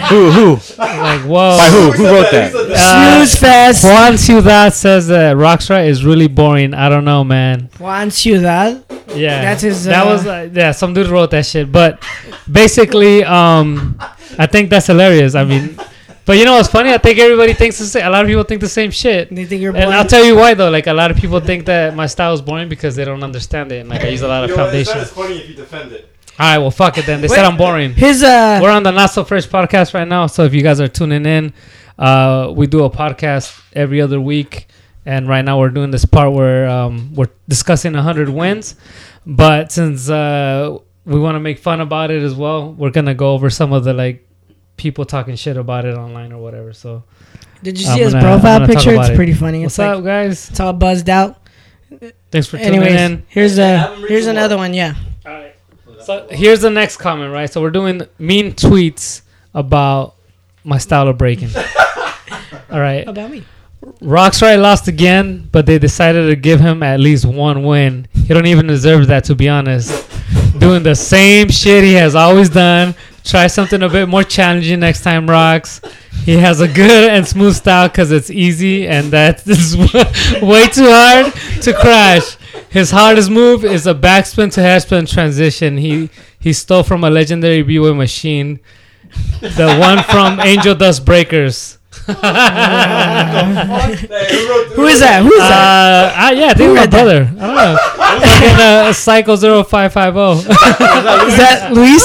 [0.10, 0.32] Who?
[0.32, 0.52] Who?
[0.78, 1.58] Like, whoa.
[1.58, 1.92] By who?
[1.92, 2.54] Who wrote that?
[2.56, 3.84] Uh, Snooze fest.
[3.84, 6.74] Juan Ciudad says that Roxrite is really boring.
[6.74, 7.70] I don't know, man.
[7.80, 8.84] Juan Ciudad.
[9.14, 10.72] Yeah, That's his, That uh, was uh, yeah.
[10.72, 12.04] Some dude wrote that shit, but
[12.52, 13.98] basically, um,
[14.38, 15.36] I think that's hilarious.
[15.36, 15.78] I mean,
[16.26, 16.92] but you know what's funny?
[16.92, 18.06] I think everybody thinks the same.
[18.06, 19.34] A lot of people think the same shit.
[19.34, 20.70] They think you're And I'll tell you why though.
[20.70, 23.72] Like a lot of people think that my style is boring because they don't understand
[23.72, 23.82] it.
[23.82, 24.98] And, like I use a lot of foundation.
[24.98, 26.15] All funny if you defend it.
[26.40, 27.22] Right, well, fuck it then.
[27.22, 27.94] They said I'm boring.
[27.94, 30.28] His uh, We're on the Not So Fresh podcast right now.
[30.28, 31.54] So if you guys are tuning in,
[31.98, 34.68] uh, we do a podcast every other week.
[35.06, 38.76] And right now we're doing this part where um, we're discussing 100 wins.
[39.26, 43.14] But since uh, we want to make fun about it as well, we're going to
[43.14, 44.28] go over some of the like
[44.78, 46.74] people talking shit about it online or whatever.
[46.74, 47.04] So
[47.64, 48.92] did you I'm see his gonna- I'm profile picture?
[48.94, 49.16] about It's it.
[49.16, 49.62] pretty funny.
[49.62, 50.50] what's It's like up, guys?
[50.50, 51.38] it's all buzzed out.
[52.32, 53.26] Thanks for tuning Anyways, in.
[53.30, 54.74] here's a here's another one.
[54.74, 54.96] Yeah.
[56.06, 57.52] So here's the next comment, right?
[57.52, 59.24] So we're doing mean tweets
[59.56, 60.14] about
[60.64, 61.50] my style of breaking.
[62.70, 63.08] All right.
[63.08, 63.44] About me.
[64.02, 68.08] Rockstar lost again, but they decided to give him at least one win.
[68.14, 70.08] He don't even deserve that, to be honest.
[70.60, 72.94] Doing the same shit he has always done.
[73.26, 75.82] Try something a bit more challenging next time, Rocks.
[76.26, 79.76] He has a good and smooth style because it's easy, and that is
[80.42, 82.38] way too hard to crash.
[82.70, 85.78] His hardest move is a backspin to headspin transition.
[85.78, 86.10] He
[86.40, 88.60] he stole from a legendary B-Way machine,
[89.42, 91.80] the one from Angel Dust Breakers.
[94.76, 95.24] Who is that?
[95.24, 96.14] Who is that?
[96.14, 96.90] Uh, I, yeah, I think my that?
[96.92, 97.30] brother.
[97.40, 97.78] I don't know.
[97.96, 100.50] Fucking uh, Psycho 0550.
[101.28, 102.04] Is that Luis?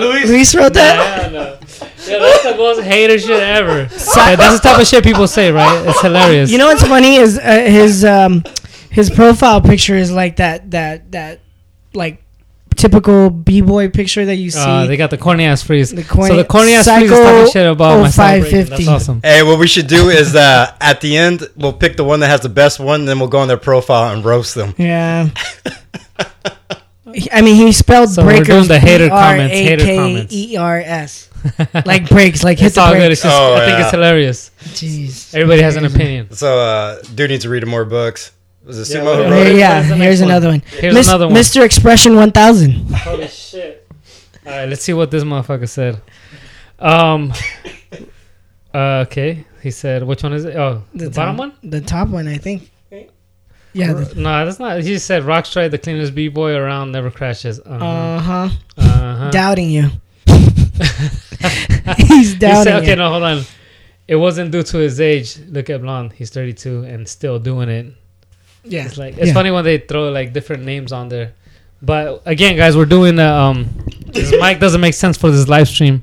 [0.00, 0.96] Luis Luis wrote that.
[1.22, 1.58] Yeah, no.
[2.06, 3.82] Yeah, that's the most hater shit ever.
[3.82, 5.86] Okay, that's the type of shit people say, right?
[5.86, 6.50] It's hilarious.
[6.50, 8.42] You know what's funny is uh, his um
[8.90, 11.40] his profile picture is like that that that
[11.94, 12.22] like
[12.76, 14.60] typical b boy picture that you see.
[14.60, 15.90] uh, they got the corny ass freeze.
[15.90, 18.70] The corny- so the corny ass freeze is talking shit about my 0550.
[18.70, 19.20] That's awesome.
[19.22, 22.28] Hey, what we should do is uh, at the end we'll pick the one that
[22.28, 24.74] has the best one, then we'll go on their profile and roast them.
[24.78, 25.28] yeah.
[27.30, 28.46] I mean, he spelled So we're breakers.
[28.48, 30.32] doing the hater comments, hater comments.
[30.32, 31.28] E R S.
[31.84, 33.10] Like breaks, like hit It's the all good.
[33.12, 34.50] It's just, Oh, I think it's hilarious.
[34.60, 35.34] Jeez.
[35.34, 36.32] Everybody has an opinion.
[36.32, 38.30] So, uh, dude needs to read more books.
[38.64, 39.30] Was it Yeah, Sumo well, who yeah.
[39.30, 39.58] wrote Here, it?
[39.58, 40.30] yeah, What is the here's one?
[40.30, 40.62] another one.
[40.80, 41.34] Here's Mis- another one.
[41.36, 41.64] Mr.
[41.64, 42.70] Expression 1000.
[42.72, 43.88] Holy shit.
[44.46, 46.00] All right, let's see what this motherfucker said.
[46.78, 47.32] Um.
[48.74, 50.56] Uh, okay, he said, which one is it?
[50.56, 51.52] Oh, the, bottom top- one?
[51.62, 52.70] The top one, I think.
[53.74, 53.92] Yeah.
[53.92, 54.80] The, No, that's not.
[54.80, 57.60] He said, Roxrite, the cleanest b boy around, never crashes.
[57.60, 57.84] Uh-huh.
[57.84, 58.48] uh huh.
[58.78, 59.30] uh-huh.
[59.30, 59.90] Doubting you.
[61.98, 62.96] He's He doubting said, okay, you.
[62.96, 63.42] no, hold on.
[64.08, 65.38] It wasn't due to his age.
[65.48, 66.12] Look at Blonde.
[66.14, 67.92] He's 32 and still doing it.
[68.64, 68.86] Yeah.
[68.86, 69.32] It's like it's Yeah.
[69.34, 71.32] funny when they throw like different names on there.
[71.80, 73.68] But again, guys, we're doing the um.
[74.06, 76.02] This mic doesn't make sense for this live stream,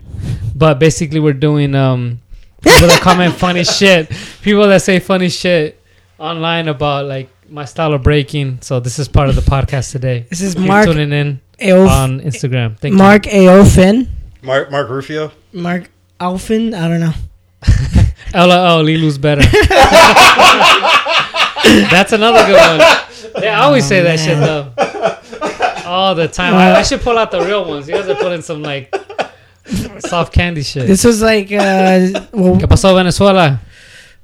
[0.56, 2.20] but basically we're doing um.
[2.62, 5.82] People that comment funny shit, people that say funny shit
[6.18, 8.60] online about like my style of breaking.
[8.62, 10.26] So this is part of the podcast today.
[10.30, 12.78] This is If you're Mark tuning in Aof- on Instagram.
[12.78, 12.98] Thank you.
[12.98, 14.08] Mark Aofin.
[14.42, 15.32] Mark, Mark Rufio?
[15.54, 15.90] Mark
[16.20, 16.74] Alfin.
[16.74, 17.14] I don't know.
[17.66, 18.04] you.
[18.36, 19.42] LOL, Lilou's better.
[21.90, 22.88] That's another good one.
[23.44, 24.74] Yeah, I always say that shit though.
[25.90, 26.56] All the time.
[26.56, 27.88] I, I should pull out the real ones.
[27.88, 28.94] You guys are putting some like
[30.00, 30.88] soft candy shit.
[30.88, 33.60] This was like uh, well, ¿Qué pasó, Venezuela?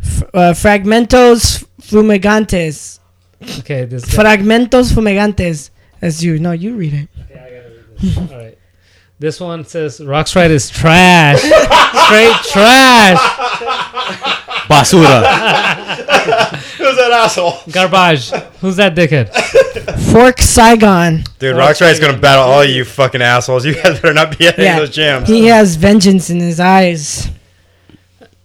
[0.01, 2.99] f- uh, fragmentos fumegantes.
[3.59, 4.23] Okay, this guy.
[4.23, 5.69] Fragmentos fumegantes.
[5.99, 6.39] That's you.
[6.39, 7.09] No, you read it.
[7.29, 8.17] Yeah, I gotta read this.
[8.17, 8.57] All right.
[9.19, 11.39] This one says Roxrite is trash.
[12.05, 13.19] Straight trash.
[14.67, 15.21] Basura.
[17.05, 17.53] Who's that asshole?
[17.71, 18.29] Garbage.
[18.61, 19.29] Who's that dickhead?
[20.11, 21.23] Fork Saigon.
[21.37, 23.63] Dude, Roxrite's gonna battle all you fucking assholes.
[23.63, 24.73] You guys better not be at any Yeah.
[24.77, 25.27] of those jams.
[25.29, 27.29] He has vengeance in his eyes.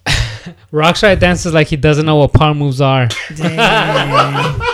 [0.72, 3.08] Roxrite dances like he doesn't know what power moves are.
[3.34, 4.60] Damn.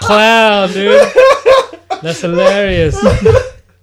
[0.00, 1.12] Clown, dude.
[2.02, 2.96] That's hilarious.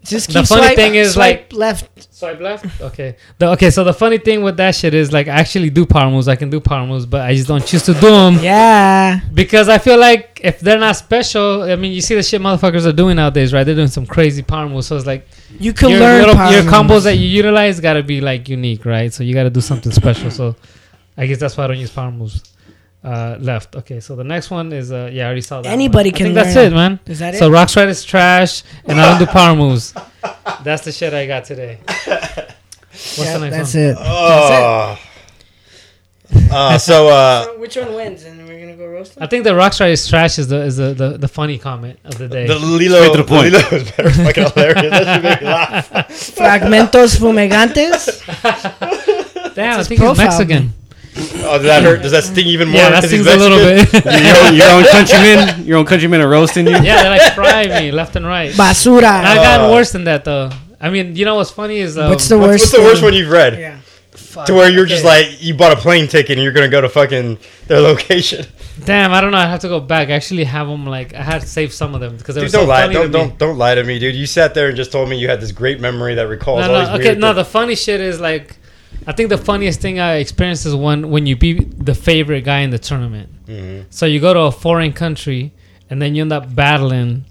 [0.05, 2.13] Just The funny swipe, thing is, swipe left.
[2.13, 2.79] Swipe left.
[2.81, 3.15] Okay.
[3.39, 3.69] The, okay.
[3.71, 6.27] So the funny thing with that shit is like I actually do power moves.
[6.27, 9.19] I can do power moves, but I just don't choose to do them Yeah.
[9.33, 12.85] because I feel like if they're not special, I mean, you see the shit motherfuckers
[12.85, 13.63] are doing nowadays, right?
[13.63, 14.87] They're doing some crazy power moves.
[14.87, 15.27] So it's like
[15.59, 17.03] You can your learn little- your combos moves.
[17.05, 19.11] that you utilize got to be like unique, right?
[19.11, 20.29] So you got to do something special.
[20.29, 20.55] So
[21.17, 22.43] I guess that's why I don't use power moves.
[23.05, 23.75] Uh, left.
[23.75, 23.99] Okay.
[23.99, 25.69] So the next one is uh, yeah, I already saw that.
[25.71, 26.15] Anybody one.
[26.15, 26.73] I can think that's learn.
[26.73, 26.99] it, man.
[27.05, 27.37] Is that it?
[27.37, 27.51] So it?
[27.55, 29.93] Roxrite is trash, and I don't do power moves.
[30.63, 31.77] That's the shit I got today.
[31.87, 33.83] What's Yeah, the next that's one?
[33.83, 33.97] it.
[33.99, 34.97] Oh.
[36.51, 38.23] Uh, so uh, which one wins?
[38.23, 40.93] And we're gonna go roast I think the Roxrite is trash is the is the,
[40.95, 42.47] the, the funny comment of the day.
[42.47, 43.53] the Lilou, Straight to the point.
[43.53, 44.89] Lilou is better fucking hilarious.
[44.91, 45.89] That should make me laugh.
[46.09, 48.03] Fragmentos fumegantes.
[49.55, 50.73] Damn, I his think he's profile, Mexican.
[51.17, 52.01] Oh, does that hurt?
[52.01, 52.81] Does that sting even more?
[52.81, 53.93] Yeah, that 'cause he's stings a little bit.
[54.05, 56.73] your, own, your own countrymen, your own countrymen are roasting you.
[56.73, 58.49] yeah, they're like fry me left and right.
[58.49, 59.03] And Basura.
[59.03, 60.49] I gotten Uh, worse than that though.
[60.81, 62.63] I mean, you know what's funny is um, What's the worst?
[62.63, 63.03] what's the worst thing?
[63.05, 63.57] one you've read?
[63.59, 63.79] Yeah.
[64.45, 66.89] To where you're just like you bought a plane ticket and you're gonna go to
[66.89, 67.37] fucking
[67.67, 68.45] their location.
[68.83, 69.13] damn.
[69.13, 69.37] I don't know.
[69.37, 70.09] I have to go back.
[70.09, 72.45] I actually have them like I had to save some of them because they were
[72.47, 72.81] Dude, so don't lie.
[72.81, 73.13] funny Don't to me.
[73.29, 74.15] don't don't lie to me, dude.
[74.15, 76.73] You sat there and just told me you had this great memory that recalls No,
[76.73, 77.27] all these Okay, weird no.
[77.27, 77.35] things.
[77.37, 78.57] The funny shit is like,
[79.07, 82.59] I think the funniest thing I experienced is when when you beat the favorite guy
[82.59, 83.29] in the tournament.
[83.47, 83.85] Mhm.
[83.89, 85.51] So you go to a foreign country
[85.89, 87.25] and then you end up battling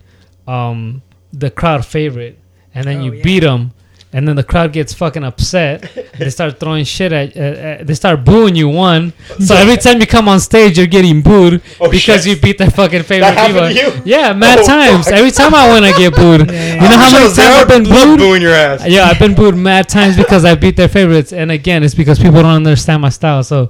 [0.46, 1.02] um,
[1.32, 2.38] the crowd favorite,
[2.74, 3.22] and then Oh, you yeah.
[3.22, 3.72] beat them.
[4.16, 5.90] And then the crowd gets fucking upset.
[6.20, 7.36] they start throwing shit at.
[7.36, 8.68] Uh, uh, they start booing you.
[8.68, 9.12] One.
[9.40, 12.36] So every time you come on stage, you're getting booed Oh, because shit.
[12.36, 13.92] you beat their fucking favorite That happened people.
[13.92, 14.02] to you?
[14.14, 15.06] Yeah, mad Oh, times.
[15.06, 15.14] fuck.
[15.18, 16.48] Every time I win, I get booed.
[16.52, 18.18] Yeah, You know how many times I've been booed?
[18.20, 18.86] booing your ass.
[18.86, 22.18] Yeah, I've been booed mad times because I beat their favorites, and again, it's because
[22.20, 23.42] people don't understand my style.
[23.42, 23.68] So,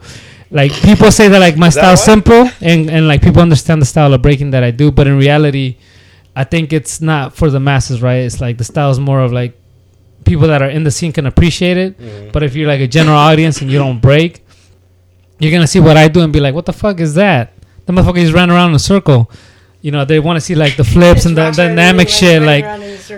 [0.51, 2.13] like, people say that like my that style's why?
[2.15, 5.17] simple, and and like people understand the style of breaking that I do, but in
[5.17, 5.79] reality,
[6.37, 8.23] I think it's not for the masses, right?
[8.29, 9.57] It's like the style is more of like
[10.25, 12.31] people that are in the scene can appreciate it, Mm-hmm.
[12.33, 14.45] but if you're like a general audience and you don't break,
[15.39, 17.53] you're gonna see what I do and be like, "What the fuck is that?"
[17.87, 19.31] The motherfucker just ran around in a circle.
[19.83, 22.65] You know, they want to see like the flips and the dynamic shit, like.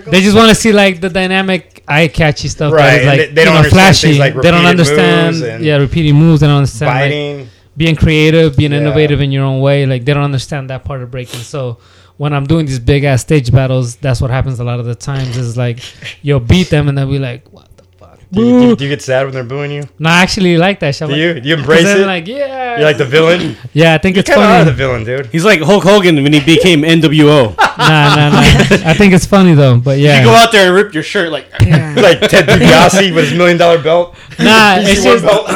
[0.07, 2.73] They just want to see like the dynamic, eye catchy stuff.
[2.73, 4.19] Right, That is, like, they- they you don't know, understand flashy.
[4.19, 5.37] like they don't understand.
[5.37, 6.41] moves and Yeah, repeating moves.
[6.41, 7.49] They don't understand like, Biting.
[7.77, 8.79] Being creative, being Yeah.
[8.79, 9.87] innovative in your own way.
[9.87, 11.41] Like they don't understand that part of breaking.
[11.41, 11.79] So
[12.17, 14.95] when I'm doing these big ass stage battles, that's what happens a lot of the
[14.95, 15.37] times.
[15.37, 15.81] Is like
[16.23, 18.91] you'll beat them and they'll be like, "What the fuck?" Do you, do, do you
[18.91, 19.83] get sad when they're booing you?
[19.99, 20.95] No, I actually like that.
[20.95, 21.09] shit.
[21.09, 21.41] Do like- you?
[21.41, 22.07] Do you 'cause embrace it?
[22.07, 23.57] Like yeah, You're like the villain.
[23.75, 23.95] yeah.
[23.95, 24.71] I think You it's kind of are funny.
[24.71, 25.27] the villain, dude.
[25.27, 27.55] He's like Hulk Hogan when he became NWO.
[27.79, 28.41] nah, nah, nah.
[28.41, 29.79] I think it's funny though.
[29.79, 31.47] But yeah, You go out there and rip your shirt like.
[31.61, 31.95] Yeah.
[31.99, 34.15] like Ted DiBiase with his million dollar belt.
[34.39, 35.47] Nah, it's just belt.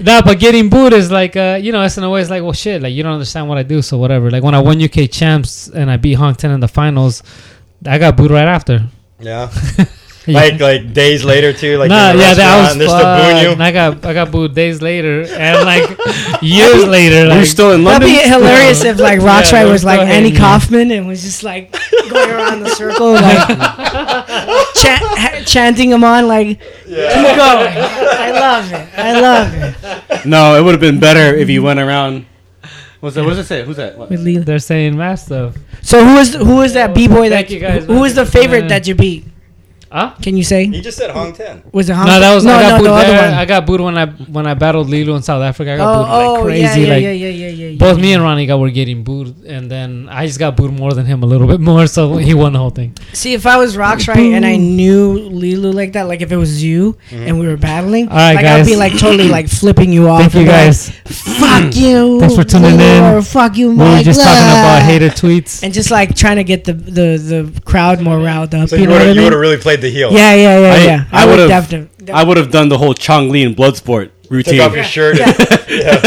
[0.02, 0.22] nah.
[0.22, 2.52] But getting booed is like, uh, you know, it's in a way it's like, well,
[2.52, 4.30] shit, like you don't understand what I do, so whatever.
[4.30, 7.22] Like when I won UK champs and I beat Hong 10 in the finals,
[7.86, 8.86] I got booed right after.
[9.20, 9.52] Yeah.
[10.32, 10.40] Yeah.
[10.40, 11.78] Like like days later too.
[11.78, 13.58] Like nah, in the yeah, that restaurant, was and booing fucked.
[13.58, 13.64] you.
[13.64, 15.88] I got I got booed days later, and like
[16.42, 18.22] years later, You're still in That'd London.
[18.24, 20.36] be hilarious if like Yeah, was like Andy.
[20.36, 21.72] Kaufman and was just like
[22.10, 23.48] going around the circle like
[24.76, 27.72] chan- ha- chanting him on like keep going.
[27.78, 28.88] I love it.
[28.98, 30.26] I love it.
[30.26, 32.26] No, it would have been better if you went around.
[33.00, 33.22] What's that?
[33.24, 33.64] What does it say?
[33.64, 33.96] Who's that?
[33.96, 34.08] What?
[34.10, 35.56] They're saying math stuff.
[35.82, 38.26] So who was who was that b boy that Thank you guys, Who is the
[38.26, 39.24] favorite that you beat?
[39.90, 40.14] Huh?
[40.20, 40.66] Can you say?
[40.66, 41.62] He just said Hong 10.
[41.72, 43.30] Was it Hong No, that was no I got no booed the other there.
[43.30, 43.38] one?
[43.38, 45.72] I got booed when I when I battled Lilou in South Africa.
[45.72, 46.62] I got oh booed like oh crazy.
[46.62, 47.78] yeah yeah, like yeah yeah yeah yeah.
[47.78, 50.92] both me and Ronnie got were getting booed, and then I just got booed more
[50.92, 52.94] than him a little bit more, so he won the whole thing.
[53.14, 56.62] See, if I was Roxrite and I knew Lilou like that, like if it was
[56.62, 57.26] you mm-hmm.
[57.26, 60.20] and we were battling, All right, like I'd be like totally like flipping you off.
[60.20, 60.90] Thank you and like, guys.
[61.38, 62.20] Fuck you.
[62.20, 63.14] Thanks for tuning Lilou, in.
[63.16, 64.04] Or fuck you, We were Mike.
[64.04, 65.62] just talking about hater tweets.
[65.62, 67.16] and just like trying to get the the,
[67.52, 68.68] the crowd more riled up.
[68.68, 69.24] So you you know would what I have you mean?
[69.24, 70.12] would have really played the heel.
[70.12, 71.04] Yeah, yeah, yeah, I- yeah.
[71.12, 72.12] I would would've- definitely.
[72.12, 74.60] I would have done the whole Chong Li and Bloodsport Took routine.
[74.60, 75.18] off your shirt.
[75.20, 75.36] and-
[75.68, 76.00] yeah.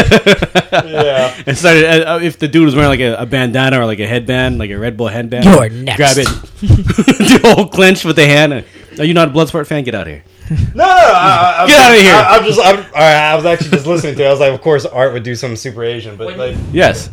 [0.84, 1.42] yeah.
[1.46, 4.06] and started uh, if the dude was wearing like a, a bandana or like a
[4.06, 5.44] headband, like a Red Bull headband.
[5.44, 5.96] You're next.
[5.96, 6.26] Grab it,
[6.60, 8.64] the whole clench with the hand.
[8.98, 9.84] Are you not a Bloodsport fan?
[9.84, 10.24] Get out of here.
[10.50, 10.84] No, no, no.
[10.84, 12.14] I, I, Get I'm- outta here.
[12.14, 12.60] I, I'm just.
[12.60, 14.22] I'm, all right, I was actually just listening to.
[14.24, 14.26] it.
[14.26, 17.08] I was like, of course, Art would do something super Asian, but like, Yes.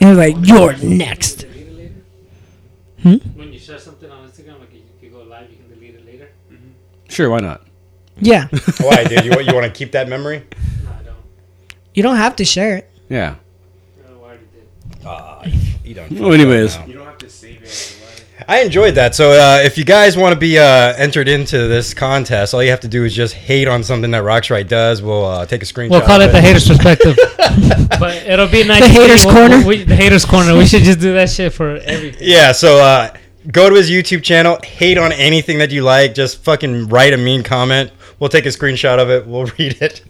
[0.00, 1.46] He was like, "You're next."
[3.02, 6.04] When you share something on Instagram, like you can go live, you can delete it
[6.06, 6.28] later.
[7.12, 7.30] Sure.
[7.30, 7.62] Why not?
[8.20, 8.46] Yeah,
[8.80, 9.24] why, dude?
[9.24, 10.44] You, you want to keep that memory?
[10.84, 11.16] No, I don't.
[11.94, 12.90] you don't have to share it.
[13.08, 13.36] Yeah.
[15.04, 15.44] Ah,
[15.84, 16.10] you don't.
[16.12, 17.98] Well, anyways, You don't have to save it.
[18.48, 19.14] I enjoyed that.
[19.14, 20.62] So uh, if you guys want to be uh,
[20.96, 24.22] entered into this contest, all you have to do is just hate on something that
[24.24, 25.00] Roxrite does.
[25.00, 25.90] We'll uh, take a screenshot.
[25.90, 27.16] We'll call of it the haters' perspective.
[28.00, 28.80] but it'll be nice.
[28.82, 29.56] The to see haters' what- corner?
[29.58, 30.56] what we- the haters' corner.
[30.56, 32.28] We should just do that shit for everything.
[32.28, 32.52] Yeah.
[32.52, 33.14] So uh,
[33.50, 34.58] go to his YouTube channel.
[34.62, 36.14] Hate on anything that you like.
[36.14, 37.90] Just fucking write a mean comment.
[38.18, 39.26] We'll take a screenshot of it.
[39.26, 40.02] We'll read it.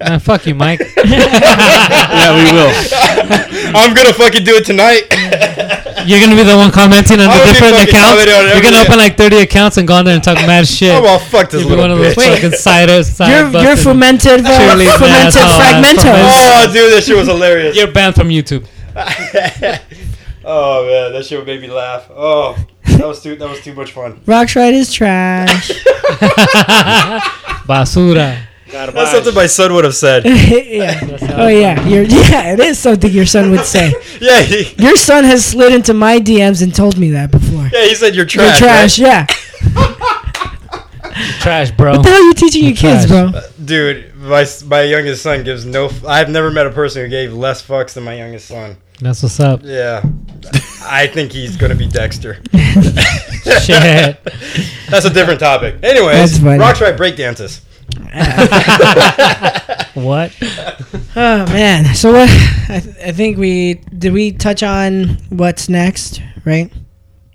[0.00, 0.80] Man, fuck you, Mike.
[0.96, 2.72] yeah, we will.
[3.74, 5.06] I'm gonna fucking do it tonight.
[6.06, 8.24] You're gonna be the one commenting on I'm the different fucking accounts.
[8.26, 10.92] You're gonna open like 30 accounts and go on there and talk mad shit.
[10.94, 12.34] oh well, fuck this You'll be one of those bitch.
[12.34, 14.58] fucking side side You're, you're busting- fermented, uh,
[14.98, 16.04] fermented fragmentos.
[16.04, 17.76] Oh, dude, this shit was hilarious.
[17.76, 18.66] You're banned from YouTube.
[20.48, 22.08] Oh man, that shit made me laugh.
[22.10, 24.20] Oh, that was too that was too much fun.
[24.26, 25.70] Roxrite is trash.
[27.66, 28.38] Basura.
[28.70, 30.24] That's something my son would have said.
[30.26, 31.00] yeah.
[31.36, 31.84] Oh yeah.
[31.86, 33.92] You're, yeah, it is something your son would say.
[34.20, 37.68] Yeah, he, Your son has slid into my DMs and told me that before.
[37.72, 38.96] yeah, he said you're You're trash.
[38.96, 39.26] trash, yeah.
[41.40, 41.92] Trash, bro.
[41.92, 43.30] What the hell are you teaching your kids, trash.
[43.32, 43.40] bro?
[43.40, 43.50] right?
[43.64, 45.86] Dude, my my youngest son gives no.
[45.86, 48.76] F- I've never met a person who gave less fucks than my youngest son.
[49.00, 49.60] That's what's up.
[49.62, 50.02] Yeah,
[50.82, 52.34] I think he's gonna be Dexter.
[53.62, 54.18] Shit.
[54.90, 55.76] That's a different topic.
[55.82, 56.60] Anyways, That's.
[56.60, 57.60] Roxrite break dances.
[59.94, 60.32] What?
[61.18, 61.94] Oh man.
[61.94, 62.28] So what?
[62.68, 64.12] I, th- I think we did.
[64.12, 66.70] We touch on what's next, right?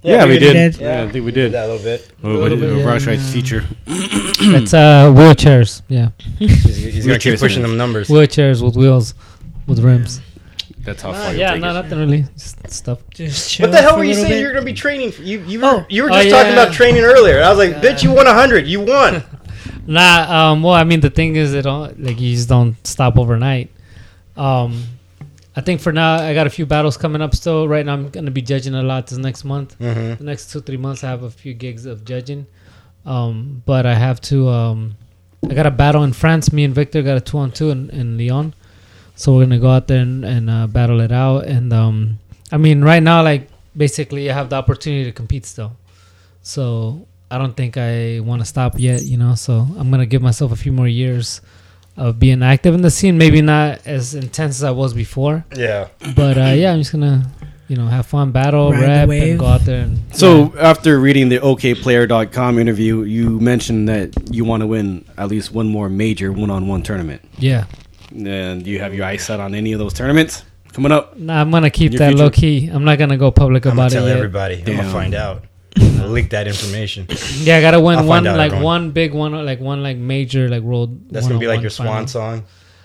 [0.03, 0.53] Yeah, we we did.
[0.53, 0.75] did.
[0.81, 1.53] Yeah, I think we did.
[1.53, 2.11] That a little bit.
[2.23, 2.83] Oh, little bit, yeah.
[2.83, 3.63] Roxrite feature.
[3.87, 5.81] It's uh wheelchairs.
[5.87, 8.07] Yeah, He's, he's gonna keep pushing them numbers.
[8.07, 9.15] wheelchairs with wheels,
[9.65, 10.21] with rims.
[10.83, 11.33] That's how Nah, far.
[11.35, 11.83] yeah, you no, take it.
[11.83, 12.25] nothing really.
[12.37, 12.99] Just stuff.
[13.13, 13.67] Just chill.
[13.67, 14.29] What the hell were you saying?
[14.29, 14.39] bit.
[14.41, 15.11] You're gonna be training.
[15.11, 15.85] For, you you were Oh.
[15.89, 17.41] you were Oh, just talking about training earlier.
[17.43, 18.67] I was like, bitch, you won hundred.
[18.67, 19.23] You won.
[19.87, 23.17] Nah, um, well, I mean, the thing is, it don't like you just don't stop
[23.17, 23.71] overnight.
[24.37, 24.83] Um,
[25.55, 27.67] I think for now, I got a few battles coming up still.
[27.67, 29.75] Right now, I'm gonna be judging a lot this next month.
[29.79, 30.19] Mhm.
[30.19, 32.45] The next two three months, I have a few gigs of judging.
[33.05, 34.49] Um, but I have to.
[34.49, 34.95] Um,
[35.49, 36.53] I got a battle in France.
[36.53, 38.53] Me and Victor got a two on two in, in Lyon.
[39.21, 41.45] So we're gonna go out there and, and uh, battle it out.
[41.45, 42.17] And um,
[42.51, 45.73] I mean, right now, like basically, I have the opportunity to compete still.
[46.41, 49.35] So I don't think I want to stop yet, you know.
[49.35, 51.41] So I'm gonna give myself a few more years
[51.97, 53.17] of being active in the scene.
[53.17, 55.89] Maybe not as intense as I was before, Yeah.
[56.15, 57.29] but uh, yeah, I'm just gonna,
[57.67, 59.83] you know, have fun, battle, Ride rap, and go out there.
[59.83, 65.27] And So after reading the Okayplayer.com interview, you mentioned that you want to win at
[65.27, 67.21] least one more major one-on-one tournament.
[67.37, 67.65] yeah,
[68.15, 70.43] And do you have your eyes set on any of those tournaments
[70.73, 71.17] coming up?
[71.17, 72.23] nah, I'm gonna keep Your that future?
[72.23, 72.67] low key.
[72.67, 74.17] I'm not gonna go public I'm gonna about it tell yet.
[74.17, 74.55] everybody.
[74.59, 75.43] I'm gonna find out.
[75.79, 77.07] I'll leak that information.
[77.39, 78.63] Yeah, I gotta I'll win find one out, like everyone.
[78.65, 81.09] one big one, like one like major like world.
[81.11, 82.07] That's gonna be like oh your swan final.
[82.07, 82.43] song.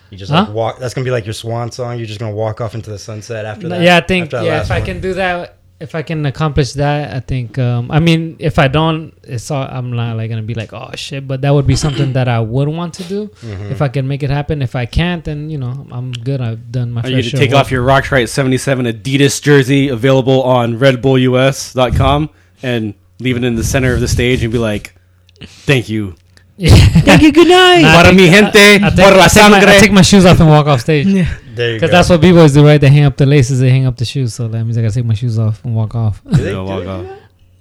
[0.09, 0.43] You just Huh?
[0.45, 0.79] like walk.
[0.79, 1.97] That's gonna be like your swan song.
[1.97, 3.81] You're just gonna walk off into the sunset after that.
[3.81, 4.85] Yeah, I think after that yeah, last if I one.
[4.85, 7.59] can do that, if I can accomplish that, I think.
[7.59, 10.89] Um, I mean, if I don't, it's all, I'm not like gonna be like, oh
[10.95, 11.27] shit.
[11.27, 13.71] But that would be something that I would want to do Mm-hmm.
[13.71, 14.61] if I can make it happen.
[14.61, 16.41] If I can't, then you know, I'm good.
[16.41, 17.01] I've done my.
[17.01, 22.29] Are you to take of off your Roxrite 77 Adidas jersey available on RedBullUS.com
[22.63, 24.95] and leave it in the center of the stage and be like,
[25.43, 26.15] "Thank you.
[26.59, 27.31] Thank you.
[27.31, 27.81] Good night.
[27.83, 30.01] Nah, I para mi gente, I take, por la I, take my, I take my
[30.01, 31.05] shoes off and walk off stage.
[31.07, 31.27] Yeah.
[31.53, 32.79] There you Because that's what b-boys do, right?
[32.81, 34.33] They hang up the laces, they hang up the shoes.
[34.33, 36.21] So that means I gotta take my shoes off and walk off.
[36.31, 37.05] Do they Yeah, walk off.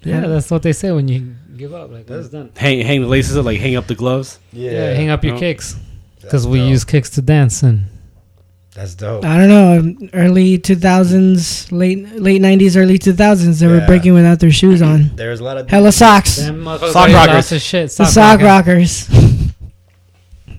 [0.02, 1.90] yeah, that's what they say when you give up.
[1.90, 2.50] Like, when it's done.
[2.56, 4.38] Hang, hang the laces up, like hang up the gloves.
[4.52, 5.38] Yeah, Yeah, hang up your Oh.
[5.38, 5.76] kicks.
[6.22, 6.70] Because we dope.
[6.70, 7.62] use kicks to dance.
[7.62, 7.84] and
[8.76, 9.24] That's dope.
[9.24, 9.78] I don't know.
[9.78, 15.16] Um, early 2000s, late late 90s, early 2000s, they were breaking without their shoes on.
[15.16, 16.32] There's a lot of Hella socks.
[16.32, 16.94] Sock rockers.
[16.94, 17.88] lost their Shit.
[17.90, 19.08] The Sock, sock rockers.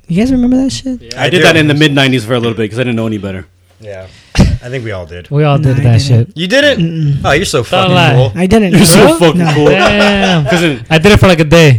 [0.10, 1.02] You guys remember that shit?
[1.02, 1.44] Yeah, I, did do.
[1.44, 3.45] that in the mid 90s for a little bit because I didn't know any better.
[3.81, 4.07] Yeah,
[4.38, 5.30] I think we all did.
[5.30, 6.31] We all did I that shit.
[6.35, 7.26] You didn't?
[7.26, 8.31] Oh, you're so fucking cool.
[8.41, 8.72] I didn't.
[8.73, 9.19] You're so Really?
[9.19, 9.53] fucking No.
[9.53, 9.65] cool.
[9.68, 10.44] Damn.
[10.48, 11.77] Because I did it for like a day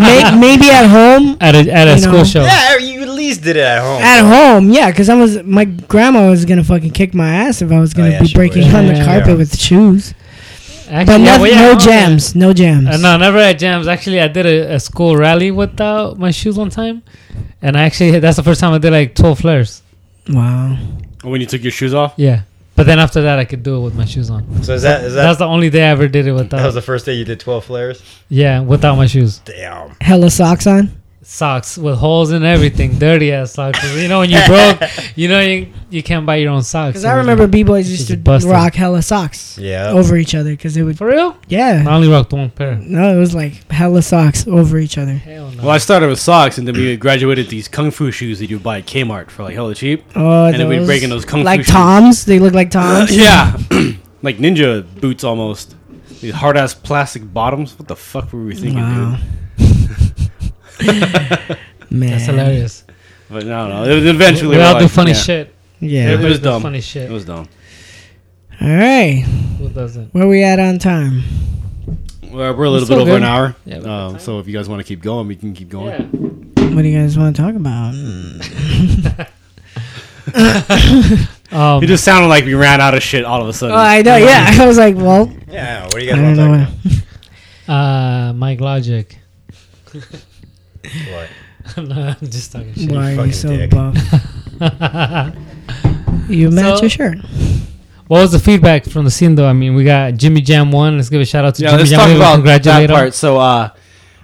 [0.00, 1.36] May- maybe at home.
[1.42, 2.24] at a at a school know.
[2.24, 2.42] show.
[2.42, 4.02] Yeah, you at least did it at home.
[4.02, 7.70] At home, yeah, because I was my grandma was gonna fucking kick my ass if
[7.70, 8.74] I was gonna Oh, yeah, be breaking would.
[8.74, 9.34] on the carpet Yeah.
[9.34, 10.14] with shoes.
[10.90, 11.84] Actually, But yeah, no, well, no okay.
[11.84, 12.88] jams, no jams.
[12.88, 13.86] Uh, no, never at jams.
[13.86, 17.02] Actually, I did a, a school rally without my shoes one time,
[17.62, 19.82] and I actually that's the first time I did like twelve flares.
[20.28, 20.76] Wow.
[21.22, 22.42] when you took your shoes off, Yeah,
[22.76, 24.42] but then after that, I could do it with my shoes on.
[24.64, 26.58] So is that is That's the only day I ever did it without.
[26.58, 28.02] that was the first day you did 12 flares?
[28.28, 29.38] yeah, without my shoes.
[29.44, 29.96] Damn.
[30.00, 30.90] Hella socks on.
[31.22, 33.78] Socks with holes and everything, dirty ass socks.
[33.94, 34.80] You know when you broke,
[35.16, 36.92] you know you, you can't buy your own socks.
[36.92, 38.50] Because I remember b boys used to busted.
[38.50, 39.90] rock hella socks Yeah.
[39.90, 40.96] over each other because it would.
[40.96, 41.36] for real.
[41.48, 42.76] Yeah, I only rocked one pair.
[42.76, 45.12] No, it was like hella socks over each other.
[45.14, 45.62] Hell no.
[45.64, 48.58] Well, I started with socks, and then we graduated these kung fu shoes that you
[48.58, 50.04] buy at Kmart for like hella cheap.
[50.16, 51.74] Oh, And then we'd break in those kung fu like shoes.
[51.74, 52.24] Toms.
[52.24, 53.14] They look like Toms.
[53.16, 53.56] Yeah,
[54.22, 55.76] like ninja boots almost.
[56.22, 57.78] These hard ass plastic bottoms.
[57.78, 59.16] What the fuck were we thinking, Wow.
[59.58, 60.29] dude?
[61.90, 62.84] Man, That's hilarious.
[63.28, 63.84] But no, no.
[63.84, 65.16] It was eventually We we're all do like, funny yeah.
[65.16, 65.54] shit.
[65.80, 66.00] Yeah.
[66.00, 66.62] It Everybody was does dumb.
[66.62, 67.10] Funny shit.
[67.10, 67.48] It was dumb.
[68.60, 69.22] All right.
[69.58, 70.12] Who doesn't?
[70.14, 71.22] Where we at on time?
[72.24, 73.16] Well, we're a little still bit over good.
[73.22, 73.56] an hour.
[73.64, 75.88] Yeah, we Um, so if you guys want to keep going, we can keep going.
[75.88, 76.66] Yeah.
[76.74, 77.94] What do you guys want to talk about?
[81.52, 83.74] Um, It just sounded like we ran out of shit all of a sudden.
[83.74, 84.14] Oh, I know.
[84.16, 85.82] Yeah, I was like, well, Yeah.
[85.84, 86.68] What do you guys want to talk
[87.66, 89.18] what- uh, Mike Logic.
[90.84, 91.28] About?
[91.76, 91.88] What?
[91.88, 92.90] no, I'm just talking shit.
[92.90, 93.70] Why are you so dick.
[93.70, 93.96] buff?
[96.28, 97.18] You match So- your shirt.
[98.06, 99.46] What was the feedback from the scene though?
[99.46, 100.96] I mean, we got Jimmy Jam one.
[100.96, 101.98] Let's give a shout out to Yeah, Jimmy let's Jam.
[102.00, 102.96] talk We about congratulate that him.
[102.96, 103.14] part.
[103.14, 103.68] So, uh,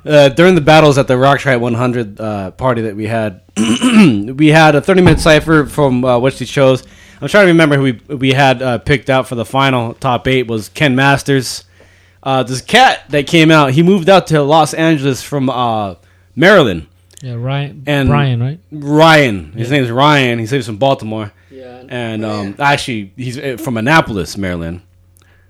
[0.05, 4.74] uh, during the battles at the Roxrite 100 uh, party that we had, we had
[4.74, 6.83] a 30 minute cipher from uh, which these shows.
[7.20, 10.27] I'm trying to remember who we we had uh, picked out for the final top
[10.28, 11.65] eight was Ken Masters.
[12.24, 15.95] Uh, this cat that came out, he moved out to Los Angeles from uh,
[16.37, 16.87] Maryland.
[17.23, 17.83] Yeah, Ryan.
[17.87, 18.61] And- Ryan, right?
[18.71, 20.39] Ryan, his name is Ryan.
[20.39, 21.33] He lives in Baltimore.
[21.51, 21.85] Yeah.
[21.89, 24.83] and um, actually he's uh, from Annapolis, Maryland.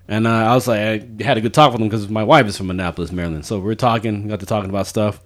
[0.07, 2.45] And uh, I was like, I had a good talk with him because my wife
[2.47, 3.45] is from Annapolis, Maryland.
[3.45, 5.19] So we are talking, got to talking about stuff,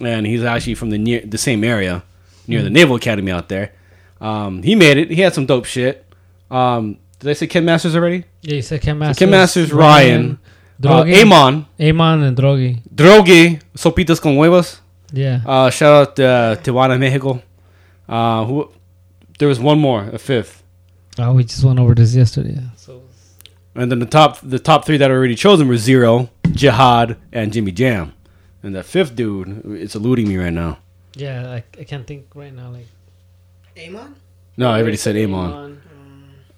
[0.00, 2.04] and he's actually from the near the same area,
[2.46, 3.72] near the Naval Academy out there.
[4.20, 5.10] Um, he made it.
[5.10, 6.06] He had some dope shit.
[6.48, 8.24] Um, did I say Ken Masters already?
[8.42, 9.18] Yeah, you said Ken Masters.
[9.18, 10.38] Ken Masters, Ryan,
[10.84, 11.22] uh, Drogi.
[11.22, 12.80] Amon, Amon and Drogi.
[12.94, 14.80] Drogi, Sopitas con Huevos.
[15.12, 15.40] Yeah.
[15.46, 17.42] Uh, shout out to uh, Tijuana, Mexico.
[18.08, 18.70] Uh, who?
[19.38, 20.62] There was one more, a fifth.
[21.18, 22.58] Oh, we just went over this yesterday.
[22.76, 23.02] So
[23.74, 27.52] And then the top the top three that are already chosen were Zero, Jihad, and
[27.52, 28.12] Jimmy Jam.
[28.62, 30.78] And that fifth dude, it's eluding me right now.
[31.14, 32.70] yeah, I, I can't think right now.
[32.70, 32.86] Like
[33.78, 34.14] Amon?
[34.56, 35.80] No, I already said Amon.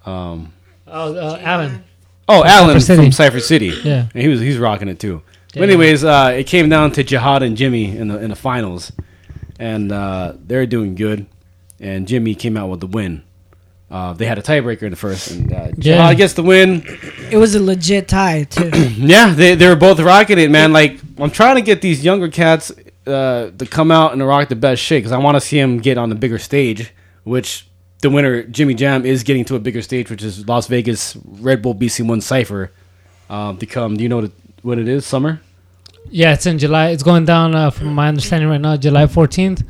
[0.05, 0.53] Um,
[0.85, 1.83] Oh, uh, Alan.
[2.27, 3.01] oh, Alan Cypher City.
[3.03, 3.71] from Cypher City.
[3.83, 4.07] Yeah.
[4.13, 5.21] And he was he's rocking it too.
[5.53, 8.91] But anyways, uh, it came down to Jihad and Jimmy in the in the finals,
[9.59, 11.25] and uh, they're doing good.
[11.79, 13.23] And Jimmy came out with the win.
[13.91, 16.13] Uh, they had a tiebreaker in the first, and uh, Jihad Yeah.
[16.15, 16.83] gets the win.
[17.29, 18.69] It was a legit tie, too.
[18.97, 20.73] Yeah, they they were both rocking it, man.
[20.73, 22.71] Like I'm trying to get these younger cats
[23.05, 25.77] uh, to come out and rock the best shit because I want to see them
[25.79, 26.91] get on the bigger stage.
[27.25, 27.67] Which
[28.01, 31.61] the winner, Jimmy Jam, is getting to a bigger stage, which is Las Vegas Red
[31.61, 32.71] Bull BC One Cipher.
[33.29, 34.31] Um, to come, do you know it,
[34.63, 35.05] what it is?
[35.05, 35.39] Summer.
[36.09, 36.89] Yeah, it's in July.
[36.89, 39.63] It's going down, uh, from my understanding right now, July 14th.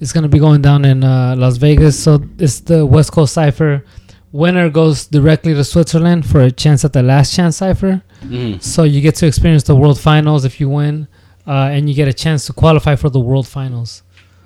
[0.00, 1.98] It's going to be going down in uh, Las Vegas.
[1.98, 3.84] So it's the West Coast Cypher.
[4.32, 8.02] Winner goes directly to Switzerland for a chance at the Last Chance Cypher.
[8.24, 8.60] Mm-hmm.
[8.60, 11.08] So you get to experience the World Finals if you win,
[11.46, 14.02] uh, and you get a chance to qualify for the World Finals.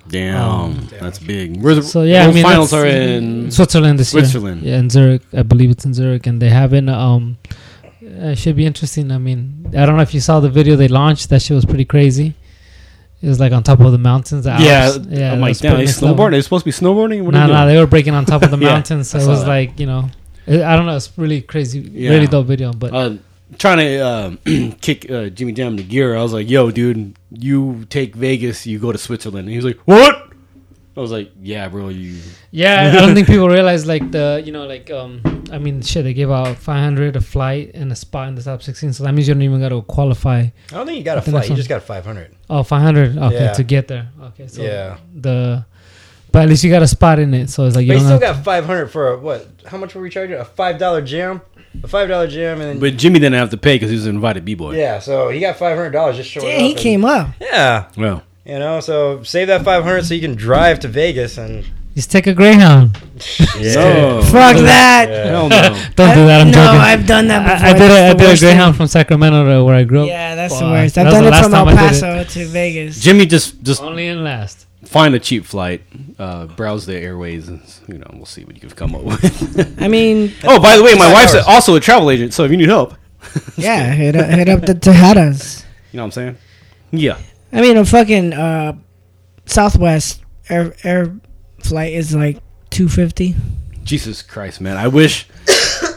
[0.08, 1.60] Damn, Um, that's big.
[1.62, 3.50] Where the So yeah, I World mean, finals are in.
[3.50, 4.62] Switzerland this Switzerland.
[4.62, 4.72] year.
[4.74, 5.22] Yeah, in Zurich.
[5.32, 6.88] I believe it's in Zurich, and they have it.
[6.88, 7.38] Um,
[8.16, 9.10] it should be interesting.
[9.10, 11.28] I mean, I don't know if you saw the video they launched.
[11.30, 12.34] That shit was pretty crazy.
[13.22, 14.44] It was like on top of the mountains.
[14.44, 14.96] The Yeah, Alps.
[15.06, 16.32] I'm like, damn, they snowboarding.
[16.32, 17.22] They're supposed to be snowboarding.
[17.24, 19.08] What are Nah, nah, they were breaking on top of the Yeah, mountains.
[19.10, 19.48] So it was that.
[19.48, 20.08] like you know,
[20.46, 20.96] it, I don't know.
[20.96, 22.10] It's really crazy, Yeah.
[22.10, 22.72] really dope video.
[22.72, 23.14] But uh,
[23.58, 26.14] trying to um, kick uh, Jimmy Jam into gear.
[26.16, 29.64] I was like, "Yo, dude, you take Vegas, you go to Switzerland." And he was
[29.64, 30.25] like, "What?"
[30.96, 32.18] I was like, "Yeah, bro, you."
[32.50, 35.20] Yeah, I don't think people realize like the you know like um
[35.52, 38.62] I mean shit they give out 500 a flight and a spot in the top
[38.62, 40.40] 16 so that means you don't even got to qualify.
[40.40, 41.50] I don't think you got a I think flight.
[41.50, 42.34] You just got 500.
[42.48, 43.52] Oh, 500 okay Yeah.
[43.52, 44.08] to get there.
[44.28, 44.96] Okay, so Yeah.
[45.14, 45.64] the
[46.32, 48.04] but at least you got a spot in it so it's like you But you
[48.06, 49.46] still got 500 for a, what?
[49.66, 50.36] How much were we charging?
[50.38, 51.40] A five dollar gym,
[51.84, 54.06] a five dollar gym, and then But Jimmy didn't have to pay because he was
[54.06, 54.76] an invited b boy.
[54.76, 54.98] yeah.
[55.00, 56.60] So he got 500 dollars just showing Damn, up.
[56.62, 57.28] he and- came up.
[57.40, 58.80] Yeah, Well, you know.
[58.80, 61.64] So save that 500 so you can drive to Vegas and
[61.94, 62.92] just take a Greyhound.
[62.94, 65.06] no, Fuck that.
[65.26, 65.62] hell no.
[65.96, 66.40] Don't do that.
[66.42, 66.80] I'm no, joking.
[66.80, 67.66] I've done that before.
[67.66, 68.48] I, I did a, I That's did a worst thing.
[68.48, 70.08] Greyhound from Sacramento to where I grew up.
[70.08, 70.94] Yeah, that's the worst.
[70.96, 72.00] that I've was done the it last from time El I did it.
[72.02, 73.00] Paso to Vegas.
[73.00, 74.66] Jimmy just just Only in last.
[74.84, 75.82] find a cheap flight,
[76.18, 79.78] uh, browse the airways, and you know we'll see what you can come up with.
[79.82, 81.44] I mean, oh, by the way, my wife's hours.
[81.46, 82.94] also a travel agent, so if you need help,
[83.56, 85.64] yeah, hit up, hit up the Tejadas.
[85.92, 86.36] you know what I'm saying?
[86.92, 87.18] Yeah.
[87.56, 88.76] I mean, a fucking uh,
[89.46, 91.14] Southwest air air
[91.60, 92.38] flight is like
[92.70, 93.34] two fifty.
[93.84, 94.76] Jesus Christ, man!
[94.76, 95.28] I wish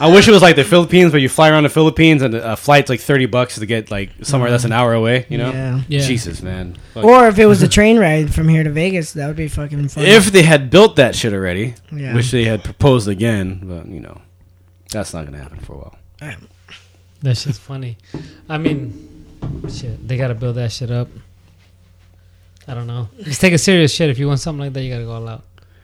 [0.00, 2.56] I wish it was like the Philippines, where you fly around the Philippines and a
[2.56, 5.26] flight's like thirty bucks to get like somewhere that's an hour away.
[5.28, 5.80] You know, Yeah.
[5.88, 6.00] Yeah.
[6.00, 6.76] Jesus, man.
[6.94, 7.04] Fuck.
[7.04, 9.88] Or if it was a train ride from here to Vegas, that would be fucking
[9.88, 10.04] fun.
[10.04, 12.14] if they had built that shit already, Yeah.
[12.14, 14.20] which they had proposed again, but you know,
[14.92, 15.96] that's not gonna happen for a while.
[17.22, 17.98] That shit's funny.
[18.48, 19.26] I mean,
[19.68, 21.08] shit, they gotta build that shit up.
[22.70, 23.08] I don't know.
[23.22, 24.10] Just take a serious shit.
[24.10, 25.42] If you want something like that, you gotta go all out.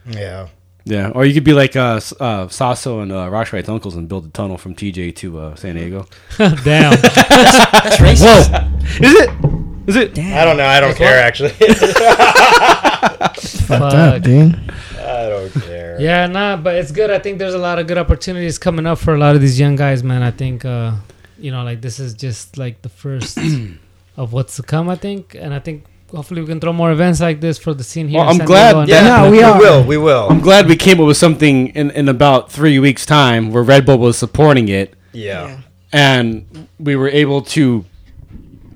[0.08, 0.46] Yeah.
[0.84, 4.26] Yeah, or you could be like uh, uh, Sasso and uh, Roxrite's uncles and build
[4.26, 6.06] a tunnel from TJ to uh, San Diego.
[6.38, 6.92] Damn.
[6.92, 9.02] That's racist.
[9.02, 9.30] Is it?
[9.88, 10.16] Is it?
[10.16, 10.64] I don't know.
[10.64, 11.48] I don't care actually.
[13.66, 14.54] Fucked up, dude.
[15.00, 16.00] I don't care.
[16.00, 17.10] Yeah, nah, but it's good.
[17.10, 19.58] I think there's a lot of good opportunities coming up for a lot of these
[19.58, 20.22] young guys, man.
[20.22, 20.92] I think, uh,
[21.36, 23.38] you know, like this is just like the first
[24.16, 24.88] of what's to come.
[24.88, 25.84] I think, and I think
[26.14, 28.20] hopefully we can throw more events like this for the scene here.
[28.20, 29.30] Well, I'm glad- Diego Yeah, No, Tampa.
[29.30, 29.58] we are.
[29.58, 29.84] will.
[29.84, 30.28] We will.
[30.30, 33.86] I'm glad we came up with something in, in about three weeks' time where Red
[33.86, 35.58] Bull was supporting it, Yeah.
[35.92, 37.84] and we were able to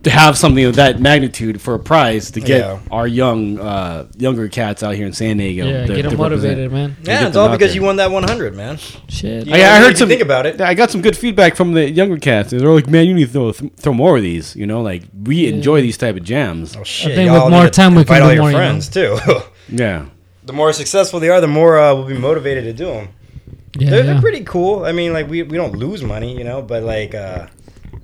[0.02, 2.78] to have something of that magnitude for a prize to get Yeah.
[2.90, 5.66] our young uh, younger cats out here in San Diego.
[5.68, 6.58] Yeah, to- get to them represent.
[6.58, 6.96] motivated, man.
[7.02, 7.76] Yeah, it's all because there.
[7.76, 8.78] you won that 100, man.
[9.08, 9.46] Shit.
[9.46, 10.08] You I, know, I if heard you some.
[10.08, 10.60] Think about it.
[10.60, 12.50] I got some good feedback from the younger cats.
[12.50, 15.46] They're like, "Man, you need to throw, throw more of these." You know, like we
[15.48, 16.76] enjoy these type of jams.
[16.76, 17.14] Oh shit!
[17.14, 18.62] think y'all with more time we can invite all do your more, you know?
[18.62, 19.18] friends too.
[19.72, 20.06] Yeah,
[20.44, 23.08] the more successful they are, the more uh, we'll be motivated to do them.
[23.78, 24.12] Yeah, they're, yeah.
[24.14, 24.84] they're pretty cool.
[24.84, 27.46] I mean, like we, we don't lose money, you know, but like, uh,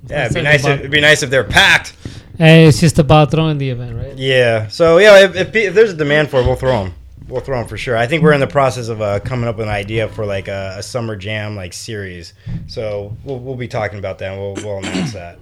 [0.09, 0.61] yeah, it'd be nice.
[0.61, 1.95] about- If, it'd be nice if they're packed.
[2.39, 4.17] Hey, it's just about throwing the event, right?
[4.17, 4.69] Yeah.
[4.69, 6.95] So yeah, if, if, if there's a demand for it, we'll throw them.
[7.29, 7.97] We'll throw them for sure.
[7.97, 10.47] I think we're in the process of uh, coming up with an idea for like
[10.49, 12.35] a, a summer jam like series.
[12.69, 14.33] So we'll, we'll be talking about that.
[14.33, 15.39] and We'll we'll announce that.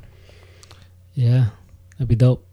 [1.14, 1.46] Yeah,
[1.98, 2.44] that'd be dope.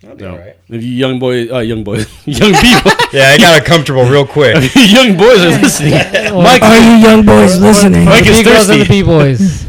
[0.00, 0.30] That'll be No.
[0.32, 0.56] all right.
[0.68, 4.54] If you young boys, uh, young boys, young people, Yeah, I got uncomfortable real quick.
[4.76, 5.92] young boys are listening.
[5.92, 8.04] Mike, Are you young boys listening?
[8.04, 9.02] Mike The is B girls and the thirsty.
[9.02, 9.66] B boys.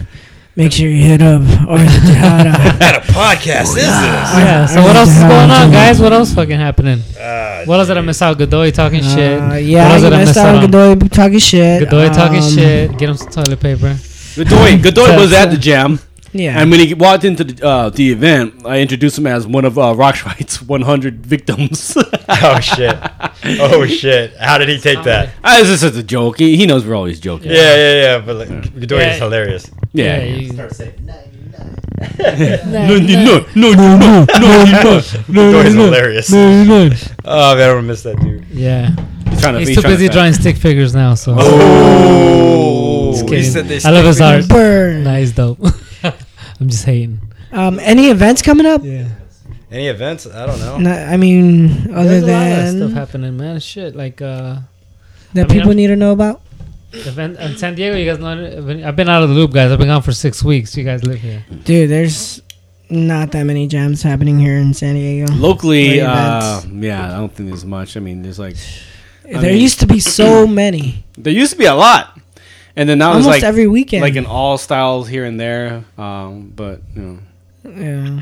[0.60, 2.52] Make sure you hit up Arthur Tejada.
[2.52, 3.86] what kind of podcast is this?
[3.88, 4.66] yeah.
[4.66, 6.02] So what else is going on, guys?
[6.02, 7.00] What else fucking happening?
[7.18, 8.38] Uh, What else did I miss out?
[8.38, 9.40] Godoy talking shit.
[9.40, 10.70] Yeah, What yeah, else you did I miss out on on?
[10.70, 11.84] Godoy talking shit.
[11.90, 12.98] Godoy talking Um, shit.
[12.98, 13.96] Get him some toilet paper.
[14.36, 15.98] Godoy, Godoy was at the jam,
[16.32, 16.60] Yeah.
[16.62, 19.78] and when he walked into the, uh, the event, I introduced him as one of
[19.80, 21.98] uh, Roxrite's 100 victims.
[22.42, 22.96] Oh shit!
[23.60, 24.38] Oh shit!
[24.38, 25.30] How did he take that?
[25.44, 26.38] Ah, this is a joke.
[26.38, 27.50] He, he knows we're always joking.
[27.50, 28.20] Yeah, yeah, yeah.
[28.20, 28.50] But like,
[28.80, 29.14] Godoy Yeah.
[29.14, 29.72] is hilarious.
[29.94, 30.24] Yeah.
[30.24, 30.68] you- No,
[32.98, 36.32] no, no, no, no, no, Godoy is hilarious.
[36.32, 36.90] no, no.
[37.26, 38.46] Oh man, I don't miss that dude.
[38.52, 38.92] Yeah.
[39.30, 39.60] He's trying to.
[39.60, 41.36] He's he's too trying to busy fast- drawing stick figures now, so.
[41.38, 43.52] Oh, Just he kidding.
[43.52, 44.42] said they I love his stick art.
[44.44, 44.48] figures.
[44.48, 45.04] Burn.
[45.04, 45.60] Nice, dope.
[46.60, 47.20] I'm just hating.
[47.52, 48.82] Um, any events coming up?
[48.84, 49.08] Yeah.
[49.72, 50.26] Any events?
[50.28, 50.78] I don't know.
[50.80, 53.60] No, I mean, other There's a lot of stuff happening, man.
[53.60, 54.58] Shit, like uh,
[55.34, 56.42] that I people I'm- need to know about.
[56.92, 57.96] event in San Diego.
[57.96, 58.88] You guys know?
[58.88, 59.72] I've been out of the loop, guys.
[59.72, 60.76] I've been gone for six weeks.
[60.76, 61.46] You guys live here.
[61.64, 62.42] Dude, there's
[62.90, 65.32] not that many jams happening here in San Diego.
[65.34, 67.96] Locally, uh, yeah, I don't think there's much.
[67.96, 68.56] I mean, there's like
[69.26, 72.19] I there mean- used to be so many, there used to be a lot,
[72.76, 74.02] and then now it's almost like every weekend.
[74.02, 75.84] like in all styles here and there.
[75.98, 77.20] Um, but you know,
[77.70, 78.22] yeah.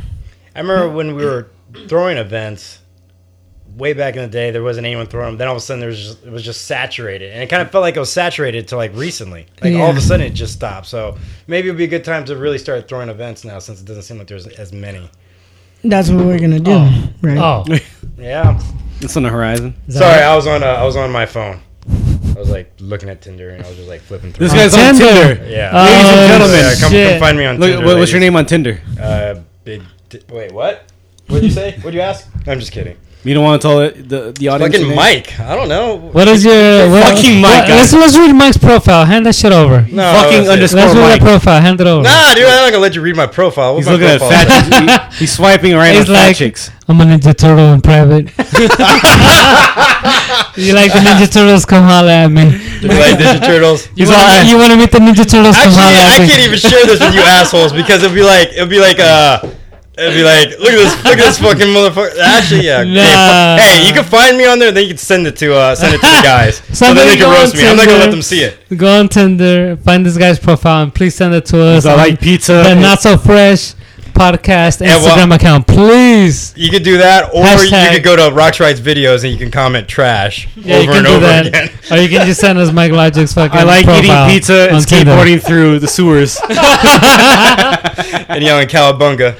[0.55, 1.47] I remember when we were
[1.87, 2.79] throwing events
[3.75, 4.49] way back in the day.
[4.51, 5.37] There wasn't anyone throwing them.
[5.37, 7.61] Then all of a sudden, there was just, it was just saturated, and it kind
[7.61, 9.45] of felt like it was saturated to like recently.
[9.61, 10.87] Like all of a sudden, it just stopped.
[10.87, 13.85] So maybe it'd be a good time to really start throwing events now, since it
[13.85, 15.09] doesn't seem like there's as many.
[15.83, 17.09] That's what we're gonna do, Oh.
[17.21, 17.37] right?
[17.37, 17.65] Oh,
[18.17, 18.59] Yeah.
[18.99, 19.75] it's on the horizon.
[19.89, 20.23] Sorry.
[20.23, 20.63] I was on.
[20.63, 21.59] Uh, I was on my phone.
[22.37, 24.47] I was like looking at Tinder, and I was just like flipping through.
[24.47, 25.35] This guy's on Tinder.
[25.37, 25.49] Tinder.
[25.57, 25.71] yeah.
[25.73, 27.85] Oh, Ladies and gentlemen, Yeah, come, come find me on Look, Tinder.
[27.87, 28.79] what, what's your name on Tinder?
[29.01, 29.81] Uh, big.
[30.09, 30.83] Di- wait, what?
[31.27, 31.71] What'd you say?
[31.77, 32.27] What'd you ask?
[32.45, 32.95] I'm just kidding.
[33.23, 34.75] You don't want to tell it, the the audience.
[34.75, 34.95] Fucking your name?
[34.95, 35.37] Mike.
[35.39, 35.95] I don't know.
[35.97, 39.03] What is your what, Fucking what- Mike, Let's, let's read Mike's profile.
[39.03, 39.81] Hand that shit over.
[39.81, 40.51] No, Fucking that's it.
[40.51, 41.59] underscore- Let's read that profile.
[41.59, 42.03] Hand it over.
[42.03, 43.73] Nah, dude, I'm not gonna let you read my profile.
[43.73, 44.69] What's He's my looking at profile say?
[44.69, 45.11] fat.
[45.13, 46.69] he- he's swiping right He's on fat like- chicks.
[46.87, 48.27] I'm a Ninja Turtle in private.
[50.57, 51.65] you like the Ninja Turtles?
[51.65, 52.43] Come holla at me.
[52.81, 53.87] You like Ninja Turtles?
[53.95, 55.55] You He's want all- you want to meet the Ninja Turtles?
[55.55, 56.27] Come Actually, holla at I me.
[56.29, 59.39] can't even share this with you assholes because it'll be like it'll be like uh.
[59.99, 62.19] It'd be like, look at this, look at this fucking motherfucker.
[62.21, 62.83] Actually, yeah.
[62.85, 63.57] Nah.
[63.57, 65.73] Hey, hey, you can find me on there, then you can send it to uh,
[65.73, 67.67] send it to the guys, so then Somebody they can roast on me.
[67.67, 68.59] I'm not gonna let them see it.
[68.77, 71.87] Go on Tinder, find this guy's profile, and please send it to us.
[71.87, 72.61] I like pizza.
[72.61, 73.73] the Not So Fresh
[74.17, 76.53] podcast And what- Instagram account, please.
[76.57, 79.51] You could do that, or Hashtag- you could go to Roxrite's videos and you can
[79.51, 81.45] comment trash Yeah, over and over that.
[81.47, 81.69] again.
[81.91, 84.81] Or you can just send us Mike Logic's fucking I like eating pizza and on
[84.81, 85.11] Tinder.
[85.11, 86.37] skateboarding through the sewers.
[88.29, 89.37] and yelling cowabunga.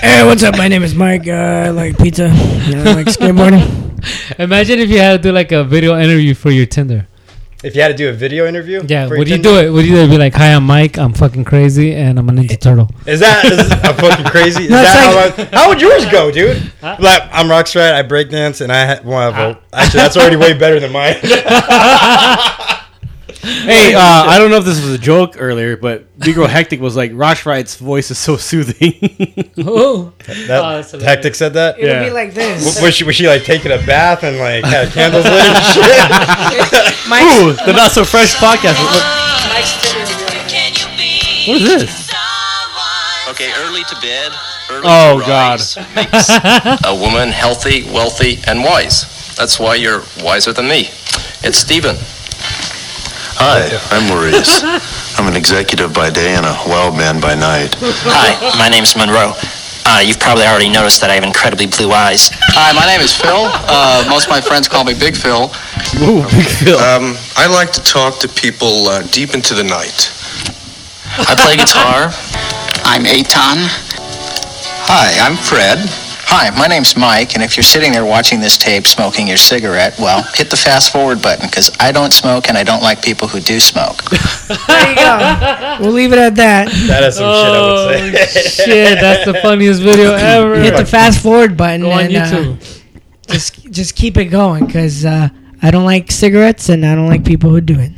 [0.00, 0.56] Hey, what's up?
[0.56, 1.26] My name is Mike.
[1.28, 1.32] Uh,
[1.66, 2.26] I like pizza.
[2.32, 3.90] I like skateboarding.
[4.38, 7.06] Imagine if you had to do like a video interview for your Tinder.
[7.62, 9.70] If you had to do a video interview, Yeah, would you do it?
[9.70, 10.98] Would you be like, "Hi, I'm Mike.
[10.98, 14.64] I'm fucking crazy, and I'm a Ninja Turtle." Is that is I'm fucking crazy?
[14.68, 16.60] Is No, that like- how, I, how would yours go, dude?
[16.82, 20.80] Like I'm Roxrite, I breakdance, and I ha- well, well, actually that's already way better
[20.80, 21.14] than mine.
[23.62, 26.94] Hey, uh, I don't know if this was a joke earlier, but B-Girl Hectic was
[26.96, 28.94] like, Roxrite's voice is so soothing.
[29.64, 31.02] Oh, That, that's hilarious.
[31.02, 31.78] Hectic said that.
[31.78, 32.04] It'll Yeah.
[32.04, 32.64] be like this.
[32.64, 35.64] W- Was she, was she like taking a bath and like had candles lit and
[35.74, 37.08] shit?
[37.08, 38.78] Mike's, Ooh, the Not So Fresh podcast.
[38.78, 39.02] What,
[41.48, 42.10] what is this?
[43.30, 44.32] Okay, early to bed.
[44.70, 45.60] Early Oh, to God.
[45.96, 46.28] Makes
[46.86, 49.34] a woman healthy, wealthy, and wise.
[49.36, 50.88] That's why you're wiser than me.
[51.42, 51.96] It's Stephen.
[53.38, 54.62] Hi, I'm Maurice.
[55.18, 57.74] I'm an executive by day and a wild man by night.
[57.80, 59.32] Hi, my name's Monroe.
[59.84, 62.30] Uh, you've probably already noticed that I have incredibly blue eyes.
[62.54, 63.50] Hi, my name is Phil.
[63.66, 65.50] Uh, most of my friends call me Big Phil.
[66.06, 66.78] Ooh, Big Phil.
[66.78, 70.12] Um, I like to talk to people uh, deep into the night.
[71.26, 72.14] I play guitar.
[72.86, 73.58] I'm Aton.
[74.86, 75.82] Hi, I'm Fred.
[76.34, 79.94] Hi, my name's Mike, and if you're sitting there watching this tape smoking your cigarette,
[79.98, 83.28] well, hit the fast forward button because I don't smoke and I don't like people
[83.28, 84.02] who do smoke.
[84.66, 85.76] there you go.
[85.78, 86.70] We'll leave it at that.
[86.86, 88.64] That is some Oh shit I would say.
[88.64, 88.98] shit!
[88.98, 90.58] That's the funniest video ever.
[90.58, 92.56] Hit the fast forward button Go on and uh,
[93.28, 95.28] just just keep it going because uh,
[95.60, 97.92] I don't like cigarettes and I don't like people who do it.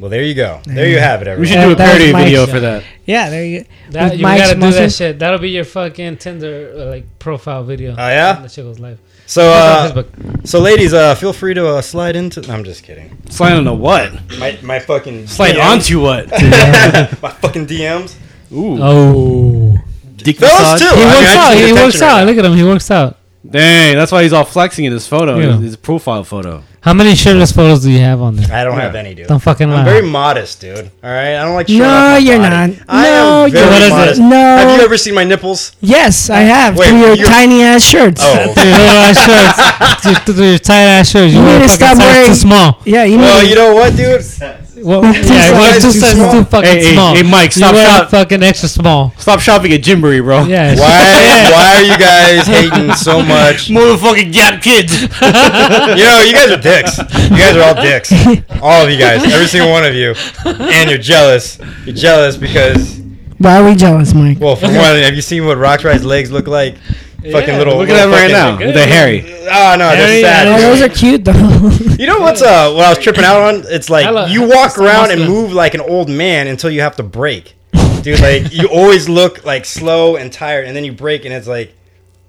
[0.00, 0.62] Well, there you go.
[0.64, 1.40] There you have it, everybody.
[1.40, 2.52] we should do a parody video show.
[2.52, 2.84] for that.
[3.04, 3.66] Yeah, there you.
[3.90, 4.80] That, you Mike's gotta do muscle.
[4.80, 5.18] that shit.
[5.18, 7.92] That'll be your fucking Tinder uh, like profile video.
[7.92, 8.40] Oh, yeah?
[8.40, 8.98] that shit goes live.
[9.26, 10.02] So, uh,
[10.44, 12.50] so ladies, uh, feel free to uh, slide into.
[12.50, 13.16] I'm just kidding.
[13.28, 14.10] Slide onto what?
[14.38, 15.70] My my fucking Slide DMs.
[15.70, 16.30] onto what?
[17.22, 18.16] my fucking DMs.
[18.52, 18.78] Ooh.
[18.80, 19.78] Oh,
[20.16, 20.80] Dick Fellas massage?
[20.80, 20.96] too.
[20.96, 21.50] he I mean, I works just out.
[21.54, 22.16] need He attention works right out.
[22.16, 22.24] now.
[22.24, 22.56] Look at him.
[22.56, 23.16] He works out.
[23.48, 25.52] Dang, that's why he's all flexing in his photo, Yeah.
[25.54, 26.62] his, his profile photo.
[26.82, 28.54] How many shirtless photos do you have on there?
[28.54, 29.28] I don't have any, dude.
[29.28, 29.80] Don't fucking lie.
[29.80, 30.90] I'm very modest, dude.
[31.04, 31.68] All right, I don't like.
[31.68, 32.50] showing No, off my you're body.
[32.76, 32.84] not.
[32.88, 33.90] I No, am very you're- What is it?
[33.92, 34.20] modest.
[34.20, 34.36] No.
[34.36, 35.72] Have you ever seen my nipples?
[35.80, 36.76] Yes, I have.
[36.78, 38.20] Wait, through your you're- tiny ass shirts.
[38.24, 40.02] Oh, Through your little ass shirts.
[40.24, 41.32] Through- Through your tight ass shirts.
[41.34, 42.78] You, You need to fucking stop size wearing- too small.
[42.86, 43.48] Yeah, you well, need.
[43.50, 44.22] you know what, dude?
[44.82, 46.32] Well, yeah, sizes well, two too small.
[46.32, 47.14] too fucking Hey, hey, small.
[47.14, 49.12] hey, Mike, stop wear shop- fucking extra small.
[49.18, 50.44] Stop shopping at Gymboree, bro.
[50.44, 50.74] Yeah.
[50.76, 51.50] Why?
[51.52, 53.68] Why are you guys hating so much?
[53.68, 55.02] Motherfucking Gap kids.
[55.02, 56.98] know, you guys are dicks.
[56.98, 58.12] You guys are all dicks.
[58.62, 61.58] All of you guys, every single one of you, and you're jealous.
[61.84, 63.00] You're jealous because,
[63.38, 64.38] Why are we jealous, Mike?
[64.40, 66.76] well, for one, have you seen what Roxrite's legs look like?
[67.22, 67.76] Fucking Yeah, little.
[67.76, 68.56] Look at little them right now.
[68.56, 69.20] They're hairy.
[69.52, 70.46] Oh no, they're sad.
[70.46, 70.64] Oh, yeah, dude.
[70.66, 71.96] those are cute though.
[72.00, 73.64] You know what's uh what I was tripping out on?
[73.66, 74.26] It's like Hello.
[74.26, 77.54] you walk around and move like an old man until you have to break.
[78.02, 81.46] Dude, like you always look like slow and tired and then you break and it's
[81.46, 81.74] like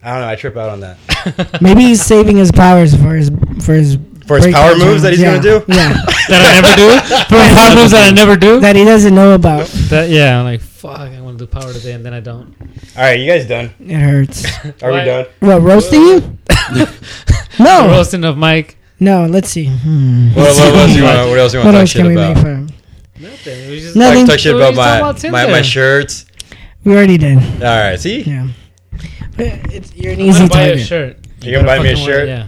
[0.04, 1.60] I don't know, I trip out on that.
[1.62, 3.30] Maybe he's saving his powers for his
[3.64, 3.98] for his
[4.32, 5.32] For his power moves that he's yeah.
[5.32, 5.66] gonna do?
[5.68, 5.92] Yeah,
[6.30, 6.88] that I never do.
[7.28, 8.62] For power moves that I never do.
[8.62, 9.68] that he doesn't know about.
[9.90, 12.56] That, yeah, I'm like, fuck, I want to do power today, and then I don't.
[12.96, 13.74] Alright, you guys done?
[13.82, 14.46] It hurts.
[14.82, 15.00] Are Why?
[15.00, 15.26] we done?
[15.42, 16.38] What roasting you?
[17.60, 18.78] no, Roasting of Mike.
[19.02, 19.26] no.
[19.26, 19.66] Let's see.
[19.66, 20.30] Hmm.
[20.30, 22.42] What, what, else you wanna, what else you wanna talk shit can we make about?
[22.44, 22.64] fun?
[22.64, 23.22] of?
[23.22, 23.70] Nothing.
[23.70, 24.28] We just Nothing.
[24.28, 25.64] Talk shit about my, about my, my Tinder?
[25.64, 26.26] shirts.
[26.86, 27.38] We already did.
[27.38, 28.22] Alright, see?
[28.22, 28.48] Yeah.
[29.38, 31.18] It's, you're an I'm easy gonna buy you a shirt.
[31.42, 32.28] You gonna buy me a Fucking wear- shirt?
[32.30, 32.48] Yeah.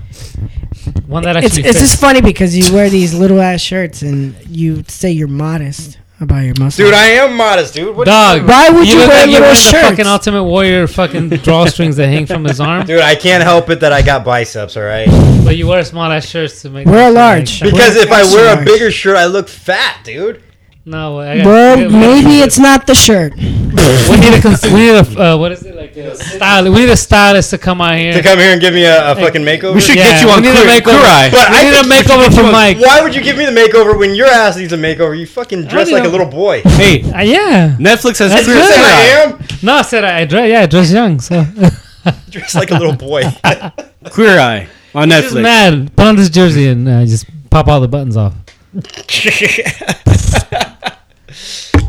[1.08, 1.92] One that It's actually it's fits.
[1.92, 6.40] just funny because you wear these little ass shirts and you say you're modest about
[6.46, 6.78] your muscles.
[6.78, 7.96] Dude, I am modest, dude.
[7.96, 8.48] What Dog.
[8.48, 9.90] Why would you look wear like you're little wearing the shirts?
[9.90, 12.86] fucking Ultimate Warrior fucking drawstrings that hang from his arm?
[12.86, 15.10] Dude, I can't help it that I got biceps, alright?
[15.44, 16.88] But you wear small ass shirts to make.
[16.88, 17.62] Wear a them large.
[17.62, 20.42] Because if I wear a bigger shirt, I look fat, dude.
[20.86, 23.34] No, I got, Well, we- we- maybe it's not the shirt.
[24.10, 26.64] We need a cons- we need a uh, what is it like a style?
[26.72, 28.14] We need a stylist to come out here.
[28.14, 29.74] To come here and give me a, a fucking makeover?
[29.76, 31.32] We should Yeah, get you on we need a makeover.
[31.32, 32.80] But we I need a think we should makeover for you on- Mike.
[32.80, 35.18] Why would you give me the makeover when your ass needs a makeover?
[35.20, 36.62] You fucking dress like a a- little boy.
[36.80, 37.76] Hey, Uh, yeah.
[37.80, 38.68] Netflix has That's Queer good.
[38.72, 38.86] Saying Eye.
[38.86, 40.50] I am No, I said I, I dress.
[40.50, 41.20] Yeah, I dress young.
[41.20, 41.44] So
[42.30, 43.24] dressed like a little boy.
[44.12, 45.22] Queer Eye on Netflix.
[45.22, 45.42] just Netflix.
[45.42, 45.96] mad.
[45.96, 48.34] Put on this jersey and uh, just pop all the buttons off.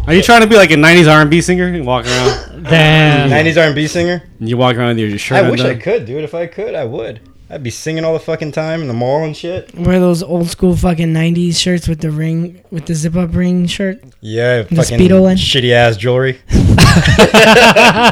[0.06, 2.64] Are you trying to be like a '90s R&B singer and walk around?
[2.70, 3.30] Damn.
[3.30, 4.22] 90s R&B singer.
[4.40, 5.80] and you walk around with your shirt I wish I undone?
[5.82, 6.24] could, dude.
[6.24, 7.20] If I could, I would.
[7.50, 9.72] I'd be singing all the fucking time in the mall and shit.
[9.74, 13.66] Wear those old school fucking '90s shirts with the ring, with the zip up ring
[13.66, 14.02] shirt.
[14.20, 15.36] Yeah, The fucking Speedo one?
[15.36, 16.40] shitty ass jewelry.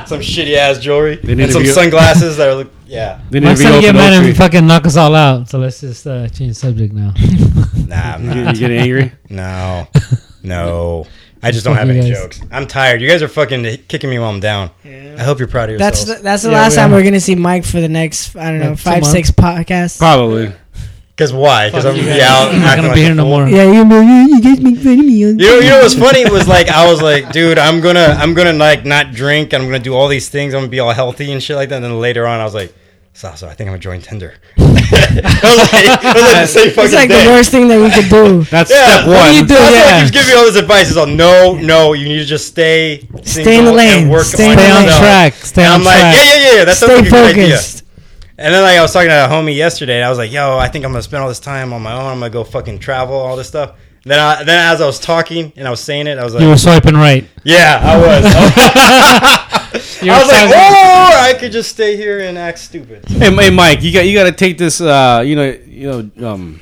[0.07, 1.17] some shitty ass jewelry.
[1.17, 2.71] They need And some be- sunglasses that are look.
[2.87, 3.21] Yeah.
[3.31, 5.49] They need Mike's to be gonna get open mad and fucking knock us all out.
[5.49, 7.15] So let's just uh, change subject now.
[7.87, 8.55] Nah, I'm not.
[8.55, 9.13] you getting angry?
[9.31, 9.89] No.
[10.43, 11.07] No.
[11.43, 12.21] I just don't Fuck have you any guys.
[12.23, 12.41] jokes.
[12.53, 13.01] I'm tired.
[13.03, 14.71] You guys are fucking kicking me while I'm down.
[14.85, 15.93] I hope you're proud of yourself.
[15.93, 16.97] That's the, that's the Yeah, last we time are.
[16.97, 19.11] we're gonna see Mike for the next I don't know Like two five months.
[19.11, 19.99] six podcasts.
[19.99, 20.53] Probably.
[21.17, 21.69] Because why?
[21.69, 22.31] Because I'm you gonna be guys.
[22.31, 22.53] out.
[22.55, 23.31] I'm not acting gonna like be a here no fool.
[23.31, 23.49] more.
[23.49, 25.13] Yeah, you know, you, you guys make fun of me.
[25.13, 28.35] You know, you know what's funny was like I was like, dude, I'm gonna I'm
[28.35, 29.53] gonna like not drink.
[29.53, 30.55] I'm gonna do all these things.
[30.55, 31.77] I'm gonna be all healthy and shit like that.
[31.77, 32.73] And then later on, I was like,
[33.15, 34.35] Sasso, I think I'm gonna join Tinder.
[34.93, 37.25] I was like, I was like the same It's like day.
[37.25, 38.43] the worst thing that we could do.
[38.51, 39.29] That's Yeah, step what one.
[39.31, 39.55] do you do?
[39.55, 39.97] That's why Yeah.
[39.97, 40.89] he keeps giving me all this advice.
[40.89, 44.09] He's all, no, no, you need to just stay, Stay in the lane.
[44.09, 45.33] work Stay on, in the Stay on track.
[45.35, 47.57] Stay And on I'm like, yeah, yeah, yeah, That's sounds Stay like a good idea.
[47.57, 47.85] focused.
[48.39, 50.57] And then like I was talking to a homie yesterday, and I was like, "Yo,
[50.59, 52.07] I think I'm gonna spend all this time on my own.
[52.11, 53.73] I'm gonna go fucking travel, all this stuff."
[54.05, 56.43] Then, I, then as I was talking and I was saying it, I was like,
[56.43, 57.29] You were swiping right.
[57.45, 59.49] "Yeah, I was."
[60.03, 63.35] You I was like, talking- "Oh, I could just stay here and act stupid." Hey,
[63.35, 64.81] hey, Mike, you got you got to take this.
[64.81, 66.61] Uh, you know, you know, um,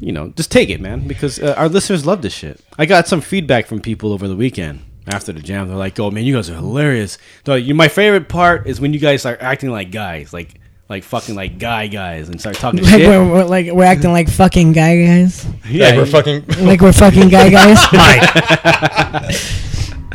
[0.00, 2.60] you know, just take it, man, because uh, our listeners love this shit.
[2.78, 5.68] I got some feedback from people over the weekend after the jam.
[5.68, 7.16] They're like, "Oh man, you guys are hilarious."
[7.46, 11.02] Like, you, my favorite part is when you guys start acting like guys, like like
[11.02, 13.08] fucking like guy guys, and start talking Like shit.
[13.08, 15.46] we're, we're like we're acting like fucking guy guys.
[15.68, 16.46] Yeah, like we're fucking.
[16.66, 17.78] Like we're fucking guy guys.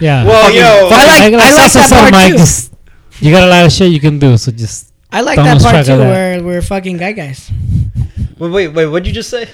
[0.02, 0.26] Yeah.
[0.26, 2.38] Well, you know, I like- I like Sasso that part Mike, too.
[2.38, 2.74] just-
[3.22, 5.62] you got a lot of shit you can do, so just I like Don't that
[5.62, 6.10] part too, that.
[6.10, 7.52] where we're fucking guy guys.
[8.40, 9.48] wait, wait, wait, what'd you just say?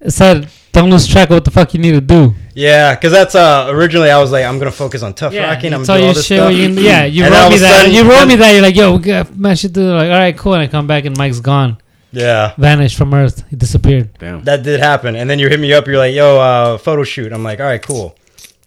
[0.00, 2.34] it said don't lose track of what the fuck you need to do.
[2.54, 5.72] Yeah, because that's uh originally I was like, I'm gonna focus on tough rocking.
[5.72, 6.38] I'm gonna tell do all your this shit.
[6.38, 6.52] stuff.
[6.52, 7.80] you yeah, you And wrote me that.
[7.80, 8.50] sudden- you wrote me that.
[8.52, 9.94] You're like, yo, we got man shit to do.
[9.94, 10.52] Like, all right, cool.
[10.54, 11.78] And I come back and Mike's gone,
[12.12, 13.44] Yeah, vanished from Earth.
[13.48, 14.10] He disappeared.
[14.18, 14.44] Damn.
[14.44, 15.16] that did happen.
[15.16, 15.86] And then you hit me up.
[15.86, 18.14] You're like, "Yo, uh, photo shoot." I'm like, "All right, cool."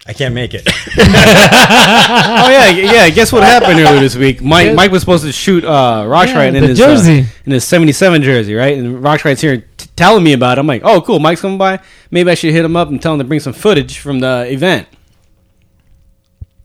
[0.06, 0.64] I can't make it.
[0.98, 3.10] oh yeah, yeah.
[3.10, 4.42] Guess what happened earlier this week?
[4.42, 7.22] Mike Mike was supposed to shoot uh, Roxrite Yeah, in the his jersey.
[7.22, 8.78] uh, in his '77 jersey, right?
[8.78, 10.62] And Roxrite's here t- telling me about it.
[10.62, 11.20] I'm like, oh, cool.
[11.20, 11.80] Mike's coming by.
[12.10, 14.46] Maybe I should hit him up and tell him to bring some footage from the
[14.50, 14.88] event.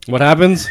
[0.07, 0.69] What happens?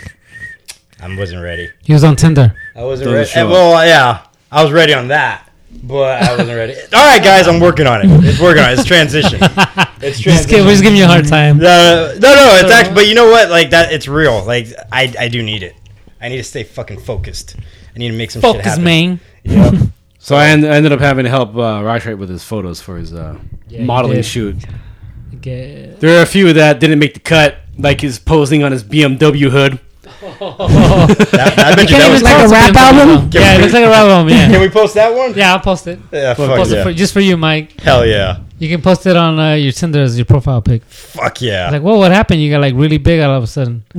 [1.02, 1.70] I wasn't ready.
[1.84, 2.56] He was on Tinder.
[2.76, 3.30] I wasn't ready.
[3.36, 5.51] Well, yeah, I was ready on that,
[5.84, 6.74] but I wasn't ready.
[6.94, 8.26] All right, guys, I'm working on it.
[8.26, 8.80] It's working on it.
[8.80, 9.40] It's transition.
[10.04, 10.50] It's Just transition.
[10.50, 11.60] give, we're just giving you a hard time.
[11.60, 12.58] No, no, no.
[12.60, 13.52] It's actually, but you know what?
[13.52, 14.44] Like that, it's real.
[14.44, 15.76] Like I, I do need it.
[16.20, 17.56] I need to stay fucking focused.
[17.96, 18.84] I need to make some shit Focus, happen.
[18.84, 19.20] man.
[19.44, 19.74] Yep.
[20.24, 23.12] So I en- ended up having to help uh, Roxrite with his photos for his
[23.12, 23.40] uh,
[23.70, 24.26] Yeah, you modeling did.
[24.26, 24.56] shoot.
[25.40, 28.84] Get- There are a few that didn't make the cut, like his posing on his
[28.84, 29.80] BMW hood.
[30.22, 33.30] That- I bet you Can't that even was like a rap been- album?
[33.34, 34.30] Yeah, it looks like a rap album.
[34.34, 35.34] Can we post that one?
[35.36, 35.54] yeah.
[35.54, 36.00] I'll post it.
[36.12, 36.84] Yeah, fuck Post it yeah.
[36.84, 37.80] for, just for you, Mike.
[37.82, 38.38] Hell yeah.
[38.60, 40.84] You can post it on uh, your Tinder as your profile pic.
[40.84, 41.72] Fuck yeah.
[41.72, 42.42] Like, well, what happened?
[42.42, 43.84] You got like really big all of a sudden.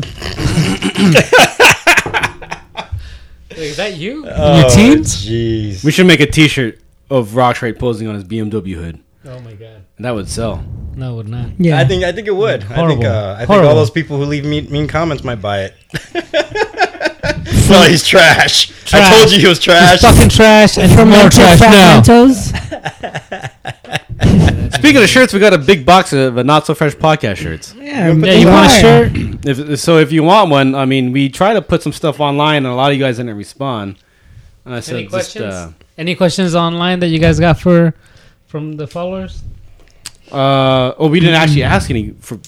[3.51, 4.25] Like, is that you?
[4.27, 5.27] oh, your teens?
[5.27, 5.85] Jeez.
[5.85, 6.81] We should make a T-shirt
[7.11, 9.85] of Rock Roxrite posing on his BMW hood, Oh my god.
[10.03, 10.65] And that would sell.
[10.97, 11.51] No, it would not.
[11.59, 11.79] Yeah.
[11.79, 12.65] I think I think it would.
[12.65, 13.07] I think Horrible.
[13.07, 13.69] uh, I think Horrible.
[13.69, 15.75] all those people who leave mean, mean comments might buy it.
[17.71, 18.73] well, he's trash.
[18.93, 20.01] I told you he was trash.
[20.01, 22.03] He's fucking trash and From more trash now.
[24.73, 27.73] Speaking of shirts, we got a big box of uh, not so fresh podcast shirts.
[27.79, 29.13] Yeah, Yeah, you want a shirt?
[29.47, 32.65] If, so if you want one, I mean, we try to put some stuff online,
[32.65, 33.99] and a lot of you guys didn't respond.
[34.65, 35.55] And I said, Any just, questions?
[35.55, 37.95] uh, Any questions online that you guys got for
[38.49, 39.45] from the followers?
[40.33, 42.39] Uh, oh, we didn't actually ask any for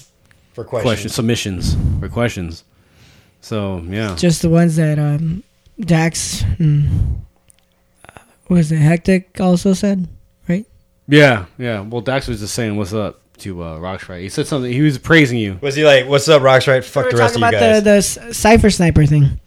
[0.53, 1.15] for questions, questions.
[1.15, 2.63] submissions for questions.
[3.41, 5.43] So yeah, Just the ones that um,
[5.79, 7.23] Dax, and,
[8.07, 10.07] uh, was it, Hectic also said?
[10.47, 10.65] Right?
[11.07, 11.81] yeah, yeah.
[11.81, 14.21] Well, Dax was just saying what's up to uh, Roxrite.
[14.21, 14.71] He said something.
[14.71, 15.59] He was praising you.
[15.61, 16.67] Was he like, "What's up, Rocks?
[16.67, 16.83] Right?
[16.83, 19.39] Fuck we the rest of talking you about guys." the, the s- Cypher Sniper thing.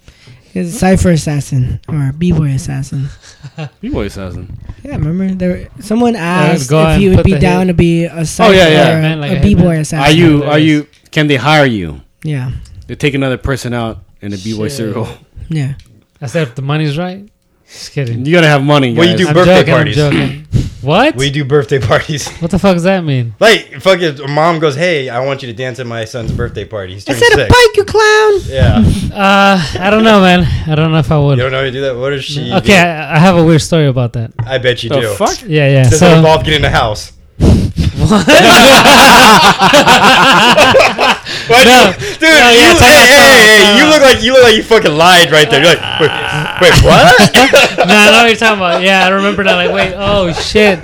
[0.58, 3.08] His Cypher Assassin or B-Boy Assassin.
[3.80, 4.58] B-boy assassin.
[4.82, 7.72] Yeah, remember there someone asked if he would be down hit.
[7.72, 8.98] to be a Cypher Oh, yeah, yeah.
[8.98, 9.78] or Man, like a a B-Boy.
[9.78, 10.04] Assassin.
[10.04, 10.44] Are you?
[10.44, 10.86] Are you?
[11.10, 12.00] Can they hire you?
[12.24, 12.50] Yeah,
[12.88, 15.06] They take another person out in a B-boy circle.
[15.48, 15.74] yeah.
[16.20, 17.28] I said if the money's right.
[17.68, 18.26] Just kidding.
[18.26, 18.94] You gotta have money.
[18.94, 20.67] Well, you do I'm birthday joking, I'm parties.
[20.80, 20.88] joking.
[20.88, 21.16] what?
[21.16, 22.28] We do birthday parties.
[22.40, 23.34] what the fuck does that mean?
[23.40, 24.20] Like, fuck it.
[24.28, 26.94] Mom goes, "Hey, I want you to dance at my son's birthday party.
[26.94, 28.40] He's I turning said a six." bike, you clown.
[28.46, 28.84] Yeah.
[29.18, 30.44] Uh, I don't know, man.
[30.70, 31.38] I don't know if I would.
[31.38, 31.96] You don't know how to do that?
[31.96, 32.52] What does she?
[32.52, 32.72] Okay, do?
[32.74, 34.32] I, I have a weird story about that.
[34.38, 35.14] I bet you the do.
[35.14, 35.40] fuck?
[35.42, 35.82] Yeah, yeah.
[35.84, 37.12] Does it So involve getting in the house?
[41.48, 41.88] Why No.
[41.90, 44.62] you- dude, No, yeah, you, hey, hey, hey, you look like you look like you
[44.62, 45.62] fucking lied right there.
[45.64, 46.10] You're like, wait,
[46.62, 47.34] wait what?
[47.34, 48.82] no, I know what you're talking about.
[48.82, 49.54] Yeah, I remember that.
[49.54, 50.78] Like, wait, oh shit,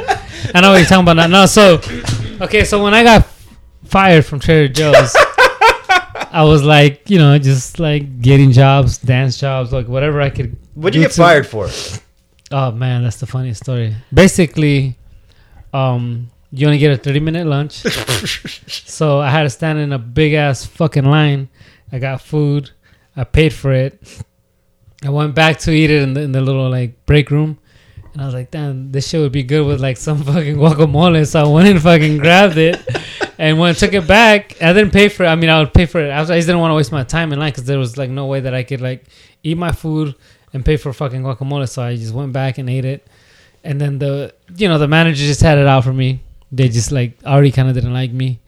[0.54, 1.26] I know what you're talking about now.
[1.26, 1.80] No, so
[2.40, 3.26] okay, so when I got
[3.84, 5.14] fired from Trader Joe's,
[6.30, 10.56] I was like, you know, just like getting jobs, dance jobs, like whatever I could.
[10.74, 11.68] What'd you get to- fired for?
[12.50, 13.94] Oh man, that's the funniest story.
[14.12, 14.96] Basically,
[15.72, 17.74] um, you only get a thirty minute lunch,
[18.68, 21.48] so I had to stand in a big ass fucking line.
[21.92, 22.70] I got food,
[23.16, 24.00] I paid for it.
[25.04, 27.58] I went back to eat it in the, in the little like break room,
[28.12, 31.26] And I was like, damn, this shit would be good with like some fucking guacamole.
[31.26, 32.80] So I went and fucking grabbed it.
[33.38, 35.28] And when I took it back, I didn't pay for it.
[35.28, 36.10] I mean, I would pay for it.
[36.10, 37.98] I, was, I just didn't want to waste my time in line because there was
[37.98, 39.04] like no way that I could like
[39.42, 40.14] eat my food
[40.52, 41.68] and pay for fucking guacamole.
[41.68, 43.06] So I just went back and ate it.
[43.62, 46.22] And then the, you know, the manager just had it out for me.
[46.56, 48.40] They just like already kind of didn't like me.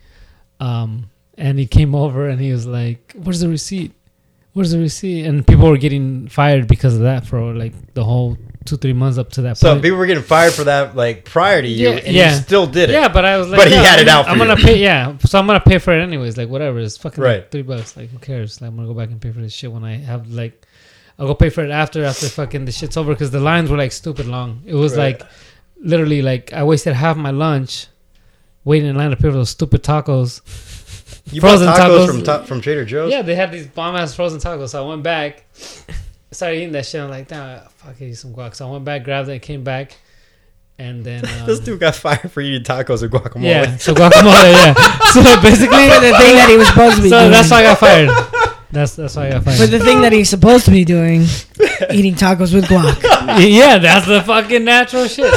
[0.60, 3.92] Um, and he came over and he was like, "Where's the receipt?
[4.52, 8.38] Where's the receipt?" And people were getting fired because of that for like the whole
[8.64, 9.58] two three months up to that point.
[9.58, 9.82] So point.
[9.82, 12.94] people were getting fired for that like prior to you, and you still did it.
[12.94, 14.24] Yeah, but I was like, but he had it out.
[14.24, 14.44] For I'm you.
[14.46, 14.78] gonna pay.
[14.78, 16.36] Yeah, so I'm gonna pay for it anyways.
[16.36, 17.50] Like whatever, it's fucking like Right.
[17.50, 17.96] three bucks.
[17.96, 18.60] Like who cares?
[18.60, 20.54] Like I'm gonna go back and pay for this shit when I have like,
[21.18, 23.76] I'll go pay for it after after fucking the shit's over because the lines were
[23.76, 24.62] like stupid long.
[24.64, 25.20] It was Right.
[25.20, 25.28] like
[25.78, 27.88] literally like I wasted half my lunch
[28.66, 30.42] waiting in line to pay for those stupid tacos.
[31.32, 33.10] You bought tacos from ta- from Trader Joe's.
[33.10, 34.68] Yeah, they had these bomb ass frozen tacos.
[34.70, 35.44] So I went back,
[36.30, 37.00] started eating that shit.
[37.00, 38.54] I'm like, damn, fuck, I eat some guac.
[38.54, 39.96] So I went back, grabbed it, came back,
[40.78, 43.42] and then um, this dude got fired for eating tacos and guacamole.
[43.42, 44.74] yeah, so guacamole, yeah.
[45.10, 47.32] So basically, For the thing that he was supposed to be so doing.
[47.32, 48.10] that's why I got fired.
[48.70, 49.58] That's that's why I got fired.
[49.58, 51.22] For the thing that he's supposed to be doing,
[51.90, 53.00] eating tacos with guac.
[53.50, 55.32] yeah, that's the fucking natural shit.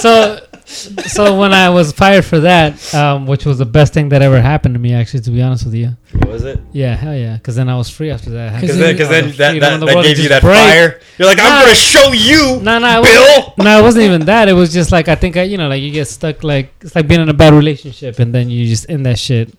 [0.00, 4.20] So, so when I was fired for that, um, which was the best thing that
[4.20, 5.96] ever happened to me, actually, to be honest with you.
[6.26, 6.58] Was it?
[6.72, 7.36] Yeah, hell yeah.
[7.36, 8.60] Because then I was free after that.
[8.60, 10.56] Because then, cause then that, that, the that gave you that break.
[10.56, 11.00] fire.
[11.18, 13.54] You're like, I'm gonna show you, No, no, Bill.
[13.64, 14.48] no, it wasn't even that.
[14.48, 16.42] It was just like I think I, you know, like you get stuck.
[16.42, 19.54] Like it's like being in a bad relationship, and then you just end that shit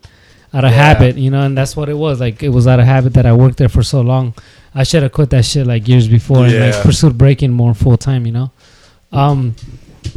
[0.52, 0.76] out of Yeah.
[0.76, 1.42] habit, you know.
[1.42, 2.20] And that's what it was.
[2.20, 4.34] Like it was out of habit that I worked there for so long.
[4.74, 6.66] I should have quit that shit like years before and Yeah.
[6.66, 8.50] like pursued breaking more full time, you know.
[9.10, 9.56] Um,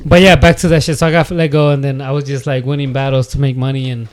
[0.05, 0.97] but yeah, back to that shit.
[0.97, 3.55] So I got let go, and then I was just like winning battles to make
[3.57, 4.07] money and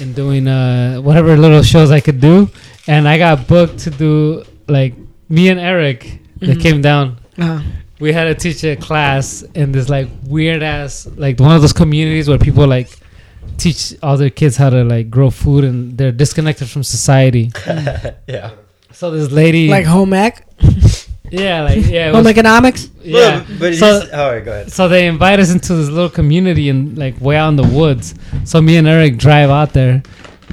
[0.00, 2.48] and doing uh whatever little shows I could do.
[2.86, 4.94] And I got booked to do like
[5.28, 6.62] me and Eric that Mhm.
[6.62, 7.60] came down Uh,
[8.00, 11.72] we had to teach a class in this like weird ass like one of those
[11.72, 12.88] communities where people like
[13.58, 17.50] teach all their kids how to like grow food and they're disconnected from society.
[18.26, 18.50] yeah.
[18.92, 20.44] So this lady like home ec,
[21.30, 22.90] yeah, like yeah, it home was- economics.
[23.02, 23.44] yeah.
[23.48, 24.72] But, but so, he's, all right, go ahead.
[24.72, 28.14] so they invite us into this little community and like way out in the woods.
[28.44, 30.02] So me and Eric drive out there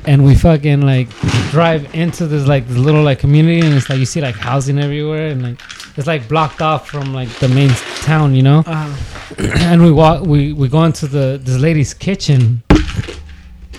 [0.06, 1.10] and we fucking like
[1.52, 4.78] drive into this like this little like community and it's like you see like housing
[4.80, 5.60] everywhere and like
[5.98, 7.70] it's like blocked off from like the main
[8.04, 8.64] town, you know?
[8.66, 8.95] Uh,
[9.40, 12.62] and we walk we we go into the this lady's kitchen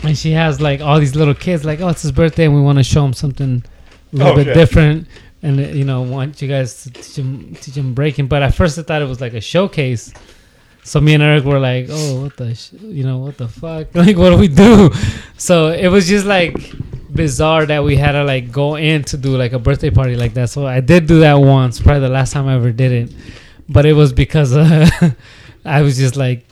[0.02, 2.60] and she has like all these little kids like oh it's his birthday and we
[2.60, 3.64] want to show him something
[4.12, 4.54] a little Oh, bit shit.
[4.54, 5.06] different
[5.42, 8.26] and uh, you know want you guys to teach him teach him breaking.
[8.26, 10.12] But at first i thought it was like a showcase.
[10.84, 12.72] So me and eric were like oh what the sh-?
[12.72, 13.88] you know what the fuck?
[13.94, 14.90] Like what do we do?
[15.36, 16.56] So it was just like
[17.12, 20.34] bizarre that we had to like go in to do like a birthday party like
[20.34, 20.50] that.
[20.50, 23.14] So i did do that once probably the last time i ever did it.
[23.68, 24.88] But it was because uh,
[25.64, 26.47] i was just like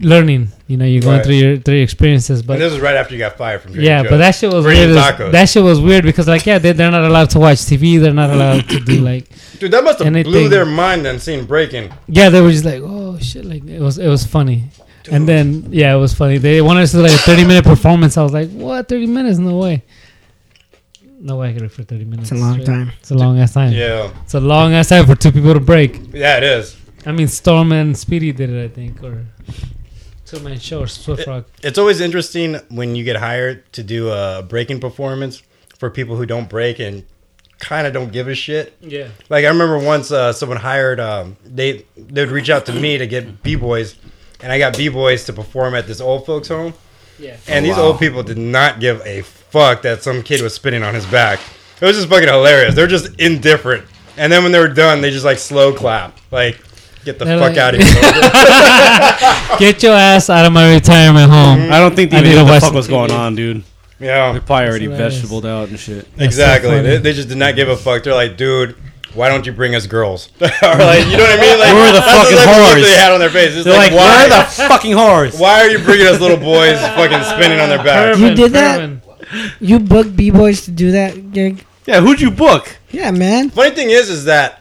[0.00, 1.24] learning you know you're going Right.
[1.26, 3.72] through your through your experiences but and this was right after you got fired from
[3.72, 4.10] Trader yeah, Joe's.
[4.10, 4.90] but that shit was For weird.
[4.90, 5.32] as- tacos.
[5.32, 8.00] That shit was weird because like yeah, they they're not allowed to watch TV.
[8.00, 9.26] They're not allowed to do like
[9.58, 11.92] Dude, that must have blew their mind then seeing breaking.
[12.08, 12.30] yeah.
[12.30, 14.64] They were just like oh shit, like it was it was funny.
[15.10, 16.38] And then yeah, it was funny.
[16.38, 18.16] They wanted us to do like a thirty minute performance.
[18.16, 19.38] I was like, what thirty minutes?
[19.38, 19.82] No way.
[21.22, 22.30] No way I could do for thirty minutes.
[22.30, 22.66] It's a long straight.
[22.66, 22.92] time.
[23.00, 23.72] It's a long ass time.
[23.72, 24.10] Yeah.
[24.24, 26.00] It's a long ass time for two people to break.
[26.14, 26.76] Yeah, it is.
[27.06, 29.26] I mean, Storm and Speedy did it, I think, or
[30.26, 31.46] two man show or Swift Rock.
[31.62, 35.42] It's always interesting when you get hired to do a breaking performance
[35.78, 37.04] for people who don't break and
[37.58, 38.74] kind of don't give a shit.
[38.80, 39.08] Yeah.
[39.28, 42.98] Like I remember once uh, someone hired um, they they would reach out to me
[42.98, 43.96] to get b boys,
[44.40, 46.74] and I got b boys to perform at this old folks home.
[47.18, 47.36] Yeah.
[47.48, 47.84] And these Wow.
[47.88, 51.38] old people did not give a fuck that some kid was spinning on his back.
[51.80, 52.74] It was just fucking hilarious.
[52.74, 53.86] They're just indifferent.
[54.16, 56.18] And then when they were done, they just like slow clap.
[56.30, 56.60] Like,
[57.04, 59.58] get the They're fuck like- out of here.
[59.58, 61.58] Get your ass out of my retirement home.
[61.58, 61.70] Mm.
[61.70, 63.34] I don't think they I even need knew what the fuck some was going on,
[63.34, 63.62] dude.
[63.98, 64.32] yeah.
[64.32, 65.20] They're probably already hilarious.
[65.22, 66.04] vegetabled out and shit.
[66.16, 66.70] That's so Exactly.
[66.70, 66.82] funny.
[66.82, 68.02] they, they just did not give a fuck.
[68.04, 68.74] They're like, dude,
[69.14, 70.30] why don't you bring us girls?
[70.40, 71.58] or like, you know what I mean?
[71.58, 72.82] Like, We're the that's fucking type of whores.
[72.82, 73.54] They had on their face.
[73.54, 74.28] It's They're like, like, why?
[74.28, 75.38] where the fucking whores?
[75.40, 78.16] why are you bringing us little boys fucking spinning on their back?
[78.18, 78.90] You did that?
[79.60, 81.64] You booked b boys to do that gig.
[81.86, 82.78] Yeah, who'd you book?
[82.90, 83.50] Yeah, man.
[83.50, 84.59] Funny thing is, is that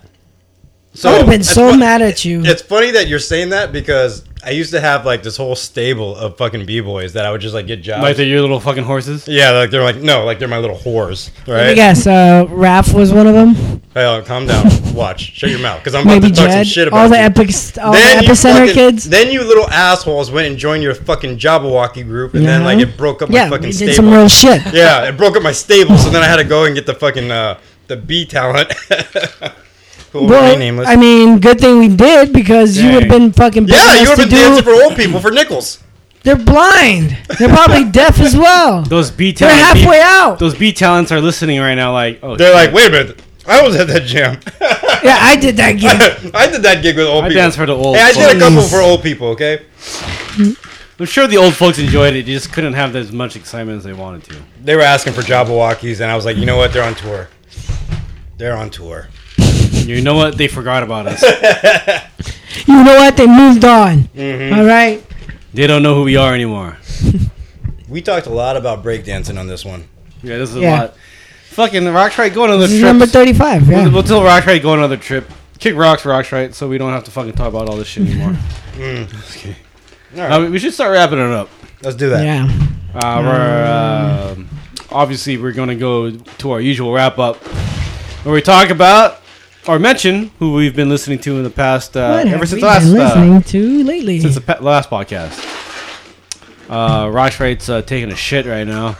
[1.07, 2.43] I would have been so fun- mad at you.
[2.43, 6.15] It's funny that you're saying that because I used to have like this whole stable
[6.15, 8.01] of fucking b boys that I would just like get jobs.
[8.03, 9.27] Like they're your little fucking horses?
[9.27, 11.75] yeah, like they're like no, like they're my little whores, Let me right?
[11.75, 12.07] guess.
[12.07, 13.55] Uh, Raph was one of them.
[13.93, 16.59] Hey, uh, calm down, watch, shut your mouth, because I'm about Maybe to talk some
[16.59, 16.67] Jed.
[16.67, 17.21] shit about All the you.
[17.23, 17.49] epic,
[17.81, 19.09] all the Then you epicenter fucking- kids.
[19.09, 22.65] Then you little assholes went and joined your fucking Jabberwocky group, and then Yeah.
[22.67, 23.87] like it broke up my Yeah, fucking we stable.
[23.89, 24.61] did some real shit.
[24.73, 26.93] yeah, it broke up my stable, so then I had to go and get the
[26.93, 27.57] fucking uh,
[27.87, 28.71] the B talent.
[30.11, 30.87] Who Well, remain nameless.
[30.87, 33.67] I mean, good thing we did because you would have been fucking.
[33.67, 35.83] yeah, begging you would have been do- dancing for old people for nickels.
[36.23, 37.15] They're blind.
[37.37, 38.81] They're probably deaf as well.
[38.83, 39.79] Those B They're talents.
[39.81, 40.37] halfway out.
[40.39, 41.93] Those B talents are listening right now.
[41.93, 42.55] Like, oh, They're shit.
[42.55, 43.21] like, wait a minute.
[43.47, 44.39] I was at that jam.
[45.01, 46.33] Yeah, I did that gig.
[46.35, 47.39] I did that gig with old I people.
[47.39, 47.95] I danced for the old.
[47.95, 49.29] Hey, I did a couple for old people.
[49.29, 49.65] Okay.
[50.99, 52.25] I'm sure the old folks enjoyed it.
[52.25, 54.35] They just couldn't have as much excitement as they wanted to.
[54.61, 56.73] They were asking for Jabbawockeez, and I was like, you know what?
[56.73, 57.29] They're on tour.
[58.37, 59.07] They're on tour.
[59.95, 60.37] You know what?
[60.37, 61.23] They forgot about us.
[62.65, 63.15] You know what?
[63.15, 64.03] They moved on.
[64.15, 64.57] Mhm.
[64.57, 65.03] All right.
[65.53, 66.77] They don't know who we are anymore.
[67.89, 69.85] We talked a lot about breakdancing on this one.
[70.21, 70.69] Yeah, this is Yeah.
[70.69, 70.93] a lot.
[71.51, 72.87] Fucking Roxrite, go on another This trip.
[72.87, 73.83] number 35, yeah.
[73.85, 75.27] We'll, we'll tell Roxrite go on another trip.
[75.57, 78.07] Kick rocks for Roxrite, so we don't have to fucking talk about all this shit
[78.07, 78.35] anymore.
[78.77, 79.35] Mm.
[79.37, 79.55] Okay.
[80.15, 80.31] All right.
[80.47, 81.49] Uh, we should start wrapping it up.
[81.81, 82.23] Let's do that.
[82.23, 82.47] Yeah.
[82.95, 84.49] Uh, we're, um
[84.91, 87.37] obviously, we're going to go to our usual wrap up
[88.23, 89.18] where we talk about
[89.69, 92.61] or mention who we've been listening to in the past, uh, What ever have since
[92.61, 94.19] we last, been listening uh, to lately?
[94.19, 95.37] since the pe- last podcast.
[96.67, 98.97] Uh, Roxrite's uh, taking a shit right now.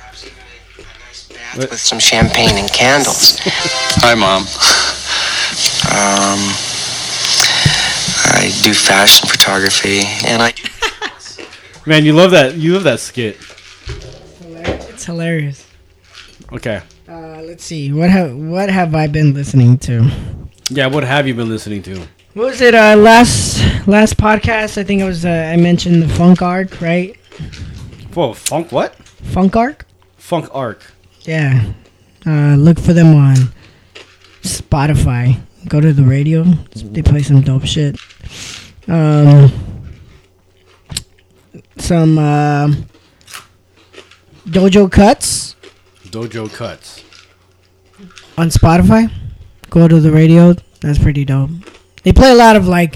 [1.57, 3.39] With some champagne and candles.
[4.03, 4.41] Hi, Mom.
[5.89, 6.39] Um,
[8.35, 10.53] I do fashion photography, and I
[11.87, 12.53] Man, you love that.
[12.55, 13.37] You love that skit.
[14.47, 15.65] It's hilarious.
[16.53, 16.81] Okay.
[17.07, 17.91] Uh, let's see.
[17.91, 20.11] What have what have I been listening to?
[20.69, 21.99] Yeah, what have you been listening to?
[22.33, 22.75] What was it?
[22.75, 25.25] Uh, last last podcast, I think it was.
[25.25, 27.15] Uh, I mentioned the Funk Arc, right?
[28.13, 28.95] Whoa, funk what?
[28.95, 29.85] Funk Arc.
[30.17, 30.83] Funk Arc.
[31.21, 31.73] Yeah.
[32.25, 33.35] Uh, look for them on
[34.41, 35.39] Spotify.
[35.67, 36.43] Go to the radio.
[36.75, 37.99] They play some dope shit.
[38.87, 39.51] Um,
[41.77, 42.67] some uh,
[44.47, 45.55] Dojo Cuts
[46.05, 47.03] Dojo Cuts.
[48.37, 49.11] on Spotify.
[49.69, 50.55] Go to the radio.
[50.81, 51.49] That's pretty dope.
[52.03, 52.95] They play a lot of like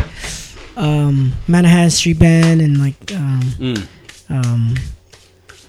[0.78, 3.88] um, Menahan Street Band and like um, Mm.
[4.30, 4.76] um,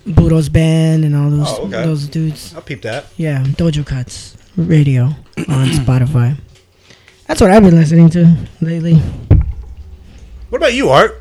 [0.06, 1.82] Budos Band and all those Oh, okay.
[1.84, 2.54] those dudes.
[2.54, 3.06] I'll peep that.
[3.16, 5.04] Yeah, Dojo Cuts radio
[5.48, 6.36] on Spotify.
[7.26, 9.00] That's what I've been listening to lately.
[10.50, 11.20] What about you, Art?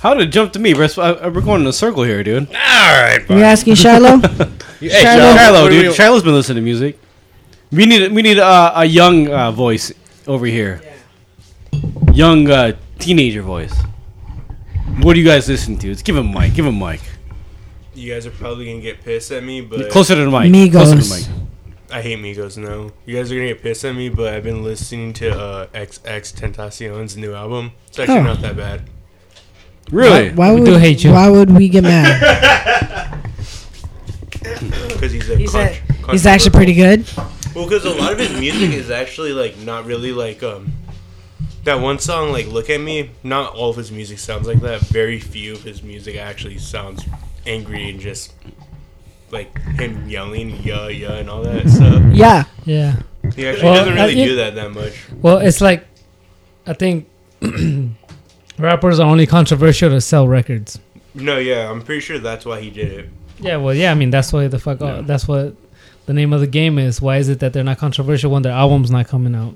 [0.00, 0.74] How did it jump to me?
[0.74, 2.48] We're, uh, we're going in a circle here, dude.
[2.48, 3.24] All right.
[3.30, 4.18] You asking Shiloh?
[4.82, 5.36] Hey, Shiloh.
[5.36, 5.86] Shiloh, What dude.
[5.86, 6.98] we- Shiloh's been listening to music.
[7.72, 9.92] We need we need uh, a young uh, voice
[10.26, 10.82] over here.
[12.12, 13.74] Young uh, teenager voice.
[15.00, 15.88] What do you guys listen to?
[15.88, 16.54] Let's give him a mic.
[16.54, 17.00] Give him a mic.
[17.94, 20.72] You guys are probably gonna get pissed at me, but Closer to the mic.
[20.72, 21.26] Closer to the mic.
[21.90, 22.56] I hate Migos.
[22.58, 25.66] No, you guys are gonna get pissed at me, but I've been listening to uh,
[25.68, 27.72] XXXTentacion's new album.
[27.88, 28.22] It's actually Oh.
[28.22, 28.82] not that bad.
[29.90, 30.30] Really?
[30.30, 31.12] Why, why We would do hate you.
[31.12, 33.18] Why would we get mad?
[34.88, 37.04] Because he's a He's, con- a, he's actually pretty good.
[37.54, 40.72] Well, because a lot of his music is actually like not really like um
[41.64, 44.80] that one song like "Look at Me." Not all of his music sounds like that.
[44.82, 47.04] Very few of his music actually sounds
[47.46, 48.32] angry and just
[49.30, 52.02] like him yelling "yeah yeah" and all that stuff.
[52.12, 52.44] Yeah.
[52.64, 52.96] Yeah.
[53.34, 54.94] He actually Well, doesn't really do that that much.
[55.20, 55.86] Well, it's like,
[56.66, 57.08] I think
[58.58, 60.78] rappers are only controversial to sell records.
[61.14, 63.08] No, yeah, I'm pretty sure that's why he did it.
[63.38, 63.90] Yeah, well, yeah.
[63.90, 64.78] I mean, that's why the fuck.
[65.06, 65.54] that's what
[66.06, 67.00] the name of the game is.
[67.00, 69.54] Why is it that they're not controversial when their album's not coming out?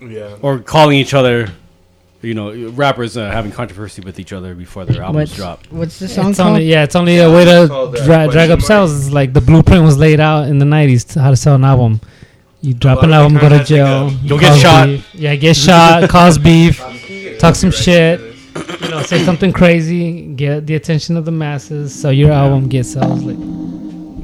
[0.00, 0.36] Yeah.
[0.40, 1.50] Or calling each other,
[2.22, 5.66] you know, rappers uh, having controversy with each other before their albums What's, drop.
[5.70, 6.48] what's the song It's called?
[6.52, 8.66] only yeah, it's only a way to it's called, uh, dra- drag question up mark.
[8.66, 9.06] sales.
[9.06, 11.64] It's like the blueprint was laid out in the '90s to how to sell an
[11.64, 12.00] album.
[12.62, 14.60] You drop lot an of album, go to time jail, that's like You'll get cause
[14.60, 14.86] shot.
[14.86, 15.14] beef.
[15.14, 16.78] Yeah, get shot, cause beef,
[17.38, 18.20] talk some shit.
[18.82, 22.92] You know, say something crazy, get the attention of the masses, so your album gets
[22.92, 23.22] sales.
[23.22, 23.36] Like,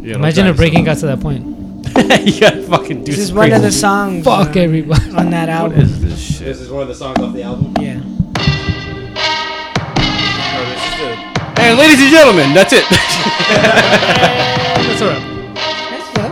[0.07, 1.43] Yeah, imagine no if Breaking got to that point.
[2.25, 3.81] you gotta fucking do This is one of the shit.
[3.81, 5.11] songs Fuck uh, everybody.
[5.11, 5.81] on that What album.
[5.81, 6.47] is this shit?
[6.47, 7.75] This is one of the songs off the album.
[7.83, 8.01] Yeah.
[10.55, 11.01] Oh, this is
[11.59, 12.85] And ladies and gentlemen, that's it.
[12.87, 15.27] That's alright.
[15.91, 16.31] That's good.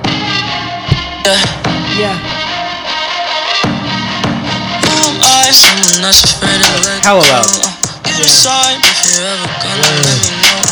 [1.98, 2.14] Yeah.
[7.02, 7.50] Hella loud.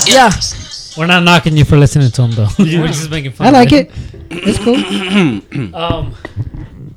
[0.07, 0.31] Yeah.
[0.97, 2.49] We're not knocking you for listening to them though.
[2.59, 3.47] We're just making fun.
[3.47, 3.91] I like it.
[4.31, 4.77] It's cool.
[5.75, 6.15] Um,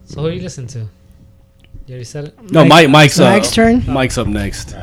[0.06, 0.80] so who you listen to?
[0.80, 0.88] You
[1.90, 2.52] already said it.
[2.52, 2.90] No, Mike.
[2.90, 3.32] Mike's up.
[3.34, 3.84] Mike's turn.
[3.88, 4.76] Mike's up next.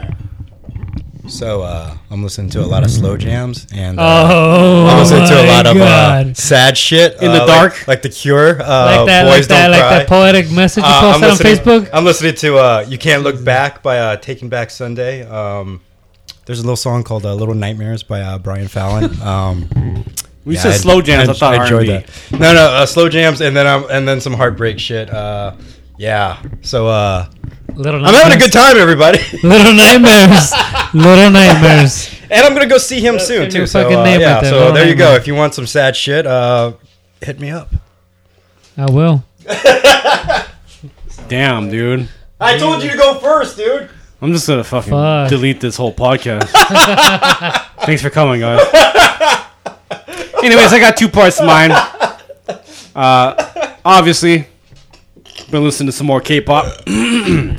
[1.29, 5.27] So uh, I'm listening to a lot of slow jams and uh, Oh, I'm listening
[5.29, 5.79] to a my lot of uh,
[6.25, 6.37] God.
[6.37, 7.73] sad shit In the uh, dark?
[7.79, 8.61] like, like the Cure.
[8.61, 9.99] Uh, like that, Boys like that, Don't like Cry.
[9.99, 11.91] that poetic message you Uh, I'm posted on listening- Facebook.
[11.93, 15.23] I'm listening to uh, "You Can't Look Back" by uh, Taking Back Sunday.
[15.25, 15.81] Um,
[16.47, 19.11] there's a little song called uh, "Little Nightmares" by uh, Brian Fallon.
[19.23, 19.69] Um,
[20.45, 21.29] We yeah, said slow jams.
[21.29, 22.05] I, thought enjoyed R&B.
[22.31, 22.41] that.
[22.41, 25.09] No, no, uh, slow jams, and then um, and then some heartbreak shit.
[25.09, 25.55] Uh,
[25.99, 26.43] Yeah.
[26.63, 27.29] So uh,
[27.75, 29.19] Little I'm having a good time, everybody.
[29.45, 30.53] Little nightmares.
[30.93, 32.11] Little nightmares.
[32.31, 33.67] and I'm gonna go see him soon too.
[33.69, 33.97] So uh, yeah.
[33.97, 35.15] right there, So Little there you go.
[35.15, 36.73] If you want some sad shit, uh,
[37.21, 37.73] hit me up.
[38.77, 39.23] I will.
[41.29, 42.09] Damn, dude.
[42.41, 43.89] I told you to go first, dude.
[44.23, 45.29] I'm just gonna fucking Fuck.
[45.31, 46.49] delete this whole podcast.
[47.85, 48.61] Thanks for coming, guys.
[50.43, 51.73] Anyways, I got two parts of mine.
[52.95, 54.47] Uh, obviously,
[55.51, 56.67] been listening to some more K-pop.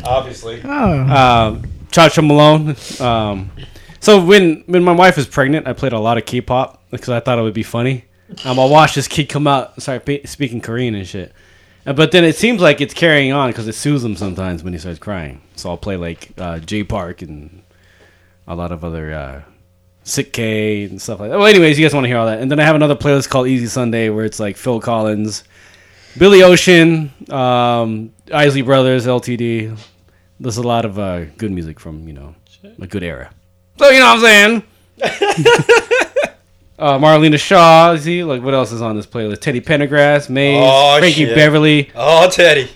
[0.06, 0.61] Obviously.
[0.64, 0.69] Oh.
[0.69, 1.61] uh,
[1.91, 2.76] Cha-Cha Malone.
[2.99, 3.52] Um,
[3.99, 7.19] so when when my wife was pregnant, I played a lot of K-pop because I
[7.19, 8.06] thought it would be funny.
[8.45, 11.34] Um, I watched this kid come out, and start pa- speaking Korean and shit.
[11.85, 14.73] Uh, But then it seems like it's carrying on because it soothes him sometimes when
[14.73, 15.41] he starts crying.
[15.55, 17.61] So I'll play like uh, Jay Park and
[18.47, 19.41] a lot of other uh,
[20.03, 21.38] Sik-K and stuff like that.
[21.38, 22.39] Well, anyways, you guys want to hear all that.
[22.39, 25.43] And then I have another playlist called Easy Sunday where it's like Phil Collins,
[26.18, 29.77] Billy Ocean, um, Isley Brothers, LTD.
[30.39, 32.35] There's a lot of uh, good music from, you know,
[32.81, 33.30] a good era.
[33.80, 34.64] So, you know what I'm saying?
[36.79, 39.39] uh, Marlena Shaw, see, like what else is on this playlist?
[39.41, 41.35] Teddy Pendergrass, Maze, Oh, Frankie shit.
[41.35, 42.69] Beverly, Oh, Teddy.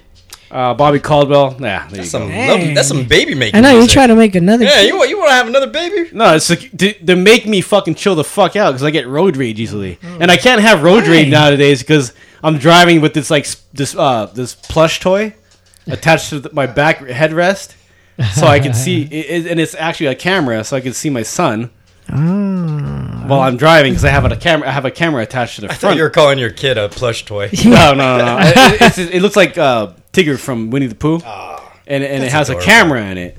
[0.51, 1.57] uh, Bobby Caldwell.
[1.59, 2.19] Yeah, there you That's go.
[2.19, 3.57] some lovely, that's some baby making.
[3.57, 3.93] I know you music.
[3.93, 4.63] trying to make another.
[4.65, 6.09] Yeah, you want you want to have another baby?
[6.13, 9.07] No, it's like, to, to make me fucking chill the fuck out because I get
[9.07, 12.13] road rage easily, and I can't have road rage nowadays because
[12.43, 15.33] I'm driving with this like this uh this plush toy
[15.87, 17.73] attached to the, my back headrest,
[18.35, 21.09] so I can see, it, it- and it's actually a camera, so I can see
[21.09, 21.71] my son
[22.09, 23.23] Ah.
[23.27, 24.67] while I'm driving because I have a camera.
[24.67, 25.97] I have a camera attached to the I thought front.
[25.97, 27.49] you were calling your kid a plush toy.
[27.65, 28.37] no, no, no, no.
[28.41, 31.19] it, it- it looks like uh, Tigger from Winnie the Pooh,
[31.87, 32.63] and and it has adorable.
[32.63, 33.37] a camera in it,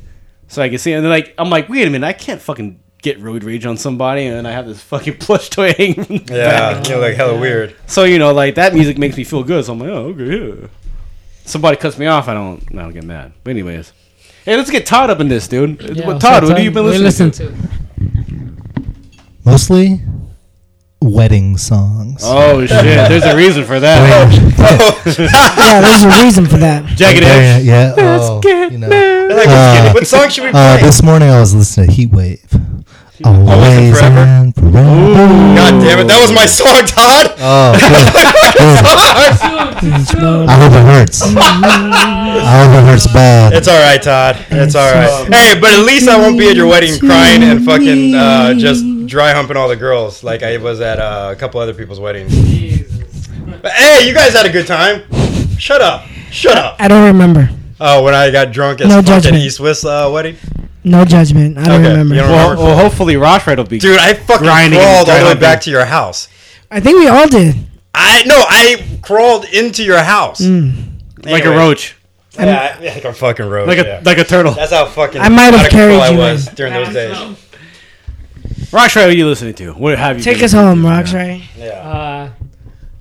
[0.48, 0.92] so I can see.
[0.92, 0.96] it.
[0.96, 3.76] And then like I'm like, wait a minute, I can't fucking get road rage on
[3.76, 6.26] somebody, and I have this fucking plush toy hanging.
[6.28, 7.74] Yeah, you're like hella weird.
[7.86, 9.64] So you know, like that music makes me feel good.
[9.64, 10.66] So I'm like, oh, okay, yeah.
[11.44, 13.32] Somebody cuts me off, I don't, I don't get mad.
[13.42, 13.94] But anyways,
[14.44, 15.80] hey, let's get Todd up in this, dude.
[15.96, 17.68] Yeah, Todd, up, what have you been What listening listen to?
[19.50, 20.00] Mostly
[21.00, 22.20] wedding songs.
[22.24, 22.68] Oh shit,
[23.08, 24.32] there's a reason for that.
[25.58, 26.84] yeah, there's a reason for that.
[26.96, 27.64] Jagged Yeah, Edge.
[27.64, 27.94] yeah.
[27.96, 28.88] Oh, you know.
[28.88, 30.60] Like, Uh, what song should we play?
[30.60, 32.44] Uh, this morning I was listening to Heat Wave.
[33.24, 34.18] Always Forever?
[34.18, 34.78] and forever.
[34.78, 37.34] God damn it, that was my song, Todd.
[37.38, 37.74] Oh.
[39.80, 41.22] I hope it hurts.
[41.22, 43.52] I hope it hurts bad.
[43.54, 44.36] It's all right, Todd.
[44.50, 45.26] It's all right.
[45.32, 48.84] Hey, but at least I won't be at your wedding crying and fucking uh, just
[49.06, 52.32] dry humping all the girls like I was at uh, a couple other people's weddings.
[53.62, 55.02] But hey, you guys had a good time.
[55.58, 56.04] Shut up.
[56.30, 56.76] Shut up.
[56.78, 57.50] I don't remember.
[57.80, 59.36] Oh, when I got drunk at No fucking judgment.
[59.42, 60.36] East West uh, wedding?
[60.84, 61.58] No judgment.
[61.58, 62.14] I don't Okay, remember.
[62.14, 62.64] you don't Well, remember?
[62.70, 63.78] well, hopefully Roxrite will be.
[63.78, 65.40] Dude, I fucking Grinding and crawled all dry the way humping.
[65.40, 66.28] back to your house.
[66.70, 67.56] I think we all did.
[67.94, 70.40] I no, I crawled into your house.
[70.40, 71.56] like a Anyway.
[71.56, 71.96] roach,
[72.38, 73.66] Yeah, I- like a fucking roach.
[73.66, 74.00] like a yeah.
[74.04, 74.52] like a turtle.
[74.54, 76.54] That's how fucking I might have out of control carried I you was in.
[76.54, 77.16] during those days.
[78.70, 79.72] Roxrite, what are you listening to?
[79.72, 80.22] What have you?
[80.22, 80.88] Take been us listening home, to?
[80.88, 81.42] Rocks, right?
[81.56, 81.66] Yeah.
[81.66, 82.28] Uh,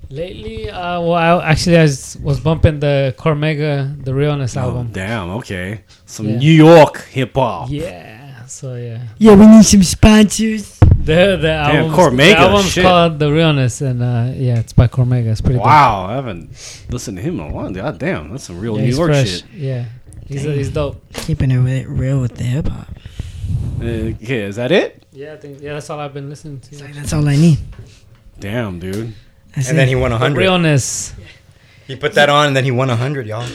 [0.09, 4.89] lately, uh, well, I, actually, I was, was bumping the Cormega, the Realness Oh, album.
[4.91, 5.29] damn.
[5.31, 6.37] Okay, some Yeah.
[6.37, 7.69] New York hip hop.
[7.69, 8.99] Yeah, so yeah.
[9.17, 10.77] Yeah, we need some sponsors.
[10.99, 12.83] The the album's, Cormega, the album's shit.
[12.83, 15.27] called The Realness, and uh, yeah, it's by Cormega.
[15.27, 16.49] It's pretty Wow, I haven't
[16.89, 17.71] listened to him in a while.
[17.71, 18.73] God damn, that's some real.
[18.75, 19.29] Yeah, New he's York fresh.
[19.29, 19.43] shit.
[19.53, 19.85] Yeah,
[20.27, 21.01] he's, he's dope.
[21.13, 22.87] Keeping it with- real with the hip hop.
[23.79, 23.85] Uh,
[24.19, 25.05] okay, is that it?
[25.13, 26.75] Yeah, I think yeah, that's all I've been listening to.
[26.75, 27.59] That's all I need.
[28.39, 29.13] Damn, dude.
[29.57, 29.81] That's And it.
[29.81, 30.37] then he won The 100.
[30.39, 31.13] Realness.
[31.87, 33.47] He put that on and then he won 100, y'all.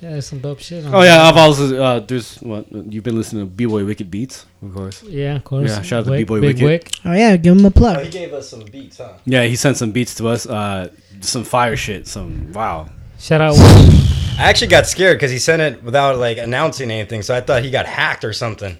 [0.00, 0.84] Yeah, there's some dope shit.
[0.86, 4.10] On Oh yeah, I've also uh, there's what you've been listening to B Boy Wicked
[4.10, 5.02] Beats, of course.
[5.04, 5.70] Yeah, of course.
[5.70, 6.64] Yeah, shout out to Wick, B-Boy Big Wicked.
[6.64, 6.90] Wick.
[7.04, 8.02] Oh yeah, give him a plug.
[8.04, 9.12] He gave us some beats, huh?
[9.26, 10.44] Yeah, he sent some beats to us.
[10.46, 10.88] Uh,
[11.20, 12.08] some fire shit.
[12.08, 12.88] Some wow.
[13.20, 13.54] Shout out.
[13.56, 17.62] I actually got scared because he sent it without like announcing anything, so I thought
[17.62, 18.76] he got hacked or something.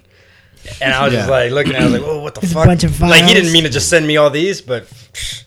[0.81, 2.51] And I was just like looking at, it, I was like, "Oh, what the It's
[2.51, 4.87] a fuck?" bunch of like he didn't mean to just send me all these, but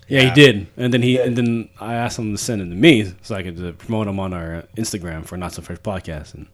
[0.09, 2.75] Yeah, he did, and then he and then I asked him to send it to
[2.75, 6.35] me so I could uh, promote him on our Instagram for Not So Fresh Podcast
[6.35, 6.47] and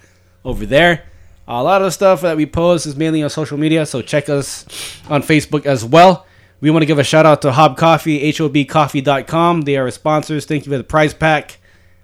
[0.45, 1.07] over there.
[1.49, 4.29] A lot of the stuff that we post is mainly on social media, so check
[4.29, 4.65] us
[5.11, 6.25] on Facebook as well.
[6.61, 9.63] We want to give a shout out to HOB Coffee, hobcoffee.com.
[9.63, 10.45] They are our sponsors.
[10.45, 11.59] Thank you for the prize pack.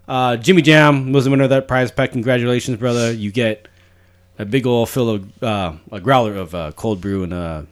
[0.06, 2.12] Uh, Jimmy Jam was the winner of that prize pack.
[2.12, 3.12] Congratulations, brother.
[3.12, 3.66] You get
[4.38, 7.62] a big old fill of uh, a growler of uh, cold brew and uh,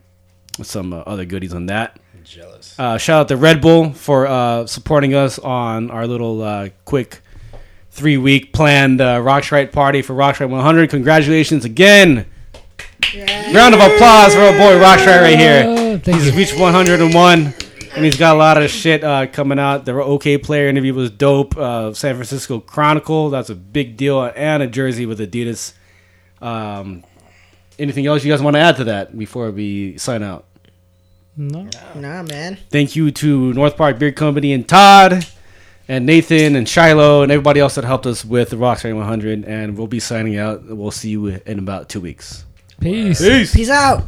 [0.62, 2.00] some uh, other goodies on that.
[2.24, 2.78] jealous.
[2.78, 7.20] Uh, shout out to Red Bull for uh, supporting us on our little uh, quick
[7.90, 10.90] three week planned uh, Roxrite party for Roxrite 100.
[10.90, 12.26] Congratulations again.
[13.54, 15.98] Round of applause for our boy Roxrite right here.
[16.04, 17.54] He's reached 101.
[17.94, 19.84] And he's got a lot of shit uh, coming out.
[19.84, 21.56] The Okayplayer interview was dope.
[21.56, 24.22] Uh, San Francisco Chronicle, that's a big deal.
[24.34, 25.74] And a jersey with Adidas.
[26.40, 27.04] Um,
[27.78, 30.46] anything else you guys want to add to that before we sign out?
[31.36, 31.68] No.
[31.94, 32.56] Nah, man.
[32.70, 35.26] Thank you to North Park Beer Company and Todd
[35.86, 39.44] and Nathan and Shiloh and everybody else that helped us with the Roxrite 100.
[39.44, 40.64] And we'll be signing out.
[40.64, 42.46] We'll see you in about two weeks.
[42.80, 43.20] Peace.
[43.20, 43.54] Peace.
[43.54, 44.04] Peace out.